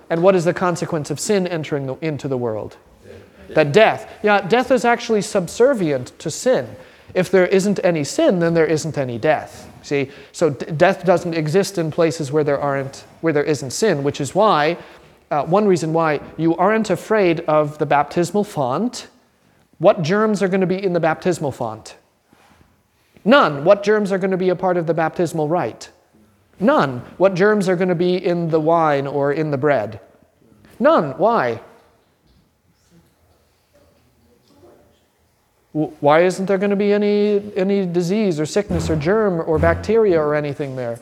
and 0.10 0.22
what 0.22 0.36
is 0.36 0.46
the 0.46 0.54
consequence 0.54 1.10
of 1.12 1.20
sin 1.20 1.48
entering 1.48 1.86
the, 1.86 1.96
into 1.96 2.28
the 2.28 2.38
world? 2.38 2.78
Death. 3.04 3.56
That 3.56 3.72
death. 3.72 4.14
Yeah, 4.24 4.42
death 4.42 4.72
is 4.72 4.86
actually 4.86 5.22
subservient 5.22 6.18
to 6.20 6.32
sin. 6.32 6.76
If 7.14 7.32
there 7.32 7.46
isn't 7.46 7.80
any 7.84 8.04
sin, 8.04 8.40
then 8.40 8.54
there 8.54 8.66
isn't 8.66 8.98
any 8.98 9.18
death. 9.18 9.72
See, 9.84 10.10
so 10.32 10.50
d- 10.50 10.66
death 10.72 11.06
doesn't 11.06 11.34
exist 11.34 11.78
in 11.78 11.92
places 11.92 12.32
where 12.32 12.44
there 12.44 12.60
aren't, 12.60 13.06
where 13.22 13.34
there 13.34 13.44
isn't 13.44 13.72
sin, 13.72 14.04
which 14.04 14.20
is 14.20 14.36
why, 14.36 14.78
uh, 15.32 15.46
one 15.46 15.68
reason 15.68 15.94
why 15.94 16.22
you 16.38 16.56
aren't 16.58 16.90
afraid 16.90 17.42
of 17.42 17.78
the 17.78 17.86
baptismal 17.86 18.44
font. 18.44 19.08
What 19.78 20.02
germs 20.02 20.42
are 20.42 20.48
going 20.48 20.62
to 20.62 20.68
be 20.68 20.84
in 20.84 20.94
the 20.94 21.00
baptismal 21.00 21.52
font? 21.52 21.96
None. 23.24 23.64
What 23.64 23.84
germs 23.84 24.12
are 24.12 24.18
going 24.18 24.32
to 24.32 24.38
be 24.38 24.50
a 24.50 24.56
part 24.56 24.78
of 24.78 24.88
the 24.88 24.94
baptismal 24.94 25.48
rite? 25.48 25.90
None. 26.60 27.00
What 27.18 27.34
germs 27.34 27.68
are 27.68 27.76
going 27.76 27.90
to 27.90 27.96
be 27.96 28.24
in 28.24 28.50
the 28.50 28.60
wine 28.60 29.08
or 29.08 29.34
in 29.34 29.52
the 29.52 29.58
bread? 29.58 30.00
None. 30.80 31.12
Why? 31.18 31.62
Why 35.74 36.22
isn't 36.24 36.46
there 36.46 36.58
going 36.58 36.70
to 36.70 36.78
be 36.78 36.94
any, 36.94 37.52
any 37.58 37.86
disease 37.86 38.40
or 38.40 38.46
sickness 38.46 38.90
or 38.90 38.96
germ 38.96 39.42
or 39.46 39.60
bacteria 39.60 40.22
or 40.22 40.34
anything 40.34 40.78
there? 40.78 40.98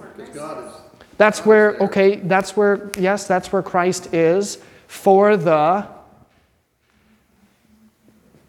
That's 1.17 1.45
where, 1.45 1.77
okay, 1.77 2.15
that's 2.15 2.57
where, 2.57 2.89
yes, 2.97 3.27
that's 3.27 3.51
where 3.51 3.61
Christ 3.61 4.11
is 4.13 4.57
for 4.87 5.37
the. 5.37 5.87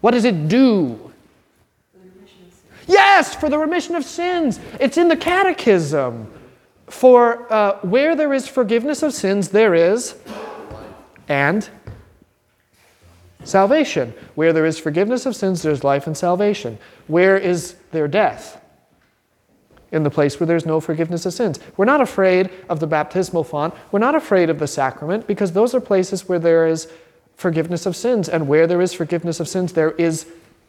What 0.01 0.11
does 0.11 0.25
it 0.25 0.47
do? 0.47 1.13
Yes, 2.87 3.35
for 3.35 3.49
the 3.49 3.57
remission 3.57 3.95
of 3.95 4.03
sins. 4.03 4.59
It's 4.79 4.97
in 4.97 5.07
the 5.07 5.17
catechism. 5.17 6.31
For 6.87 7.51
uh, 7.51 7.79
where 7.79 8.15
there 8.15 8.33
is 8.33 8.47
forgiveness 8.47 9.03
of 9.03 9.13
sins, 9.13 9.49
there 9.49 9.73
is 9.73 10.15
and 11.27 11.67
salvation. 13.43 14.13
Where 14.35 14.53
there 14.53 14.65
is 14.65 14.77
forgiveness 14.77 15.25
of 15.25 15.35
sins, 15.35 15.61
there's 15.61 15.83
life 15.83 16.07
and 16.07 16.15
salvation. 16.15 16.77
Where 17.07 17.37
is 17.37 17.75
there 17.91 18.07
death? 18.07 18.61
in 19.91 20.03
the 20.03 20.09
place 20.09 20.39
where 20.39 20.47
there's 20.47 20.65
no 20.65 20.81
forgiveness 20.81 21.25
of 21.25 21.33
sins. 21.33 21.57
We're 21.77 21.85
not 21.85 22.01
afraid 22.01 22.49
of 22.67 22.81
the 22.81 22.87
baptismal 22.87 23.45
font. 23.45 23.73
We're 23.91 23.99
not 23.99 24.13
afraid 24.13 24.49
of 24.49 24.59
the 24.59 24.67
sacrament 24.67 25.25
because 25.25 25.53
those 25.53 25.73
are 25.73 25.79
places 25.79 26.27
where 26.27 26.39
there 26.39 26.67
is 26.67 26.91
forgiveness 27.35 27.85
of 27.85 27.95
sins. 27.95 28.27
And 28.27 28.47
where 28.47 28.67
there 28.67 28.81
is 28.81 28.91
forgiveness 28.91 29.39
of 29.39 29.47
sins, 29.47 29.71
there 29.71 29.91
is 29.91 30.27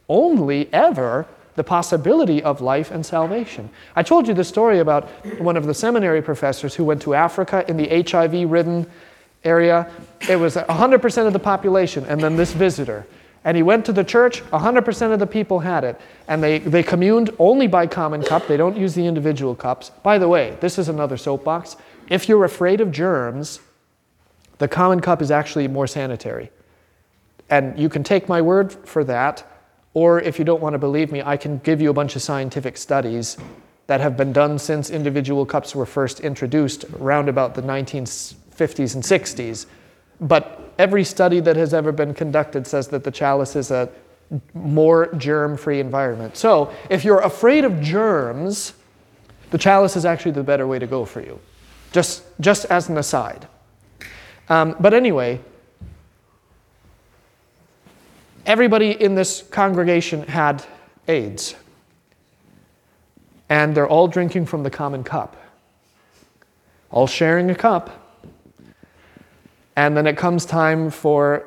only 0.09 0.73
ever 0.73 1.27
the 1.57 1.65
possibility 1.65 2.43
of 2.43 2.61
life 2.61 2.91
and 2.91 3.05
salvation. 3.05 3.69
I 3.97 4.03
told 4.03 4.29
you 4.29 4.35
the 4.35 4.45
story 4.45 4.79
about 4.79 5.09
one 5.41 5.57
of 5.57 5.67
the 5.67 5.75
seminary 5.75 6.23
professors 6.23 6.75
who 6.75 6.85
went 6.85 7.03
to 7.03 7.15
Africa 7.15 7.65
in 7.69 7.77
the 7.77 8.03
HIV 8.03 8.49
ridden 8.51 8.87
area. 9.43 9.91
It 10.29 10.37
was 10.37 10.57
100% 10.57 11.27
of 11.27 11.33
the 11.33 11.39
population, 11.39 12.05
and 12.05 12.21
then 12.21 12.37
this 12.37 12.53
visitor. 12.53 13.07
And 13.45 13.57
he 13.57 13.63
went 13.63 13.87
to 13.87 13.93
the 13.93 14.03
church, 14.03 14.43
100% 14.51 15.13
of 15.13 15.21
the 15.21 15.27
people 15.27 15.61
had 15.61 15.85
it. 15.85 16.01
And 16.27 16.43
they, 16.43 16.59
they 16.59 16.83
communed 16.83 17.31
only 17.39 17.69
by 17.69 17.87
common 17.87 18.23
cup. 18.23 18.49
They 18.49 18.57
don't 18.57 18.77
use 18.77 18.95
the 18.95 19.07
individual 19.07 19.55
cups. 19.55 19.91
By 20.03 20.19
the 20.19 20.29
way, 20.29 20.57
this 20.61 20.79
is 20.79 20.89
another 20.89 21.17
soapbox. 21.17 21.77
If 22.09 22.29
you're 22.29 22.45
afraid 22.45 22.81
of 22.81 22.91
germs, 22.91 23.61
the 24.59 24.67
common 24.67 25.01
cup 25.01 25.23
is 25.23 25.31
actually 25.31 25.69
more 25.69 25.87
sanitary. 25.87 26.51
And 27.49 27.79
you 27.79 27.89
can 27.89 28.03
take 28.03 28.29
my 28.29 28.43
word 28.43 28.73
for 28.73 29.05
that, 29.05 29.45
or 29.97 30.21
if 30.21 30.39
you 30.39 30.45
don't 30.45 30.61
want 30.61 30.75
to 30.75 30.79
believe 30.79 31.11
me, 31.11 31.23
I 31.23 31.39
can 31.39 31.57
give 31.61 31.81
you 31.81 31.89
a 31.89 31.95
bunch 31.95 32.17
of 32.17 32.21
scientific 32.21 32.77
studies 32.77 33.39
that 33.87 33.99
have 33.99 34.15
been 34.15 34.31
done 34.31 34.59
since 34.59 34.91
individual 34.91 35.47
cups 35.47 35.75
were 35.75 35.87
first 35.87 36.21
introduced 36.21 36.85
around 37.01 37.31
about 37.31 37.55
the 37.55 37.63
1950s 37.63 38.95
and 38.95 39.03
60s. 39.03 39.65
But 40.21 40.61
every 40.79 41.03
study 41.03 41.41
that 41.41 41.57
has 41.57 41.73
ever 41.73 41.93
been 41.93 42.13
conducted 42.13 42.67
says 42.67 42.89
that 42.89 43.05
the 43.05 43.11
chalice 43.11 43.57
is 43.57 43.71
a 43.71 43.89
more 44.53 45.15
germ 45.15 45.57
free 45.57 45.81
environment. 45.81 46.37
So 46.37 46.71
if 46.91 47.03
you're 47.03 47.21
afraid 47.21 47.65
of 47.65 47.81
germs, 47.81 48.75
the 49.49 49.57
chalice 49.57 49.97
is 49.97 50.05
actually 50.05 50.33
the 50.33 50.43
better 50.43 50.67
way 50.67 50.79
to 50.79 50.87
go 50.87 51.07
for 51.07 51.23
you, 51.23 51.41
just, 51.93 52.23
just 52.39 52.67
as 52.67 52.91
an 52.91 52.99
aside. 52.99 53.49
Um, 54.51 54.77
but 54.79 54.93
anyway, 54.93 55.41
everybody 58.47 58.93
in 58.93 59.15
this 59.15 59.43
congregation 59.51 60.23
had 60.23 60.65
AIDS. 61.09 61.55
And 63.49 63.77
they're 63.77 63.89
all 63.89 64.09
drinking 64.09 64.47
from 64.47 64.63
the 64.63 64.71
common 64.71 65.05
cup, 65.05 65.37
all 66.91 67.07
sharing 67.07 67.51
a 67.51 67.55
cup. 67.55 68.03
And 69.77 69.97
then 69.97 70.07
it 70.07 70.17
comes 70.17 70.47
time 70.47 70.91
for 70.91 71.47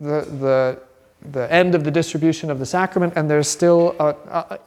the, 0.00 0.20
the, 0.20 0.82
the 1.30 1.52
end 1.52 1.74
of 1.74 1.84
the 1.84 1.90
distribution 1.90 2.50
of 2.50 2.58
the 2.58 2.66
sacrament, 2.66 3.14
and 3.16 3.30
there's 3.30 3.48
still 3.48 3.96
a, 3.98 4.14
a, 4.28 4.58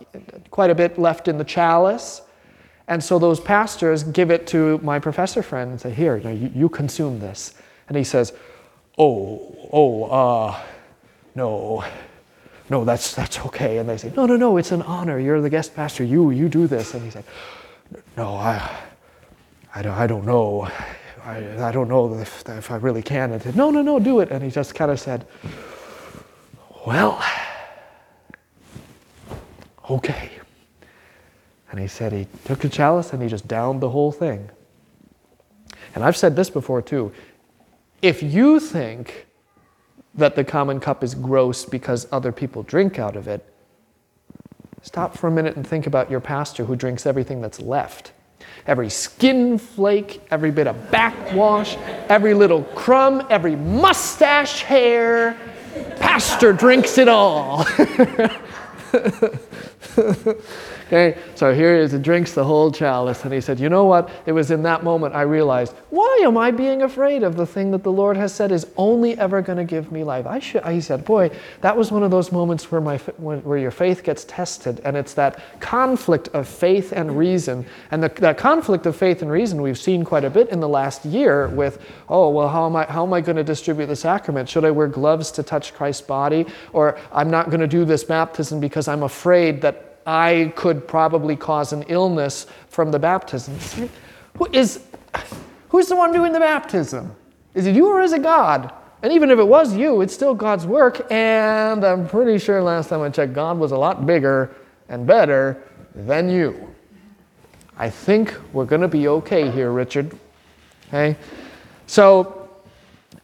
quite 0.49 0.69
a 0.69 0.76
bit 0.76 0.97
left 0.97 1.28
in 1.28 1.38
the 1.38 1.43
chalice. 1.43 2.21
And 2.88 3.03
so 3.03 3.19
those 3.19 3.39
pastors 3.39 4.03
give 4.03 4.32
it 4.32 4.47
to 4.47 4.80
my 4.80 4.99
professor 4.99 5.43
friend 5.43 5.71
and 5.71 5.80
say, 5.80 5.91
Here, 5.91 6.17
you, 6.17 6.51
you 6.53 6.69
consume 6.69 7.19
this. 7.19 7.53
And 7.88 7.97
he 7.97 8.03
says, 8.03 8.34
Oh, 8.97 9.69
oh, 9.71 10.03
uh, 10.05 10.61
no, 11.36 11.83
no, 12.69 12.83
that's, 12.83 13.13
that's 13.13 13.39
okay. 13.45 13.77
And 13.77 13.88
they 13.88 13.97
say, 13.97 14.11
No, 14.15 14.25
no, 14.25 14.36
no, 14.38 14.57
it's 14.57 14.71
an 14.71 14.81
honor. 14.81 15.19
You're 15.19 15.41
the 15.41 15.49
guest 15.49 15.75
pastor. 15.75 16.03
You, 16.03 16.31
you 16.31 16.49
do 16.49 16.65
this. 16.65 16.93
And 16.93 17.03
he 17.03 17.11
said, 17.11 17.25
No, 18.17 18.36
I, 18.36 18.77
I, 19.73 19.81
don't, 19.81 19.93
I 19.93 20.07
don't 20.07 20.25
know. 20.25 20.69
I, 21.23 21.67
I 21.67 21.71
don't 21.71 21.89
know 21.89 22.13
if, 22.15 22.47
if 22.49 22.71
I 22.71 22.77
really 22.77 23.03
can. 23.03 23.33
And 23.33 23.41
said, 23.41 23.55
No, 23.55 23.69
no, 23.69 23.81
no, 23.81 23.99
do 23.99 24.19
it. 24.21 24.31
And 24.31 24.43
he 24.43 24.49
just 24.49 24.73
kind 24.73 24.89
of 24.89 24.99
said, 24.99 25.27
Well, 26.88 27.23
okay. 29.89 30.31
And 31.69 31.79
he 31.79 31.88
said 31.88 32.13
he 32.13 32.27
took 32.45 32.59
the 32.59 32.69
chalice 32.69 33.11
and 33.13 33.21
he 33.21 33.27
just 33.27 33.47
downed 33.47 33.81
the 33.81 33.89
whole 33.89 34.11
thing. 34.11 34.49
And 35.93 36.03
I've 36.03 36.17
said 36.17 36.36
this 36.36 36.49
before 36.49 36.81
too. 36.81 37.11
If 38.01 38.23
you 38.23 38.59
think 38.59 39.24
that 40.18 40.36
the 40.36 40.43
common 40.43 40.80
cup 40.80 41.03
is 41.03 41.16
gross 41.16 41.66
because 41.66 42.07
other 42.11 42.32
people 42.32 42.63
drink 42.63 42.99
out 42.99 43.16
of 43.16 43.28
it, 43.28 43.45
stop 44.82 45.18
for 45.18 45.28
a 45.28 45.32
minute 45.32 45.55
and 45.55 45.68
think 45.68 45.88
about 45.88 46.09
your 46.09 46.20
pastor 46.20 46.66
who 46.66 46.76
drinks 46.76 47.05
everything 47.05 47.41
that's 47.41 47.59
left. 47.59 48.11
Every 48.68 48.89
skin 48.89 49.57
flake, 49.57 50.22
every 50.32 50.51
bit 50.51 50.68
of 50.68 50.89
backwash, 50.89 51.76
every 52.09 52.34
little 52.34 52.63
crumb, 52.63 53.26
every 53.30 53.55
mustache 53.55 54.61
hair. 54.61 55.38
Pastor 55.99 56.53
drinks 56.53 56.97
it 56.97 57.07
all. 57.07 57.66
okay, 60.88 61.17
so 61.36 61.53
here 61.53 61.75
he 61.75 61.81
is, 61.81 61.91
he 61.91 61.97
drinks 61.97 62.33
the 62.33 62.43
whole 62.43 62.71
chalice, 62.71 63.23
and 63.23 63.33
he 63.33 63.41
said, 63.41 63.59
You 63.59 63.69
know 63.69 63.86
what? 63.86 64.09
It 64.25 64.31
was 64.31 64.51
in 64.51 64.63
that 64.63 64.83
moment 64.83 65.15
I 65.15 65.21
realized, 65.21 65.73
why 65.89 66.21
am 66.23 66.38
I 66.38 66.51
being 66.51 66.81
afraid 66.81 67.23
of 67.23 67.36
the 67.36 67.45
thing 67.45 67.71
that 67.71 67.83
the 67.83 67.91
Lord 67.91 68.17
has 68.17 68.33
said 68.33 68.51
is 68.51 68.67
only 68.77 69.17
ever 69.17 69.41
going 69.41 69.57
to 69.57 69.63
give 69.63 69.91
me 69.91 70.03
life? 70.03 70.25
I 70.25 70.39
should, 70.39 70.65
he 70.65 70.81
said, 70.81 71.05
Boy, 71.05 71.31
that 71.61 71.75
was 71.75 71.91
one 71.91 72.03
of 72.03 72.11
those 72.11 72.31
moments 72.31 72.71
where, 72.71 72.81
my, 72.81 72.97
where 72.97 73.57
your 73.57 73.71
faith 73.71 74.03
gets 74.03 74.25
tested, 74.25 74.81
and 74.83 74.95
it's 74.95 75.13
that 75.13 75.41
conflict 75.59 76.29
of 76.29 76.47
faith 76.47 76.91
and 76.91 77.17
reason. 77.17 77.65
And 77.91 78.03
the, 78.03 78.09
that 78.19 78.38
conflict 78.38 78.86
of 78.86 78.95
faith 78.95 79.21
and 79.21 79.31
reason 79.31 79.61
we've 79.61 79.77
seen 79.77 80.03
quite 80.03 80.23
a 80.23 80.29
bit 80.29 80.49
in 80.49 80.59
the 80.59 80.69
last 80.69 81.05
year 81.05 81.47
with, 81.47 81.81
oh, 82.09 82.29
well, 82.29 82.47
how 82.47 82.65
am 82.65 82.75
I, 82.75 82.86
how 82.86 83.05
am 83.05 83.13
I 83.13 83.21
going 83.21 83.38
to 83.38 83.43
distribute 83.43 83.88
the 83.88 83.95
sacrament? 83.95 84.49
Should 84.49 84.65
I 84.65 84.71
wear 84.71 84.88
gloves 84.88 85.31
to 85.31 85.43
touch 85.43 85.73
Christ's 85.73 86.01
body? 86.01 86.45
Or 86.73 86.97
I'm 87.11 87.29
not 87.29 87.49
going 87.49 87.61
to 87.61 87.67
do 87.67 87.86
this 87.86 88.03
baptism 88.03 88.59
because 88.59 88.88
I'm 88.88 89.03
afraid 89.03 89.61
that 89.61 89.94
I 90.06 90.53
could 90.56 90.88
probably 90.88 91.36
cause 91.36 91.74
an 91.74 91.84
illness 91.88 92.47
from 92.70 92.91
the 92.91 92.99
baptism. 92.99 93.89
Who 94.38 94.47
is, 94.51 94.82
who's 95.70 95.88
the 95.88 95.95
one 95.95 96.12
doing 96.12 96.32
the 96.32 96.39
baptism? 96.39 97.16
Is 97.53 97.66
it 97.68 97.76
you 97.76 97.88
or 97.88 98.01
is 98.01 98.14
it 98.14 98.22
God? 98.22 98.74
And 99.01 99.14
even 99.14 99.30
if 99.32 99.39
it 99.39 99.47
was 99.47 99.76
you, 99.76 100.01
it's 100.01 100.14
still 100.14 100.34
God's 100.34 100.66
work. 100.66 101.12
And 101.12 101.84
I'm 101.84 102.08
pretty 102.08 102.38
sure 102.39 102.62
last 102.62 102.89
time 102.89 103.01
I 103.01 103.10
checked, 103.10 103.34
God 103.34 103.58
was 103.58 103.72
a 103.72 103.78
lot 103.78 104.06
bigger 104.06 104.56
and 104.89 105.06
better 105.06 105.62
than 105.93 106.30
you. 106.30 106.74
I 107.78 107.89
think 107.89 108.34
we're 108.51 108.66
going 108.66 108.82
to 108.82 108.88
be 108.88 109.08
okay 109.08 109.51
here, 109.51 109.72
Richard. 109.72 110.18
Okay? 110.88 111.18
So, 111.88 112.49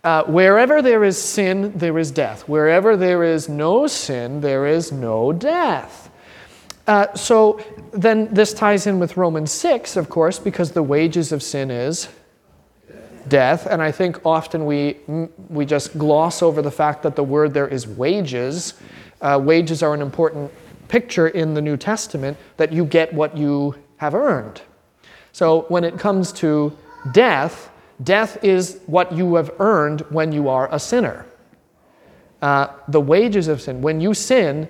uh, 0.03 0.23
wherever 0.25 0.81
there 0.81 1.03
is 1.03 1.17
sin, 1.17 1.71
there 1.75 1.97
is 1.97 2.11
death. 2.11 2.47
Wherever 2.47 2.97
there 2.97 3.23
is 3.23 3.47
no 3.49 3.87
sin, 3.87 4.41
there 4.41 4.67
is 4.67 4.91
no 4.91 5.31
death. 5.31 6.10
Uh, 6.87 7.13
so 7.13 7.59
then 7.93 8.33
this 8.33 8.53
ties 8.53 8.87
in 8.87 8.99
with 8.99 9.17
Romans 9.17 9.51
6, 9.51 9.95
of 9.97 10.09
course, 10.09 10.39
because 10.39 10.71
the 10.71 10.83
wages 10.83 11.31
of 11.31 11.43
sin 11.43 11.69
is 11.69 12.07
death. 13.27 13.67
And 13.67 13.81
I 13.81 13.91
think 13.91 14.25
often 14.25 14.65
we, 14.65 14.97
we 15.49 15.65
just 15.65 15.97
gloss 15.97 16.41
over 16.41 16.61
the 16.61 16.71
fact 16.71 17.03
that 17.03 17.15
the 17.15 17.23
word 17.23 17.53
there 17.53 17.67
is 17.67 17.87
wages. 17.87 18.73
Uh, 19.21 19.39
wages 19.41 19.83
are 19.83 19.93
an 19.93 20.01
important 20.01 20.51
picture 20.87 21.27
in 21.27 21.53
the 21.53 21.61
New 21.61 21.77
Testament 21.77 22.37
that 22.57 22.73
you 22.73 22.83
get 22.83 23.13
what 23.13 23.37
you 23.37 23.75
have 23.97 24.15
earned. 24.15 24.61
So 25.31 25.61
when 25.69 25.83
it 25.83 25.97
comes 25.99 26.31
to 26.33 26.75
death, 27.11 27.69
death 28.03 28.43
is 28.43 28.81
what 28.87 29.11
you 29.11 29.35
have 29.35 29.51
earned 29.59 30.01
when 30.09 30.31
you 30.31 30.49
are 30.49 30.67
a 30.73 30.79
sinner. 30.79 31.25
Uh, 32.41 32.67
the 32.87 32.99
wages 32.99 33.47
of 33.47 33.61
sin, 33.61 33.81
when 33.81 34.01
you 34.01 34.13
sin, 34.15 34.67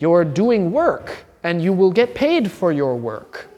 you're 0.00 0.24
doing 0.24 0.72
work 0.72 1.24
and 1.42 1.62
you 1.62 1.72
will 1.72 1.90
get 1.90 2.14
paid 2.14 2.50
for 2.50 2.72
your 2.72 2.96
work. 2.96 3.48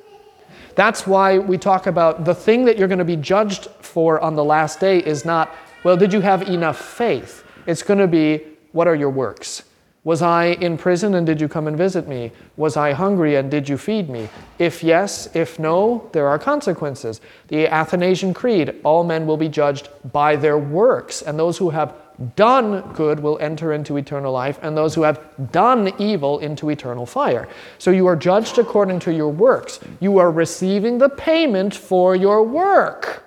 That's 0.74 1.07
why 1.07 1.39
we 1.39 1.59
talk 1.59 1.87
about 1.87 2.24
the 2.24 2.35
thing 2.35 2.64
that 2.64 2.78
you're 2.78 2.89
going 2.89 2.99
to 2.99 3.05
be 3.05 3.16
judged 3.16 3.66
for 3.80 4.20
on 4.20 4.35
the 4.35 4.45
last 4.45 4.80
day 4.80 4.99
is 4.99 5.24
not, 5.24 5.55
well, 5.85 5.97
did 5.97 6.12
you 6.12 6.20
have 6.20 6.43
enough 6.49 6.78
faith? 6.78 7.45
It's 7.66 7.82
going 7.82 8.01
to 8.01 8.09
be, 8.09 8.43
what 8.72 8.89
are 8.89 8.95
your 8.95 9.11
works? 9.11 9.62
Was 10.05 10.20
I 10.20 10.47
in 10.47 10.76
prison 10.76 11.14
and 11.14 11.26
did 11.26 11.41
you 11.41 11.49
come 11.49 11.66
and 11.66 11.78
visit 11.78 12.07
me? 12.07 12.30
Was 12.59 12.76
I 12.76 12.93
hungry 12.93 13.37
and 13.37 13.51
did 13.51 13.68
you 13.68 13.78
feed 13.78 14.11
me? 14.11 14.28
If 14.59 14.85
yes, 14.85 15.35
if 15.35 15.59
no, 15.59 16.11
there 16.12 16.28
are 16.28 16.39
consequences. 16.39 17.22
The 17.49 17.68
Athanasian 17.68 18.35
Creed 18.35 18.80
all 18.85 19.03
men 19.05 19.26
will 19.26 19.39
be 19.39 19.49
judged 19.49 19.89
by 20.12 20.37
their 20.37 20.59
works, 20.59 21.22
and 21.22 21.39
those 21.39 21.57
who 21.57 21.70
have 21.70 21.95
done 22.37 22.93
good 22.93 23.21
will 23.21 23.39
enter 23.41 23.73
into 23.73 23.97
eternal 23.97 24.33
life, 24.33 24.59
and 24.62 24.77
those 24.77 24.95
who 24.95 25.03
have 25.03 25.21
done 25.53 25.93
evil 25.99 26.39
into 26.39 26.71
eternal 26.71 27.07
fire. 27.07 27.49
So 27.79 27.91
you 27.91 28.07
are 28.07 28.17
judged 28.17 28.59
according 28.59 29.01
to 29.01 29.12
your 29.12 29.29
works. 29.29 29.81
You 30.01 30.19
are 30.19 30.31
receiving 30.31 30.99
the 30.99 31.09
payment 31.09 31.75
for 31.75 32.15
your 32.15 32.43
work. 32.43 33.25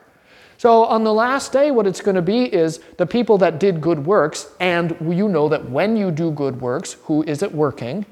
So 0.58 0.86
on 0.86 1.04
the 1.04 1.14
last 1.14 1.52
day, 1.52 1.70
what 1.70 1.86
it's 1.86 2.02
going 2.02 2.16
to 2.16 2.22
be 2.22 2.52
is 2.52 2.80
the 2.98 3.06
people 3.06 3.38
that 3.40 3.60
did 3.60 3.80
good 3.80 4.06
works, 4.06 4.48
and 4.60 4.98
you 5.02 5.30
know 5.30 5.50
that 5.50 5.70
when 5.70 5.96
you 5.96 6.10
do 6.10 6.32
good 6.32 6.62
works, 6.62 6.94
who 7.04 7.24
is 7.24 7.44
it 7.44 7.52
working? 7.52 8.06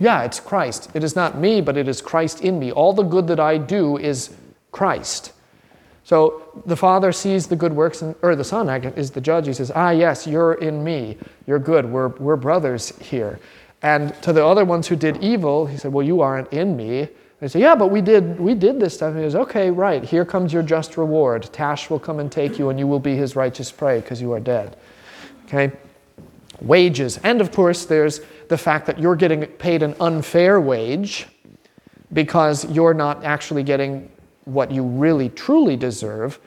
Yeah, 0.00 0.22
it's 0.22 0.40
Christ. 0.40 0.90
It 0.94 1.02
is 1.02 1.16
not 1.16 1.36
me, 1.36 1.60
but 1.60 1.76
it 1.76 1.88
is 1.88 2.00
Christ 2.00 2.40
in 2.40 2.58
me. 2.58 2.70
All 2.70 2.92
the 2.92 3.02
good 3.02 3.26
that 3.26 3.40
I 3.40 3.58
do 3.58 3.98
is 3.98 4.30
Christ. 4.70 5.32
So 6.08 6.62
the 6.64 6.74
Father 6.74 7.12
sees 7.12 7.48
the 7.48 7.54
good 7.54 7.74
works, 7.74 8.00
and, 8.00 8.14
or 8.22 8.34
the 8.34 8.42
Son 8.42 8.66
is 8.96 9.10
the 9.10 9.20
judge. 9.20 9.46
He 9.46 9.52
says, 9.52 9.70
Ah, 9.74 9.90
yes, 9.90 10.26
you're 10.26 10.54
in 10.54 10.82
me. 10.82 11.18
You're 11.46 11.58
good. 11.58 11.84
We're, 11.84 12.08
we're 12.08 12.36
brothers 12.36 12.96
here. 12.98 13.38
And 13.82 14.14
to 14.22 14.32
the 14.32 14.42
other 14.42 14.64
ones 14.64 14.88
who 14.88 14.96
did 14.96 15.22
evil, 15.22 15.66
he 15.66 15.76
said, 15.76 15.92
Well, 15.92 16.06
you 16.06 16.22
aren't 16.22 16.50
in 16.50 16.78
me. 16.78 17.08
They 17.40 17.48
say, 17.48 17.60
yeah, 17.60 17.74
but 17.74 17.88
we 17.88 18.00
did, 18.00 18.40
we 18.40 18.54
did 18.54 18.80
this 18.80 18.94
stuff. 18.94 19.10
And 19.10 19.18
he 19.18 19.24
goes, 19.24 19.34
okay, 19.34 19.70
right, 19.70 20.02
here 20.02 20.24
comes 20.24 20.50
your 20.50 20.62
just 20.62 20.96
reward. 20.96 21.48
Tash 21.52 21.90
will 21.90 22.00
come 22.00 22.20
and 22.20 22.32
take 22.32 22.58
you, 22.58 22.70
and 22.70 22.78
you 22.78 22.86
will 22.86 22.98
be 22.98 23.14
his 23.14 23.36
righteous 23.36 23.70
prey 23.70 24.00
because 24.00 24.20
you 24.20 24.32
are 24.32 24.40
dead. 24.40 24.76
Okay? 25.44 25.70
Wages. 26.62 27.18
And 27.18 27.40
of 27.40 27.52
course, 27.52 27.84
there's 27.84 28.22
the 28.48 28.58
fact 28.58 28.86
that 28.86 28.98
you're 28.98 29.14
getting 29.14 29.46
paid 29.46 29.82
an 29.82 29.94
unfair 30.00 30.58
wage 30.58 31.26
because 32.12 32.68
you're 32.72 32.94
not 32.94 33.22
actually 33.22 33.62
getting 33.62 34.10
what 34.48 34.70
you 34.70 34.82
really 34.82 35.28
truly 35.28 35.76
deserve. 35.76 36.40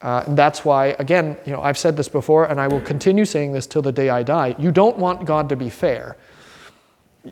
Uh, 0.00 0.24
and 0.26 0.36
that's 0.36 0.64
why, 0.64 0.88
again, 0.98 1.36
you 1.46 1.52
know, 1.52 1.62
I've 1.62 1.78
said 1.78 1.96
this 1.96 2.08
before, 2.08 2.44
and 2.46 2.60
I 2.60 2.68
will 2.68 2.80
continue 2.80 3.24
saying 3.24 3.52
this 3.52 3.66
till 3.66 3.82
the 3.82 3.92
day 3.92 4.10
I 4.10 4.22
die. 4.22 4.54
You 4.58 4.70
don't 4.70 4.98
want 4.98 5.24
God 5.24 5.48
to 5.48 5.56
be 5.56 5.70
fair 5.70 6.16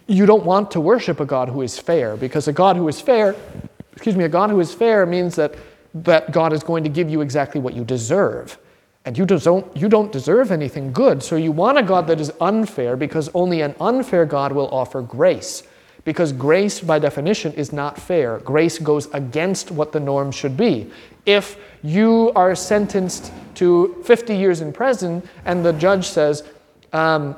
you 0.07 0.27
don't 0.27 0.45
want 0.45 0.71
to 0.71 0.81
worship 0.81 1.21
a 1.21 1.27
God 1.27 1.49
who 1.49 1.63
is 1.63 1.79
fair 1.79 2.17
because 2.17 2.49
a 2.49 2.53
God 2.53 2.77
who 2.77 2.89
is 2.89 3.01
fair, 3.01 3.37
excuse 3.93 4.17
me, 4.17 4.25
a 4.25 4.29
God 4.29 4.51
who 4.51 4.61
is 4.61 4.73
fair 4.73 5.05
means 5.07 5.37
that, 5.37 5.55
that 5.95 6.33
God 6.33 6.53
is 6.53 6.63
going 6.63 6.83
to 6.85 6.91
give 6.91 7.11
you 7.11 7.21
exactly 7.21 7.61
what 7.61 7.75
you 7.75 7.85
deserve. 7.85 8.59
And 9.05 9.19
you 9.19 9.27
don't, 9.27 9.77
you 9.77 9.89
don't 9.89 10.13
deserve 10.13 10.53
anything 10.53 10.93
good. 10.93 11.23
So 11.23 11.37
you 11.37 11.53
want 11.53 11.77
a 11.77 11.83
God 11.83 12.07
that 12.07 12.21
is 12.21 12.33
unfair 12.41 12.97
because 12.97 13.29
only 13.35 13.61
an 13.61 13.75
unfair 13.81 14.25
God 14.25 14.53
will 14.53 14.69
offer 14.69 15.03
grace. 15.03 15.65
Because 16.05 16.33
grace, 16.33 16.81
by 16.81 16.99
definition, 16.99 17.53
is 17.53 17.73
not 17.73 17.99
fair. 17.99 18.39
Grace 18.39 18.79
goes 18.79 19.07
against 19.15 19.71
what 19.71 19.93
the 19.93 20.01
norm 20.01 20.33
should 20.33 20.57
be. 20.57 20.91
If 21.27 21.57
you 21.83 22.33
are 22.35 22.55
sentenced 22.55 23.33
to 23.55 24.03
50 24.05 24.37
years 24.37 24.61
in 24.61 24.73
prison 24.73 25.23
and 25.45 25.65
the 25.65 25.73
judge 25.73 26.09
says, 26.09 26.43
um, 26.93 27.37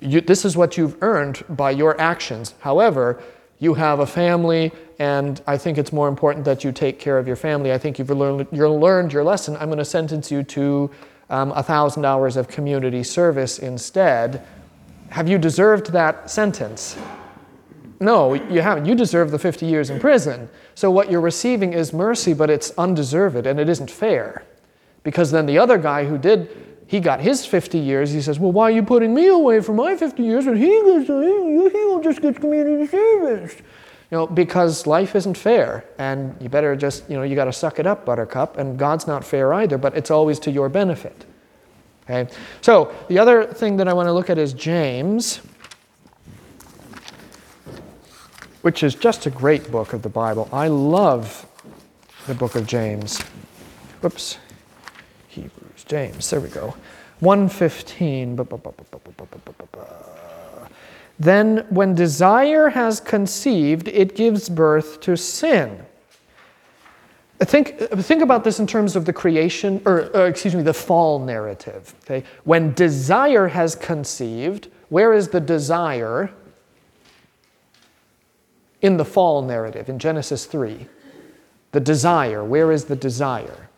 you, 0.00 0.20
this 0.20 0.44
is 0.44 0.56
what 0.56 0.76
you've 0.76 1.02
earned 1.02 1.42
by 1.48 1.70
your 1.70 1.98
actions. 2.00 2.54
However, 2.60 3.22
you 3.58 3.74
have 3.74 4.00
a 4.00 4.06
family, 4.06 4.70
and 4.98 5.40
I 5.46 5.56
think 5.56 5.78
it's 5.78 5.92
more 5.92 6.08
important 6.08 6.44
that 6.44 6.62
you 6.62 6.70
take 6.70 7.00
care 7.00 7.18
of 7.18 7.26
your 7.26 7.36
family. 7.36 7.72
I 7.72 7.78
think 7.78 7.98
you've 7.98 8.10
learned, 8.10 8.46
you 8.52 8.68
learned 8.68 9.12
your 9.12 9.24
lesson. 9.24 9.56
I'm 9.56 9.68
going 9.68 9.78
to 9.78 9.84
sentence 9.84 10.30
you 10.30 10.42
to 10.44 10.90
um, 11.30 11.50
1,000 11.50 12.04
hours 12.04 12.36
of 12.36 12.46
community 12.46 13.02
service 13.02 13.58
instead. 13.58 14.46
Have 15.10 15.28
you 15.28 15.38
deserved 15.38 15.92
that 15.92 16.30
sentence? 16.30 16.96
No, 18.00 18.34
you 18.34 18.60
haven't. 18.60 18.86
You 18.86 18.94
deserve 18.94 19.30
the 19.30 19.38
50 19.38 19.66
years 19.66 19.90
in 19.90 19.98
prison. 19.98 20.48
So 20.74 20.90
what 20.90 21.10
you're 21.10 21.20
receiving 21.20 21.72
is 21.72 21.92
mercy, 21.92 22.32
but 22.32 22.48
it's 22.48 22.70
undeserved 22.78 23.46
and 23.46 23.58
it 23.58 23.68
isn't 23.68 23.90
fair. 23.90 24.44
Because 25.02 25.30
then 25.30 25.46
the 25.46 25.58
other 25.58 25.78
guy 25.78 26.04
who 26.04 26.18
did 26.18 26.68
he 26.88 27.00
got 27.00 27.20
his 27.20 27.44
50 27.44 27.78
years. 27.78 28.10
He 28.10 28.22
says, 28.22 28.40
Well, 28.40 28.50
why 28.50 28.64
are 28.64 28.70
you 28.70 28.82
putting 28.82 29.14
me 29.14 29.28
away 29.28 29.60
for 29.60 29.74
my 29.74 29.94
50 29.94 30.22
years 30.22 30.46
when 30.46 30.56
he 30.56 30.68
goes 30.68 31.06
to, 31.06 31.20
he, 31.20 31.78
he 31.78 31.84
will 31.84 32.00
just 32.00 32.22
get 32.22 32.36
community 32.36 32.86
service? 32.86 33.56
You 34.10 34.16
know, 34.16 34.26
because 34.26 34.86
life 34.86 35.14
isn't 35.14 35.36
fair, 35.36 35.84
and 35.98 36.34
you 36.40 36.48
better 36.48 36.74
just, 36.74 37.08
you 37.10 37.16
know, 37.16 37.24
you 37.24 37.34
got 37.34 37.44
to 37.44 37.52
suck 37.52 37.78
it 37.78 37.86
up, 37.86 38.06
Buttercup. 38.06 38.56
And 38.56 38.78
God's 38.78 39.06
not 39.06 39.22
fair 39.22 39.52
either, 39.52 39.76
but 39.76 39.94
it's 39.94 40.10
always 40.10 40.38
to 40.40 40.50
your 40.50 40.70
benefit. 40.70 41.26
Okay? 42.04 42.32
So, 42.62 42.94
the 43.08 43.18
other 43.18 43.44
thing 43.44 43.76
that 43.76 43.86
I 43.86 43.92
want 43.92 44.06
to 44.06 44.14
look 44.14 44.30
at 44.30 44.38
is 44.38 44.54
James, 44.54 45.42
which 48.62 48.82
is 48.82 48.94
just 48.94 49.26
a 49.26 49.30
great 49.30 49.70
book 49.70 49.92
of 49.92 50.02
the 50.02 50.08
Bible. 50.08 50.48
I 50.52 50.68
love 50.68 51.46
the 52.26 52.34
book 52.34 52.54
of 52.54 52.66
James. 52.66 53.20
Whoops. 54.00 54.38
Hebrews, 55.28 55.84
James, 55.86 56.28
there 56.30 56.40
we 56.40 56.48
go. 56.48 56.74
115. 57.20 58.38
Then, 61.18 61.66
when 61.70 61.94
desire 61.94 62.68
has 62.68 63.00
conceived, 63.00 63.88
it 63.88 64.14
gives 64.14 64.48
birth 64.48 65.00
to 65.00 65.16
sin. 65.16 65.84
Think, 67.40 67.78
think 67.78 68.22
about 68.22 68.42
this 68.44 68.58
in 68.58 68.66
terms 68.66 68.96
of 68.96 69.04
the 69.04 69.12
creation, 69.12 69.80
or 69.84 70.14
uh, 70.16 70.24
excuse 70.24 70.54
me, 70.54 70.62
the 70.62 70.74
fall 70.74 71.20
narrative. 71.20 71.94
Okay? 72.04 72.24
When 72.44 72.72
desire 72.74 73.48
has 73.48 73.76
conceived, 73.76 74.68
where 74.88 75.12
is 75.12 75.28
the 75.28 75.40
desire? 75.40 76.30
In 78.80 78.96
the 78.96 79.04
fall 79.04 79.42
narrative, 79.42 79.88
in 79.88 79.98
Genesis 79.98 80.46
3. 80.46 80.86
The 81.72 81.80
desire, 81.80 82.44
where 82.44 82.72
is 82.72 82.84
the 82.84 82.96
desire? 82.96 83.68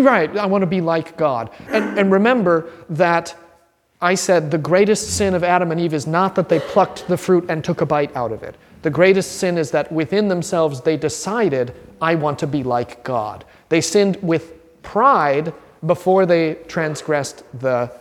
Right, 0.00 0.36
I 0.36 0.46
want 0.46 0.62
to 0.62 0.66
be 0.66 0.80
like 0.80 1.16
God. 1.16 1.50
And, 1.68 1.98
and 1.98 2.12
remember 2.12 2.70
that 2.90 3.34
I 4.02 4.14
said 4.14 4.50
the 4.50 4.58
greatest 4.58 5.16
sin 5.16 5.34
of 5.34 5.44
Adam 5.44 5.72
and 5.72 5.80
Eve 5.80 5.94
is 5.94 6.06
not 6.06 6.34
that 6.34 6.48
they 6.48 6.60
plucked 6.60 7.06
the 7.06 7.16
fruit 7.16 7.46
and 7.48 7.62
took 7.62 7.80
a 7.80 7.86
bite 7.86 8.14
out 8.16 8.32
of 8.32 8.42
it. 8.42 8.56
The 8.82 8.90
greatest 8.90 9.38
sin 9.38 9.58
is 9.58 9.70
that 9.72 9.92
within 9.92 10.28
themselves 10.28 10.80
they 10.80 10.96
decided, 10.96 11.74
I 12.00 12.14
want 12.14 12.38
to 12.38 12.46
be 12.46 12.62
like 12.62 13.04
God. 13.04 13.44
They 13.68 13.80
sinned 13.80 14.16
with 14.22 14.82
pride 14.82 15.52
before 15.86 16.24
they 16.24 16.54
transgressed 16.66 17.44
the, 17.60 17.92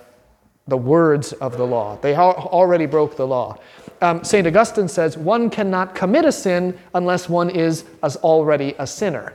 the 0.67 0.77
words 0.77 1.33
of 1.33 1.57
the 1.57 1.65
law. 1.65 1.97
They 2.01 2.15
already 2.15 2.85
broke 2.85 3.17
the 3.17 3.27
law. 3.27 3.57
Um, 4.01 4.23
St. 4.23 4.47
Augustine 4.47 4.87
says, 4.87 5.17
one 5.17 5.49
cannot 5.49 5.93
commit 5.93 6.25
a 6.25 6.31
sin 6.31 6.77
unless 6.93 7.27
one 7.27 7.49
is 7.49 7.85
as 8.01 8.15
already 8.17 8.75
a 8.79 8.87
sinner. 8.87 9.33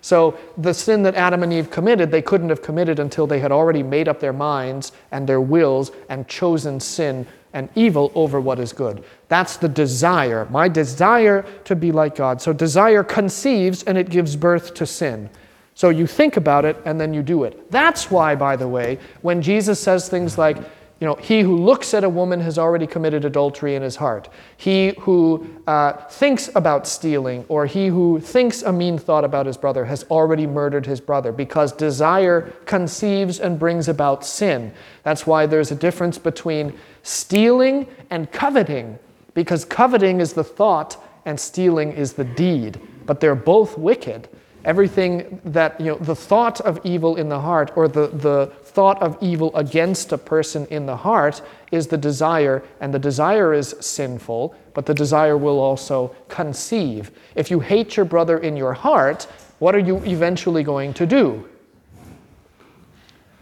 So 0.00 0.36
the 0.58 0.74
sin 0.74 1.04
that 1.04 1.14
Adam 1.14 1.42
and 1.44 1.52
Eve 1.52 1.70
committed, 1.70 2.10
they 2.10 2.22
couldn't 2.22 2.48
have 2.48 2.60
committed 2.60 2.98
until 2.98 3.26
they 3.26 3.38
had 3.38 3.52
already 3.52 3.82
made 3.82 4.08
up 4.08 4.18
their 4.18 4.32
minds 4.32 4.92
and 5.12 5.28
their 5.28 5.40
wills 5.40 5.92
and 6.08 6.26
chosen 6.26 6.80
sin 6.80 7.26
and 7.52 7.68
evil 7.74 8.10
over 8.14 8.40
what 8.40 8.58
is 8.58 8.72
good. 8.72 9.04
That's 9.28 9.56
the 9.56 9.68
desire, 9.68 10.46
my 10.50 10.68
desire 10.68 11.44
to 11.64 11.76
be 11.76 11.92
like 11.92 12.16
God. 12.16 12.42
So 12.42 12.52
desire 12.52 13.04
conceives 13.04 13.84
and 13.84 13.96
it 13.96 14.10
gives 14.10 14.34
birth 14.34 14.74
to 14.74 14.86
sin. 14.86 15.30
So 15.74 15.90
you 15.90 16.06
think 16.06 16.36
about 16.36 16.64
it 16.64 16.76
and 16.84 17.00
then 17.00 17.14
you 17.14 17.22
do 17.22 17.44
it. 17.44 17.70
That's 17.70 18.10
why, 18.10 18.34
by 18.34 18.56
the 18.56 18.68
way, 18.68 18.98
when 19.22 19.40
Jesus 19.40 19.80
says 19.80 20.08
things 20.08 20.36
like, 20.36 20.58
you 21.02 21.08
know, 21.08 21.16
he 21.16 21.40
who 21.40 21.56
looks 21.56 21.94
at 21.94 22.04
a 22.04 22.08
woman 22.08 22.38
has 22.42 22.58
already 22.58 22.86
committed 22.86 23.24
adultery 23.24 23.74
in 23.74 23.82
his 23.82 23.96
heart. 23.96 24.28
He 24.56 24.94
who 25.00 25.44
uh, 25.66 25.94
thinks 25.94 26.48
about 26.54 26.86
stealing 26.86 27.44
or 27.48 27.66
he 27.66 27.88
who 27.88 28.20
thinks 28.20 28.62
a 28.62 28.72
mean 28.72 28.98
thought 28.98 29.24
about 29.24 29.46
his 29.46 29.56
brother 29.56 29.84
has 29.86 30.04
already 30.04 30.46
murdered 30.46 30.86
his 30.86 31.00
brother 31.00 31.32
because 31.32 31.72
desire 31.72 32.52
conceives 32.66 33.40
and 33.40 33.58
brings 33.58 33.88
about 33.88 34.24
sin. 34.24 34.72
That's 35.02 35.26
why 35.26 35.44
there's 35.44 35.72
a 35.72 35.74
difference 35.74 36.18
between 36.18 36.78
stealing 37.02 37.88
and 38.10 38.30
coveting 38.30 38.96
because 39.34 39.64
coveting 39.64 40.20
is 40.20 40.34
the 40.34 40.44
thought 40.44 41.02
and 41.24 41.40
stealing 41.40 41.90
is 41.90 42.12
the 42.12 42.22
deed. 42.22 42.80
But 43.06 43.18
they're 43.18 43.34
both 43.34 43.76
wicked. 43.76 44.28
Everything 44.64 45.40
that, 45.44 45.80
you 45.80 45.86
know, 45.86 45.98
the 45.98 46.14
thought 46.14 46.60
of 46.60 46.80
evil 46.84 47.16
in 47.16 47.28
the 47.28 47.40
heart 47.40 47.72
or 47.74 47.88
the, 47.88 48.08
the 48.08 48.52
thought 48.62 49.02
of 49.02 49.18
evil 49.20 49.54
against 49.56 50.12
a 50.12 50.18
person 50.18 50.66
in 50.66 50.86
the 50.86 50.96
heart 50.96 51.42
is 51.72 51.88
the 51.88 51.96
desire, 51.96 52.62
and 52.80 52.94
the 52.94 52.98
desire 52.98 53.52
is 53.52 53.74
sinful, 53.80 54.54
but 54.72 54.86
the 54.86 54.94
desire 54.94 55.36
will 55.36 55.58
also 55.58 56.14
conceive. 56.28 57.10
If 57.34 57.50
you 57.50 57.58
hate 57.58 57.96
your 57.96 58.06
brother 58.06 58.38
in 58.38 58.56
your 58.56 58.72
heart, 58.72 59.24
what 59.58 59.74
are 59.74 59.80
you 59.80 59.96
eventually 60.04 60.62
going 60.62 60.94
to 60.94 61.06
do? 61.06 61.48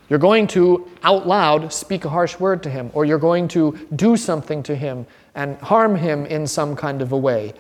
You're 0.09 0.19
going 0.19 0.49
to 0.49 0.91
out 1.03 1.27
loud 1.27 1.73
speak 1.73 2.05
a 2.05 2.09
harsh 2.09 2.41
word 2.41 2.63
to 2.65 2.71
him, 2.71 2.91
or 2.95 3.05
you're 3.05 3.19
going 3.19 3.47
to 3.49 3.79
do 3.95 4.17
something 4.17 4.63
to 4.65 4.75
him 4.75 5.07
and 5.35 5.57
harm 5.59 5.95
him 5.95 6.27
in 6.27 6.47
some 6.47 6.75
kind 6.75 7.03
of 7.03 7.13
a 7.13 7.17
way. 7.17 7.53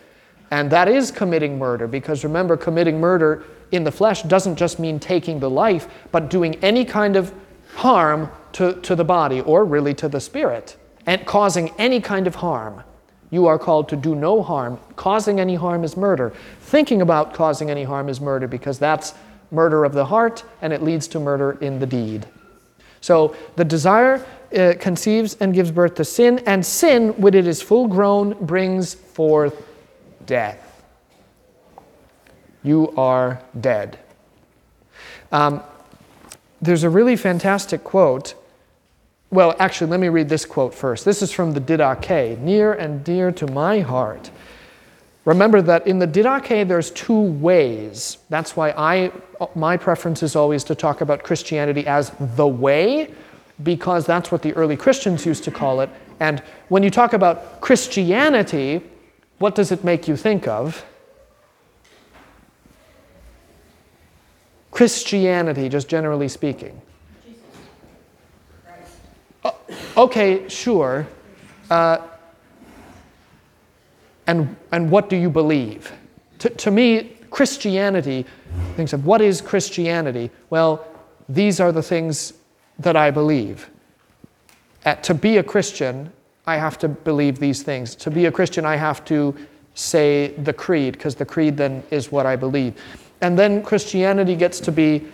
And 0.50 0.70
that 0.70 0.88
is 0.88 1.10
committing 1.10 1.58
murder, 1.58 1.86
because 1.86 2.24
remember, 2.24 2.56
committing 2.56 2.98
murder 3.00 3.44
in 3.70 3.84
the 3.84 3.92
flesh 3.92 4.22
doesn't 4.22 4.56
just 4.56 4.78
mean 4.78 4.98
taking 4.98 5.38
the 5.38 5.50
life, 5.50 5.88
but 6.10 6.28
doing 6.28 6.56
any 6.56 6.84
kind 6.84 7.16
of 7.16 7.32
harm 7.74 8.30
to, 8.52 8.74
to 8.80 8.96
the 8.96 9.04
body 9.04 9.40
or 9.42 9.64
really 9.64 9.94
to 9.94 10.08
the 10.08 10.20
spirit 10.20 10.76
and 11.06 11.24
causing 11.24 11.70
any 11.78 12.00
kind 12.00 12.26
of 12.26 12.34
harm. 12.36 12.82
You 13.30 13.46
are 13.46 13.58
called 13.58 13.88
to 13.90 13.96
do 13.96 14.16
no 14.16 14.42
harm. 14.42 14.78
Causing 14.96 15.38
any 15.38 15.54
harm 15.54 15.84
is 15.84 15.96
murder. 15.96 16.32
Thinking 16.62 17.00
about 17.00 17.32
causing 17.32 17.70
any 17.70 17.84
harm 17.84 18.08
is 18.08 18.20
murder 18.20 18.48
because 18.48 18.78
that's 18.78 19.14
murder 19.52 19.84
of 19.84 19.92
the 19.92 20.04
heart 20.04 20.44
and 20.62 20.72
it 20.72 20.82
leads 20.82 21.06
to 21.08 21.20
murder 21.20 21.52
in 21.60 21.78
the 21.78 21.86
deed. 21.86 22.26
So 23.00 23.36
the 23.56 23.64
desire 23.64 24.26
uh, 24.56 24.74
conceives 24.80 25.36
and 25.40 25.54
gives 25.54 25.70
birth 25.70 25.94
to 25.94 26.04
sin, 26.04 26.40
and 26.44 26.66
sin, 26.66 27.10
when 27.20 27.34
it 27.34 27.46
is 27.46 27.62
full 27.62 27.86
grown, 27.86 28.34
brings 28.44 28.94
forth 28.94 29.64
death. 30.30 30.84
You 32.62 32.94
are 32.96 33.42
dead. 33.60 33.98
Um, 35.32 35.60
there's 36.62 36.84
a 36.84 36.88
really 36.88 37.16
fantastic 37.16 37.82
quote. 37.82 38.36
Well, 39.30 39.56
actually, 39.58 39.90
let 39.90 39.98
me 39.98 40.08
read 40.08 40.28
this 40.28 40.44
quote 40.44 40.72
first. 40.72 41.04
This 41.04 41.20
is 41.20 41.32
from 41.32 41.52
the 41.52 41.60
Didache, 41.60 42.38
near 42.38 42.74
and 42.74 43.02
dear 43.02 43.32
to 43.32 43.46
my 43.48 43.80
heart. 43.80 44.30
Remember 45.24 45.60
that 45.62 45.88
in 45.88 45.98
the 45.98 46.06
Didache, 46.06 46.68
there's 46.68 46.92
two 46.92 47.20
ways. 47.20 48.18
That's 48.28 48.54
why 48.54 48.70
I, 48.70 49.10
my 49.56 49.76
preference 49.76 50.22
is 50.22 50.36
always 50.36 50.62
to 50.64 50.76
talk 50.76 51.00
about 51.00 51.24
Christianity 51.24 51.88
as 51.88 52.12
the 52.36 52.46
way, 52.46 53.12
because 53.64 54.06
that's 54.06 54.30
what 54.30 54.42
the 54.42 54.52
early 54.52 54.76
Christians 54.76 55.26
used 55.26 55.42
to 55.42 55.50
call 55.50 55.80
it. 55.80 55.90
And 56.20 56.38
when 56.68 56.84
you 56.84 56.90
talk 56.90 57.14
about 57.14 57.60
Christianity, 57.60 58.82
what 59.40 59.54
does 59.54 59.72
it 59.72 59.82
make 59.82 60.06
you 60.06 60.16
think 60.16 60.46
of? 60.46 60.84
Christianity, 64.70 65.68
just 65.68 65.88
generally 65.88 66.28
speaking. 66.28 66.80
Uh, 69.42 69.50
okay, 69.96 70.46
sure. 70.48 71.06
Uh, 71.70 71.98
and, 74.26 74.56
and 74.72 74.90
what 74.90 75.08
do 75.08 75.16
you 75.16 75.30
believe? 75.30 75.90
To, 76.40 76.50
to 76.50 76.70
me, 76.70 77.16
Christianity 77.30 78.26
thinks 78.76 78.92
of 78.92 79.06
what 79.06 79.22
is 79.22 79.40
Christianity? 79.40 80.30
Well, 80.50 80.86
these 81.30 81.60
are 81.60 81.72
the 81.72 81.82
things 81.82 82.34
that 82.78 82.94
I 82.94 83.10
believe. 83.10 83.70
At, 84.84 85.02
to 85.04 85.14
be 85.14 85.38
a 85.38 85.42
Christian, 85.42 86.12
I 86.50 86.56
have 86.56 86.78
to 86.78 86.88
believe 86.88 87.38
these 87.38 87.62
things. 87.62 87.94
To 87.96 88.10
be 88.10 88.26
a 88.26 88.32
Christian, 88.32 88.64
I 88.64 88.76
have 88.76 89.04
to 89.06 89.34
say 89.74 90.34
the 90.38 90.52
creed, 90.52 90.94
because 90.94 91.14
the 91.14 91.24
creed 91.24 91.56
then 91.56 91.82
is 91.90 92.10
what 92.10 92.26
I 92.26 92.36
believe. 92.36 92.74
And 93.20 93.38
then 93.38 93.62
Christianity 93.62 94.34
gets 94.34 94.60
to 94.60 94.72
be 94.72 95.06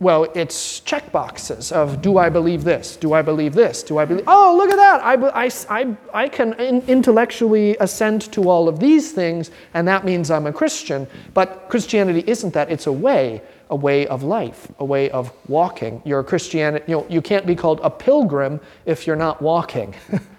well, 0.00 0.28
it's 0.36 0.78
check 0.80 1.10
boxes 1.10 1.72
of 1.72 2.00
do 2.00 2.18
I 2.18 2.28
believe 2.28 2.62
this? 2.62 2.96
Do 2.96 3.14
I 3.14 3.22
believe 3.22 3.52
this? 3.52 3.82
Do 3.82 3.98
I 3.98 4.04
believe? 4.04 4.24
Oh, 4.28 4.54
look 4.56 4.70
at 4.70 4.76
that! 4.76 5.00
I, 5.02 5.14
I, 5.44 5.50
I, 5.68 5.96
I 6.14 6.28
can 6.28 6.52
intellectually 6.86 7.76
assent 7.80 8.32
to 8.32 8.48
all 8.48 8.68
of 8.68 8.78
these 8.78 9.10
things, 9.10 9.50
and 9.74 9.88
that 9.88 10.04
means 10.04 10.30
I'm 10.30 10.46
a 10.46 10.52
Christian. 10.52 11.08
But 11.34 11.68
Christianity 11.68 12.22
isn't 12.28 12.54
that. 12.54 12.70
It's 12.70 12.86
a 12.86 12.92
way, 12.92 13.42
a 13.70 13.76
way 13.76 14.06
of 14.06 14.22
life, 14.22 14.68
a 14.78 14.84
way 14.84 15.10
of 15.10 15.32
walking. 15.48 16.00
You're 16.04 16.20
a 16.20 16.24
Christianity. 16.24 16.84
You 16.86 16.98
know, 16.98 17.06
you 17.08 17.20
can't 17.20 17.44
be 17.44 17.56
called 17.56 17.80
a 17.82 17.90
pilgrim 17.90 18.60
if 18.86 19.04
you're 19.04 19.16
not 19.16 19.42
walking, 19.42 19.96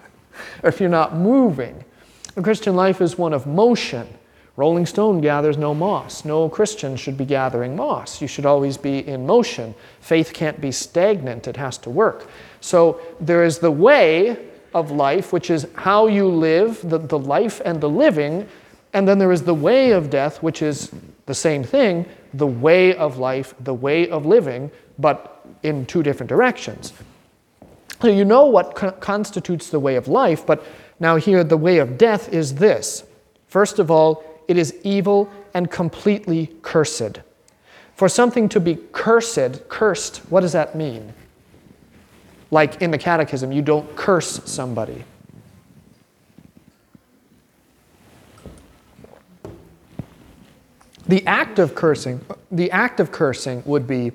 if 0.63 0.79
you're 0.79 0.89
not 0.89 1.15
moving. 1.15 1.83
A 2.35 2.41
Christian 2.41 2.75
life 2.75 3.01
is 3.01 3.17
one 3.17 3.33
of 3.33 3.45
motion. 3.47 4.07
Rolling 4.55 4.85
Stone 4.85 5.21
gathers 5.21 5.57
no 5.57 5.73
moss. 5.73 6.25
No 6.25 6.49
Christian 6.49 6.97
should 6.97 7.17
be 7.17 7.25
gathering 7.25 7.75
moss. 7.75 8.21
You 8.21 8.27
should 8.27 8.45
always 8.45 8.77
be 8.77 9.07
in 9.07 9.25
motion. 9.25 9.73
Faith 10.01 10.33
can't 10.33 10.59
be 10.59 10.71
stagnant, 10.71 11.47
it 11.47 11.55
has 11.55 11.77
to 11.79 11.89
work. 11.89 12.27
So 12.61 12.99
there 13.21 13.43
is 13.43 13.59
the 13.59 13.71
way 13.71 14.37
of 14.73 14.91
life, 14.91 15.31
which 15.31 15.49
is 15.49 15.67
how 15.75 16.07
you 16.07 16.27
live, 16.27 16.87
the, 16.89 16.97
the 16.97 17.17
life 17.17 17.61
and 17.63 17.79
the 17.79 17.89
living. 17.89 18.47
And 18.93 19.07
then 19.07 19.17
there 19.17 19.31
is 19.31 19.43
the 19.43 19.53
way 19.53 19.91
of 19.91 20.09
death, 20.09 20.43
which 20.43 20.61
is 20.61 20.91
the 21.25 21.33
same 21.33 21.63
thing, 21.63 22.05
the 22.33 22.47
way 22.47 22.95
of 22.95 23.17
life, 23.17 23.53
the 23.61 23.73
way 23.73 24.09
of 24.09 24.25
living, 24.25 24.71
but 24.97 25.45
in 25.63 25.85
two 25.85 26.03
different 26.03 26.29
directions. 26.29 26.93
So 28.01 28.07
you 28.07 28.23
know 28.25 28.45
what 28.45 28.75
co- 28.75 28.91
constitutes 28.91 29.69
the 29.69 29.79
way 29.79 29.95
of 29.95 30.07
life, 30.07 30.45
but 30.45 30.63
now 30.99 31.17
here 31.17 31.43
the 31.43 31.57
way 31.57 31.79
of 31.79 31.97
death 31.97 32.31
is 32.33 32.55
this. 32.55 33.03
First 33.47 33.79
of 33.79 33.91
all, 33.91 34.23
it 34.47 34.57
is 34.57 34.75
evil 34.83 35.29
and 35.53 35.69
completely 35.69 36.47
cursed. 36.61 37.19
For 37.95 38.07
something 38.07 38.47
to 38.49 38.59
be 38.59 38.77
cursed, 38.91 39.67
cursed, 39.67 40.17
what 40.29 40.41
does 40.41 40.53
that 40.53 40.75
mean? 40.75 41.13
Like 42.51 42.81
in 42.81 42.91
the 42.91 42.97
catechism, 42.97 43.51
you 43.51 43.61
don't 43.61 43.95
curse 43.95 44.41
somebody. 44.45 45.03
The 51.07 51.25
act 51.25 51.59
of 51.59 51.75
cursing, 51.75 52.23
the 52.51 52.71
act 52.71 52.99
of 52.99 53.11
cursing 53.11 53.63
would 53.65 53.87
be 53.87 54.11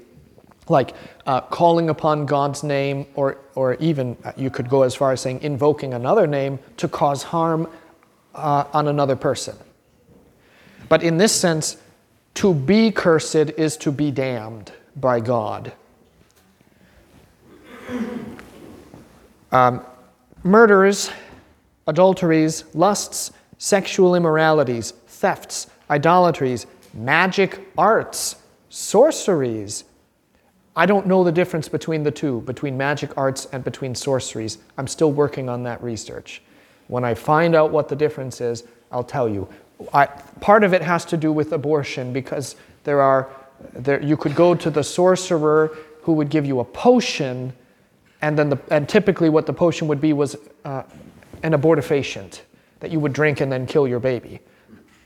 like 0.68 0.94
uh, 1.26 1.40
calling 1.42 1.90
upon 1.90 2.26
God's 2.26 2.62
name, 2.62 3.06
or, 3.14 3.38
or 3.54 3.74
even 3.74 4.16
uh, 4.24 4.32
you 4.36 4.50
could 4.50 4.68
go 4.68 4.82
as 4.82 4.94
far 4.94 5.12
as 5.12 5.20
saying 5.20 5.42
invoking 5.42 5.94
another 5.94 6.26
name 6.26 6.58
to 6.78 6.88
cause 6.88 7.22
harm 7.22 7.68
uh, 8.34 8.64
on 8.72 8.88
another 8.88 9.16
person. 9.16 9.56
But 10.88 11.02
in 11.02 11.18
this 11.18 11.32
sense, 11.32 11.76
to 12.34 12.52
be 12.52 12.90
cursed 12.90 13.34
is 13.34 13.76
to 13.78 13.92
be 13.92 14.10
damned 14.10 14.72
by 14.96 15.20
God. 15.20 15.72
Um, 19.52 19.84
murders, 20.42 21.10
adulteries, 21.86 22.64
lusts, 22.74 23.32
sexual 23.58 24.14
immoralities, 24.14 24.90
thefts, 25.06 25.68
idolatries, 25.90 26.66
magic 26.92 27.60
arts, 27.78 28.36
sorceries. 28.68 29.84
I 30.76 30.86
don't 30.86 31.06
know 31.06 31.22
the 31.22 31.32
difference 31.32 31.68
between 31.68 32.02
the 32.02 32.10
two, 32.10 32.40
between 32.42 32.76
magic 32.76 33.16
arts 33.16 33.46
and 33.52 33.62
between 33.62 33.94
sorceries. 33.94 34.58
I'm 34.76 34.88
still 34.88 35.12
working 35.12 35.48
on 35.48 35.62
that 35.64 35.82
research. 35.82 36.42
When 36.88 37.04
I 37.04 37.14
find 37.14 37.54
out 37.54 37.70
what 37.70 37.88
the 37.88 37.96
difference 37.96 38.40
is, 38.40 38.64
I'll 38.90 39.04
tell 39.04 39.28
you. 39.28 39.48
I, 39.92 40.06
part 40.40 40.64
of 40.64 40.74
it 40.74 40.82
has 40.82 41.04
to 41.06 41.16
do 41.16 41.32
with 41.32 41.52
abortion 41.52 42.12
because 42.12 42.56
there 42.84 43.00
are, 43.00 43.30
there, 43.72 44.02
you 44.02 44.16
could 44.16 44.34
go 44.34 44.54
to 44.54 44.70
the 44.70 44.82
sorcerer 44.82 45.76
who 46.02 46.12
would 46.12 46.28
give 46.28 46.44
you 46.44 46.60
a 46.60 46.64
potion, 46.64 47.52
and 48.20 48.38
then 48.38 48.50
the, 48.50 48.58
and 48.70 48.88
typically 48.88 49.28
what 49.28 49.46
the 49.46 49.52
potion 49.52 49.88
would 49.88 50.00
be 50.00 50.12
was 50.12 50.36
uh, 50.64 50.82
an 51.42 51.52
abortifacient 51.52 52.40
that 52.80 52.90
you 52.90 53.00
would 53.00 53.12
drink 53.12 53.40
and 53.40 53.50
then 53.50 53.66
kill 53.66 53.88
your 53.88 54.00
baby, 54.00 54.40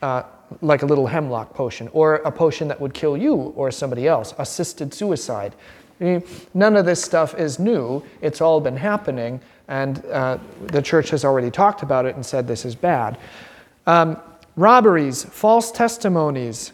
uh, 0.02 0.22
like 0.62 0.82
a 0.82 0.86
little 0.86 1.06
hemlock 1.06 1.54
potion, 1.54 1.88
or 1.92 2.16
a 2.16 2.32
potion 2.32 2.68
that 2.68 2.80
would 2.80 2.94
kill 2.94 3.16
you 3.16 3.34
or 3.56 3.70
somebody 3.70 4.06
else, 4.06 4.34
assisted 4.38 4.94
suicide. 4.94 5.54
I 6.00 6.04
mean, 6.04 6.22
none 6.54 6.76
of 6.76 6.86
this 6.86 7.02
stuff 7.02 7.34
is 7.38 7.58
new. 7.58 8.02
It's 8.20 8.40
all 8.40 8.60
been 8.60 8.76
happening, 8.76 9.40
and 9.66 10.04
uh, 10.06 10.38
the 10.68 10.80
church 10.80 11.10
has 11.10 11.24
already 11.24 11.50
talked 11.50 11.82
about 11.82 12.06
it 12.06 12.14
and 12.14 12.24
said 12.24 12.46
this 12.46 12.64
is 12.64 12.74
bad. 12.74 13.18
Um, 13.86 14.16
robberies, 14.56 15.24
false 15.24 15.72
testimonies, 15.72 16.72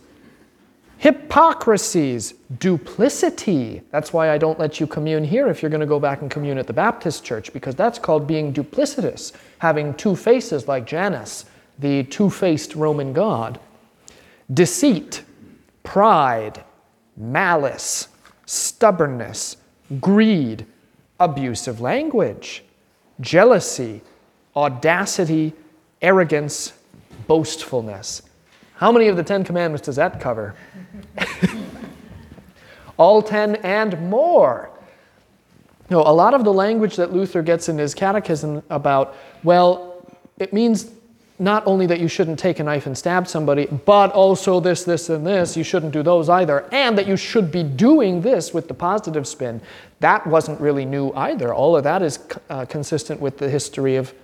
hypocrisies, 0.99 2.35
duplicity. 2.59 3.83
That's 3.91 4.13
why 4.13 4.31
I 4.31 4.39
don't 4.39 4.59
let 4.59 4.81
you 4.81 4.87
commune 4.87 5.25
here 5.25 5.49
if 5.49 5.61
you're 5.61 5.71
going 5.71 5.81
to 5.81 5.87
go 5.87 6.01
back 6.01 6.23
and 6.23 6.31
commune 6.31 6.59
at 6.59 6.67
the 6.67 6.73
Baptist 6.73 7.25
church, 7.25 7.53
because 7.53 7.75
that's 7.75 7.99
called 7.99 8.27
being 8.27 8.53
duplicitous, 8.53 9.33
having 9.59 9.95
two 9.95 10.17
faces 10.17 10.69
like 10.69 10.87
Janus, 10.87 11.47
the 11.79 12.05
two 12.05 12.31
faced 12.31 12.75
Roman 12.75 13.13
god. 13.13 13.61
Deceit, 14.53 15.23
pride, 15.83 16.63
malice, 17.17 18.09
stubbornness, 18.47 19.57
greed, 20.01 20.67
abusive 21.21 21.81
language, 21.81 22.65
jealousy, 23.21 24.03
audacity, 24.57 25.53
arrogance, 26.03 26.73
boastfulness. 27.27 28.23
How 28.75 28.93
many 28.93 29.09
of 29.09 29.17
the 29.17 29.23
Ten 29.23 29.45
Commandments 29.45 29.87
does 29.87 29.97
that 29.97 30.21
cover? 30.21 30.55
All 32.97 33.23
ten 33.23 33.57
and 33.57 34.11
more. 34.11 34.71
No, 35.91 36.01
a 36.01 36.13
lot 36.13 36.35
of 36.35 36.45
the 36.45 36.53
language 36.53 36.97
that 36.97 37.13
Luther 37.13 37.43
gets 37.43 37.69
in 37.69 37.79
his 37.79 37.95
catechism 37.95 38.63
about, 38.71 39.17
well, 39.43 40.07
it 40.39 40.53
means 40.53 40.91
not 41.39 41.67
only 41.67 41.87
that 41.87 41.99
you 41.99 42.07
shouldn't 42.07 42.39
take 42.39 42.61
a 42.61 42.63
knife 42.63 42.87
and 42.87 42.97
stab 42.97 43.27
somebody, 43.27 43.67
but 43.67 44.13
also 44.13 44.61
this, 44.61 44.85
this, 44.85 45.09
and 45.09 45.27
this. 45.27 45.57
You 45.57 45.65
shouldn't 45.65 45.93
do 45.93 46.03
those 46.03 46.29
either. 46.29 46.69
And 46.71 46.97
that 46.97 47.09
you 47.09 47.17
should 47.17 47.51
be 47.51 47.65
doing 47.65 48.21
this 48.21 48.55
with 48.55 48.69
the 48.69 48.75
positive 48.75 49.27
spin. 49.27 49.61
That 49.99 50.25
wasn't 50.27 50.61
really 50.61 50.85
new 50.85 51.13
either. 51.13 51.53
All 51.53 51.77
of 51.77 51.83
that 51.85 52.03
is 52.03 52.21
uh, 52.51 52.67
consistent 52.67 53.21
with 53.21 53.39
the 53.39 53.49
history 53.49 53.97
of 53.97 54.15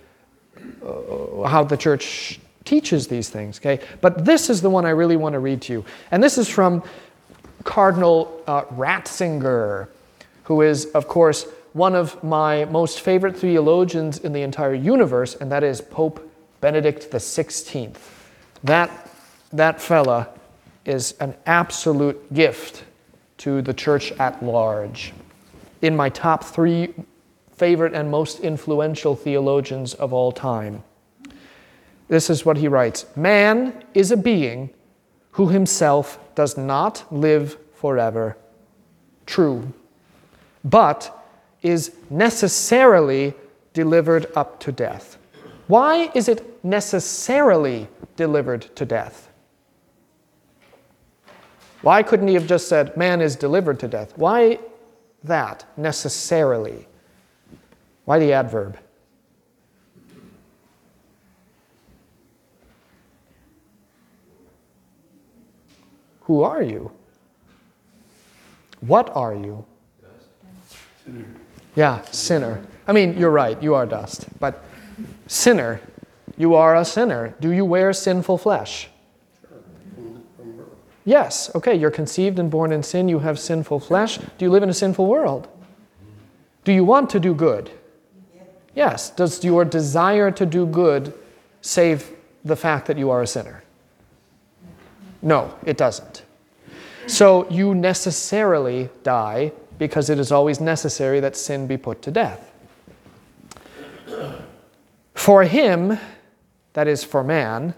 uh, 0.85 1.47
how 1.47 1.63
the 1.63 1.75
church 1.75 2.39
teaches 2.63 3.07
these 3.07 3.29
things, 3.29 3.59
okay? 3.59 3.83
But 3.99 4.23
this 4.23 4.49
is 4.49 4.61
the 4.61 4.69
one 4.69 4.85
I 4.85 4.91
really 4.91 5.17
want 5.17 5.33
to 5.33 5.39
read 5.39 5.61
to 5.63 5.73
you. 5.73 5.85
And 6.11 6.23
this 6.23 6.37
is 6.37 6.47
from 6.47 6.81
Cardinal 7.63 8.41
uh, 8.47 8.63
Ratzinger, 8.65 9.87
who 10.43 10.61
is, 10.61 10.85
of 10.87 11.07
course, 11.07 11.45
one 11.73 11.95
of 11.95 12.21
my 12.23 12.65
most 12.65 13.01
favorite 13.01 13.37
theologians 13.37 14.19
in 14.19 14.31
the 14.31 14.41
entire 14.41 14.73
universe, 14.73 15.35
and 15.35 15.51
that 15.51 15.63
is 15.63 15.81
Pope 15.81 16.30
Benedict 16.61 17.11
XVI. 17.11 17.95
That, 18.63 19.09
that 19.51 19.81
fella 19.81 20.29
is 20.85 21.13
an 21.19 21.35
absolute 21.45 22.33
gift 22.33 22.83
to 23.39 23.61
the 23.61 23.73
church 23.73 24.11
at 24.13 24.43
large. 24.43 25.13
In 25.81 25.95
my 25.95 26.09
top 26.09 26.43
three 26.43 26.93
favorite 27.61 27.93
and 27.93 28.09
most 28.09 28.39
influential 28.39 29.15
theologians 29.15 29.93
of 29.93 30.13
all 30.13 30.31
time. 30.31 30.83
This 32.07 32.27
is 32.27 32.43
what 32.43 32.57
he 32.57 32.67
writes 32.67 33.05
Man 33.15 33.83
is 33.93 34.09
a 34.09 34.17
being 34.17 34.71
who 35.33 35.49
himself 35.49 36.17
does 36.33 36.57
not 36.57 37.05
live 37.11 37.57
forever. 37.75 38.35
True. 39.27 39.71
But 40.63 41.15
is 41.61 41.95
necessarily 42.09 43.35
delivered 43.73 44.25
up 44.35 44.59
to 44.61 44.71
death. 44.71 45.19
Why 45.71 46.11
is 46.13 46.27
it 46.27 46.65
necessarily 46.65 47.87
delivered 48.17 48.63
to 48.75 48.85
death? 48.85 49.29
Why 51.81 52.03
couldn't 52.03 52.27
he 52.27 52.33
have 52.33 52.45
just 52.45 52.67
said, 52.67 52.97
man 52.97 53.21
is 53.21 53.37
delivered 53.37 53.79
to 53.79 53.87
death? 53.87 54.11
Why 54.17 54.59
that 55.23 55.63
necessarily? 55.77 56.89
Why 58.03 58.19
the 58.19 58.33
adverb? 58.33 58.77
Who 66.23 66.43
are 66.43 66.61
you? 66.61 66.91
What 68.81 69.09
are 69.15 69.33
you? 69.33 69.65
Sinner. 71.05 71.25
Yeah, 71.77 72.01
sinner. 72.11 72.61
I 72.89 72.91
mean, 72.91 73.17
you're 73.17 73.31
right, 73.31 73.63
you 73.63 73.73
are 73.73 73.85
dust. 73.85 74.25
But 74.41 74.65
sinner, 75.27 75.81
you 76.37 76.55
are 76.55 76.75
a 76.75 76.85
sinner. 76.85 77.35
Do 77.39 77.51
you 77.51 77.65
wear 77.65 77.93
sinful 77.93 78.37
flesh? 78.37 78.89
Yes, 81.03 81.49
okay, 81.55 81.73
you're 81.73 81.91
conceived 81.91 82.37
and 82.37 82.51
born 82.51 82.71
in 82.71 82.83
sin, 82.83 83.09
you 83.09 83.19
have 83.19 83.39
sinful 83.39 83.79
flesh. 83.79 84.17
Do 84.17 84.45
you 84.45 84.51
live 84.51 84.63
in 84.63 84.69
a 84.69 84.73
sinful 84.73 85.07
world? 85.07 85.47
Do 86.63 86.71
you 86.71 86.83
want 86.83 87.09
to 87.11 87.19
do 87.19 87.33
good? 87.33 87.71
Yes. 88.75 89.09
Does 89.09 89.43
your 89.43 89.65
desire 89.65 90.31
to 90.31 90.45
do 90.45 90.65
good 90.65 91.13
save 91.61 92.11
the 92.45 92.55
fact 92.55 92.87
that 92.87 92.97
you 92.97 93.09
are 93.09 93.21
a 93.21 93.27
sinner? 93.27 93.63
No, 95.21 95.53
it 95.65 95.77
doesn't. 95.77 96.23
So 97.07 97.49
you 97.49 97.75
necessarily 97.75 98.89
die 99.03 99.51
because 99.77 100.09
it 100.09 100.19
is 100.19 100.31
always 100.31 100.59
necessary 100.61 101.19
that 101.19 101.35
sin 101.35 101.67
be 101.67 101.77
put 101.77 102.01
to 102.03 102.11
death. 102.11 102.50
For 105.21 105.43
him, 105.43 105.99
that 106.73 106.87
is 106.87 107.03
for 107.03 107.23
man, 107.23 107.75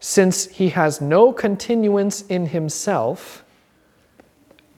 since 0.00 0.44
he 0.48 0.68
has 0.68 1.00
no 1.00 1.32
continuance 1.32 2.20
in 2.26 2.44
himself, 2.44 3.42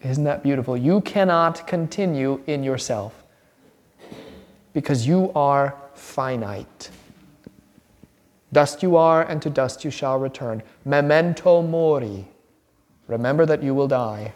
isn't 0.05 0.23
that 0.23 0.45
beautiful? 0.45 0.77
You 0.77 1.01
cannot 1.01 1.67
continue 1.67 2.41
in 2.47 2.63
yourself 2.63 3.25
because 4.73 5.09
you 5.09 5.33
are 5.35 5.75
finite. 5.95 6.91
Dust 8.53 8.85
you 8.85 8.95
are, 8.95 9.25
and 9.25 9.43
to 9.43 9.51
dust 9.51 9.85
you 9.85 9.91
shall 9.91 10.17
return. 10.17 10.63
Memento 10.85 11.61
mori. 11.61 12.29
Remember 13.09 13.45
that 13.47 13.65
you 13.65 13.75
will 13.75 13.89
die. 13.89 14.33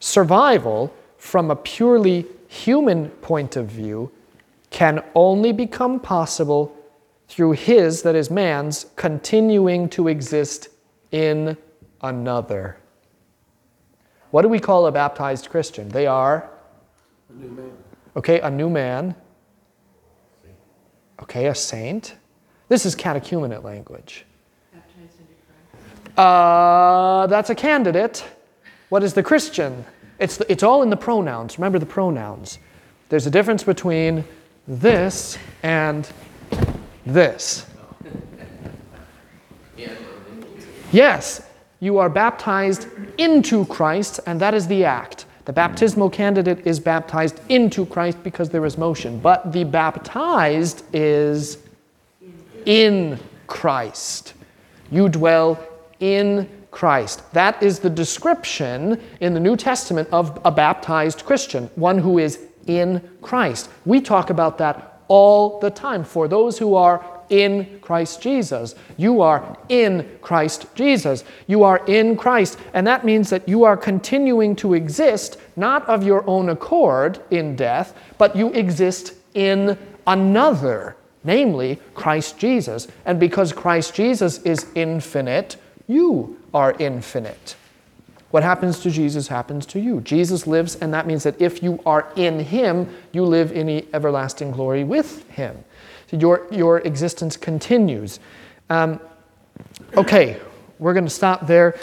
Survival, 0.00 0.92
from 1.16 1.48
a 1.48 1.54
purely 1.54 2.26
human 2.48 3.08
point 3.22 3.54
of 3.54 3.66
view, 3.66 4.10
can 4.70 5.04
only 5.14 5.52
become 5.52 6.00
possible 6.00 6.74
through 7.28 7.52
his, 7.52 8.02
that 8.02 8.14
is 8.14 8.30
man's, 8.30 8.86
continuing 8.96 9.88
to 9.90 10.08
exist 10.08 10.68
in 11.12 11.56
another. 12.02 12.76
What 14.30 14.42
do 14.42 14.48
we 14.48 14.58
call 14.60 14.86
a 14.86 14.92
baptized 14.92 15.48
Christian? 15.48 15.88
They 15.88 16.06
are, 16.06 16.48
A 17.28 17.32
new 17.32 17.50
man. 17.50 17.72
okay, 18.16 18.40
a 18.40 18.50
new 18.50 18.70
man. 18.70 19.14
Okay, 21.22 21.46
a 21.46 21.54
saint. 21.54 22.16
This 22.68 22.86
is 22.86 22.96
catechumenate 22.96 23.62
language. 23.62 24.24
Baptized 24.72 25.20
into 25.20 25.32
correct. 26.04 26.18
Uh, 26.18 27.26
that's 27.26 27.50
a 27.50 27.54
candidate. 27.54 28.24
What 28.88 29.02
is 29.02 29.14
the 29.14 29.22
Christian? 29.22 29.84
It's, 30.18 30.40
it's 30.48 30.62
all 30.62 30.82
in 30.82 30.90
the 30.90 30.96
pronouns. 30.96 31.58
Remember 31.58 31.78
the 31.78 31.86
pronouns. 31.86 32.58
There's 33.08 33.26
a 33.26 33.30
difference 33.30 33.64
between 33.64 34.24
this 34.70 35.36
and 35.64 36.08
this. 37.04 37.66
Yes, 40.92 41.42
you 41.80 41.98
are 41.98 42.08
baptized 42.08 42.86
into 43.18 43.64
Christ, 43.66 44.20
and 44.26 44.40
that 44.40 44.54
is 44.54 44.66
the 44.68 44.84
act. 44.84 45.26
The 45.44 45.52
baptismal 45.52 46.10
candidate 46.10 46.66
is 46.66 46.78
baptized 46.78 47.40
into 47.48 47.84
Christ 47.84 48.22
because 48.22 48.50
there 48.50 48.64
is 48.64 48.78
motion, 48.78 49.18
but 49.18 49.52
the 49.52 49.64
baptized 49.64 50.84
is 50.92 51.58
in 52.64 53.18
Christ. 53.46 54.34
You 54.90 55.08
dwell 55.08 55.58
in 55.98 56.48
Christ. 56.70 57.32
That 57.32 57.60
is 57.62 57.80
the 57.80 57.90
description 57.90 59.00
in 59.20 59.34
the 59.34 59.40
New 59.40 59.56
Testament 59.56 60.08
of 60.12 60.40
a 60.44 60.52
baptized 60.52 61.24
Christian, 61.24 61.68
one 61.74 61.98
who 61.98 62.18
is 62.18 62.38
in 62.66 63.08
Christ. 63.22 63.70
We 63.84 64.00
talk 64.00 64.30
about 64.30 64.58
that 64.58 65.00
all 65.08 65.58
the 65.60 65.70
time. 65.70 66.04
For 66.04 66.28
those 66.28 66.58
who 66.58 66.74
are 66.74 67.04
in 67.30 67.78
Christ 67.80 68.20
Jesus, 68.20 68.74
you 68.96 69.22
are 69.22 69.56
in 69.68 70.18
Christ 70.20 70.66
Jesus. 70.74 71.24
You 71.46 71.62
are 71.62 71.84
in 71.86 72.16
Christ. 72.16 72.58
And 72.74 72.86
that 72.86 73.04
means 73.04 73.30
that 73.30 73.48
you 73.48 73.64
are 73.64 73.76
continuing 73.76 74.56
to 74.56 74.74
exist, 74.74 75.36
not 75.56 75.88
of 75.88 76.02
your 76.02 76.28
own 76.28 76.48
accord 76.48 77.20
in 77.30 77.56
death, 77.56 77.96
but 78.18 78.36
you 78.36 78.52
exist 78.52 79.14
in 79.34 79.78
another, 80.06 80.96
namely 81.24 81.78
Christ 81.94 82.38
Jesus. 82.38 82.88
And 83.04 83.20
because 83.20 83.52
Christ 83.52 83.94
Jesus 83.94 84.38
is 84.42 84.66
infinite, 84.74 85.56
you 85.86 86.38
are 86.52 86.74
infinite. 86.78 87.56
What 88.30 88.42
happens 88.44 88.78
to 88.80 88.90
Jesus 88.90 89.28
happens 89.28 89.66
to 89.66 89.80
you. 89.80 90.00
Jesus 90.02 90.46
lives, 90.46 90.76
and 90.76 90.94
that 90.94 91.06
means 91.06 91.24
that 91.24 91.40
if 91.40 91.62
you 91.62 91.80
are 91.84 92.12
in 92.14 92.38
Him, 92.38 92.88
you 93.12 93.24
live 93.24 93.50
in 93.52 93.86
everlasting 93.92 94.52
glory 94.52 94.84
with 94.84 95.28
Him. 95.30 95.64
So 96.10 96.16
your, 96.16 96.46
your 96.50 96.78
existence 96.78 97.36
continues. 97.36 98.20
Um, 98.68 99.00
okay, 99.96 100.40
we're 100.78 100.94
going 100.94 101.04
to 101.04 101.10
stop 101.10 101.46
there. 101.46 101.76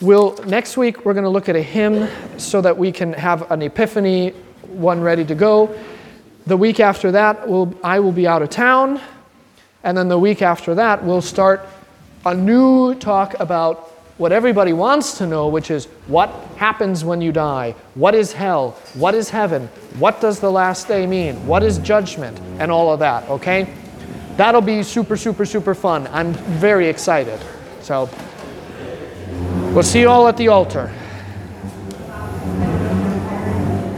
We'll, 0.00 0.36
next 0.44 0.76
week, 0.76 1.04
we're 1.04 1.14
going 1.14 1.24
to 1.24 1.30
look 1.30 1.48
at 1.48 1.54
a 1.54 1.62
hymn 1.62 2.08
so 2.38 2.60
that 2.60 2.76
we 2.76 2.90
can 2.90 3.12
have 3.12 3.50
an 3.50 3.62
epiphany, 3.62 4.30
one 4.62 5.00
ready 5.00 5.24
to 5.24 5.34
go. 5.36 5.78
The 6.46 6.56
week 6.56 6.80
after 6.80 7.12
that, 7.12 7.48
we'll, 7.48 7.72
I 7.82 8.00
will 8.00 8.12
be 8.12 8.26
out 8.26 8.42
of 8.42 8.50
town. 8.50 9.00
And 9.84 9.96
then 9.96 10.08
the 10.08 10.18
week 10.18 10.42
after 10.42 10.74
that, 10.74 11.04
we'll 11.04 11.22
start 11.22 11.66
a 12.26 12.34
new 12.34 12.94
talk 12.96 13.38
about 13.38 13.93
what 14.16 14.32
everybody 14.32 14.72
wants 14.72 15.18
to 15.18 15.26
know, 15.26 15.48
which 15.48 15.70
is 15.70 15.86
what 16.06 16.30
happens 16.56 17.04
when 17.04 17.20
you 17.20 17.32
die? 17.32 17.74
What 17.94 18.14
is 18.14 18.32
hell? 18.32 18.72
What 18.94 19.14
is 19.14 19.30
heaven? 19.30 19.68
What 19.98 20.20
does 20.20 20.40
the 20.40 20.50
last 20.50 20.86
day 20.86 21.06
mean? 21.06 21.46
What 21.46 21.62
is 21.62 21.78
judgment? 21.78 22.38
And 22.58 22.70
all 22.70 22.92
of 22.92 23.00
that, 23.00 23.28
okay? 23.28 23.72
That'll 24.36 24.60
be 24.60 24.82
super, 24.82 25.16
super, 25.16 25.44
super 25.44 25.74
fun. 25.74 26.06
I'm 26.08 26.32
very 26.32 26.88
excited. 26.88 27.40
So, 27.82 28.08
we'll 29.72 29.82
see 29.82 30.00
you 30.00 30.08
all 30.08 30.28
at 30.28 30.36
the 30.36 30.48
altar. 30.48 30.92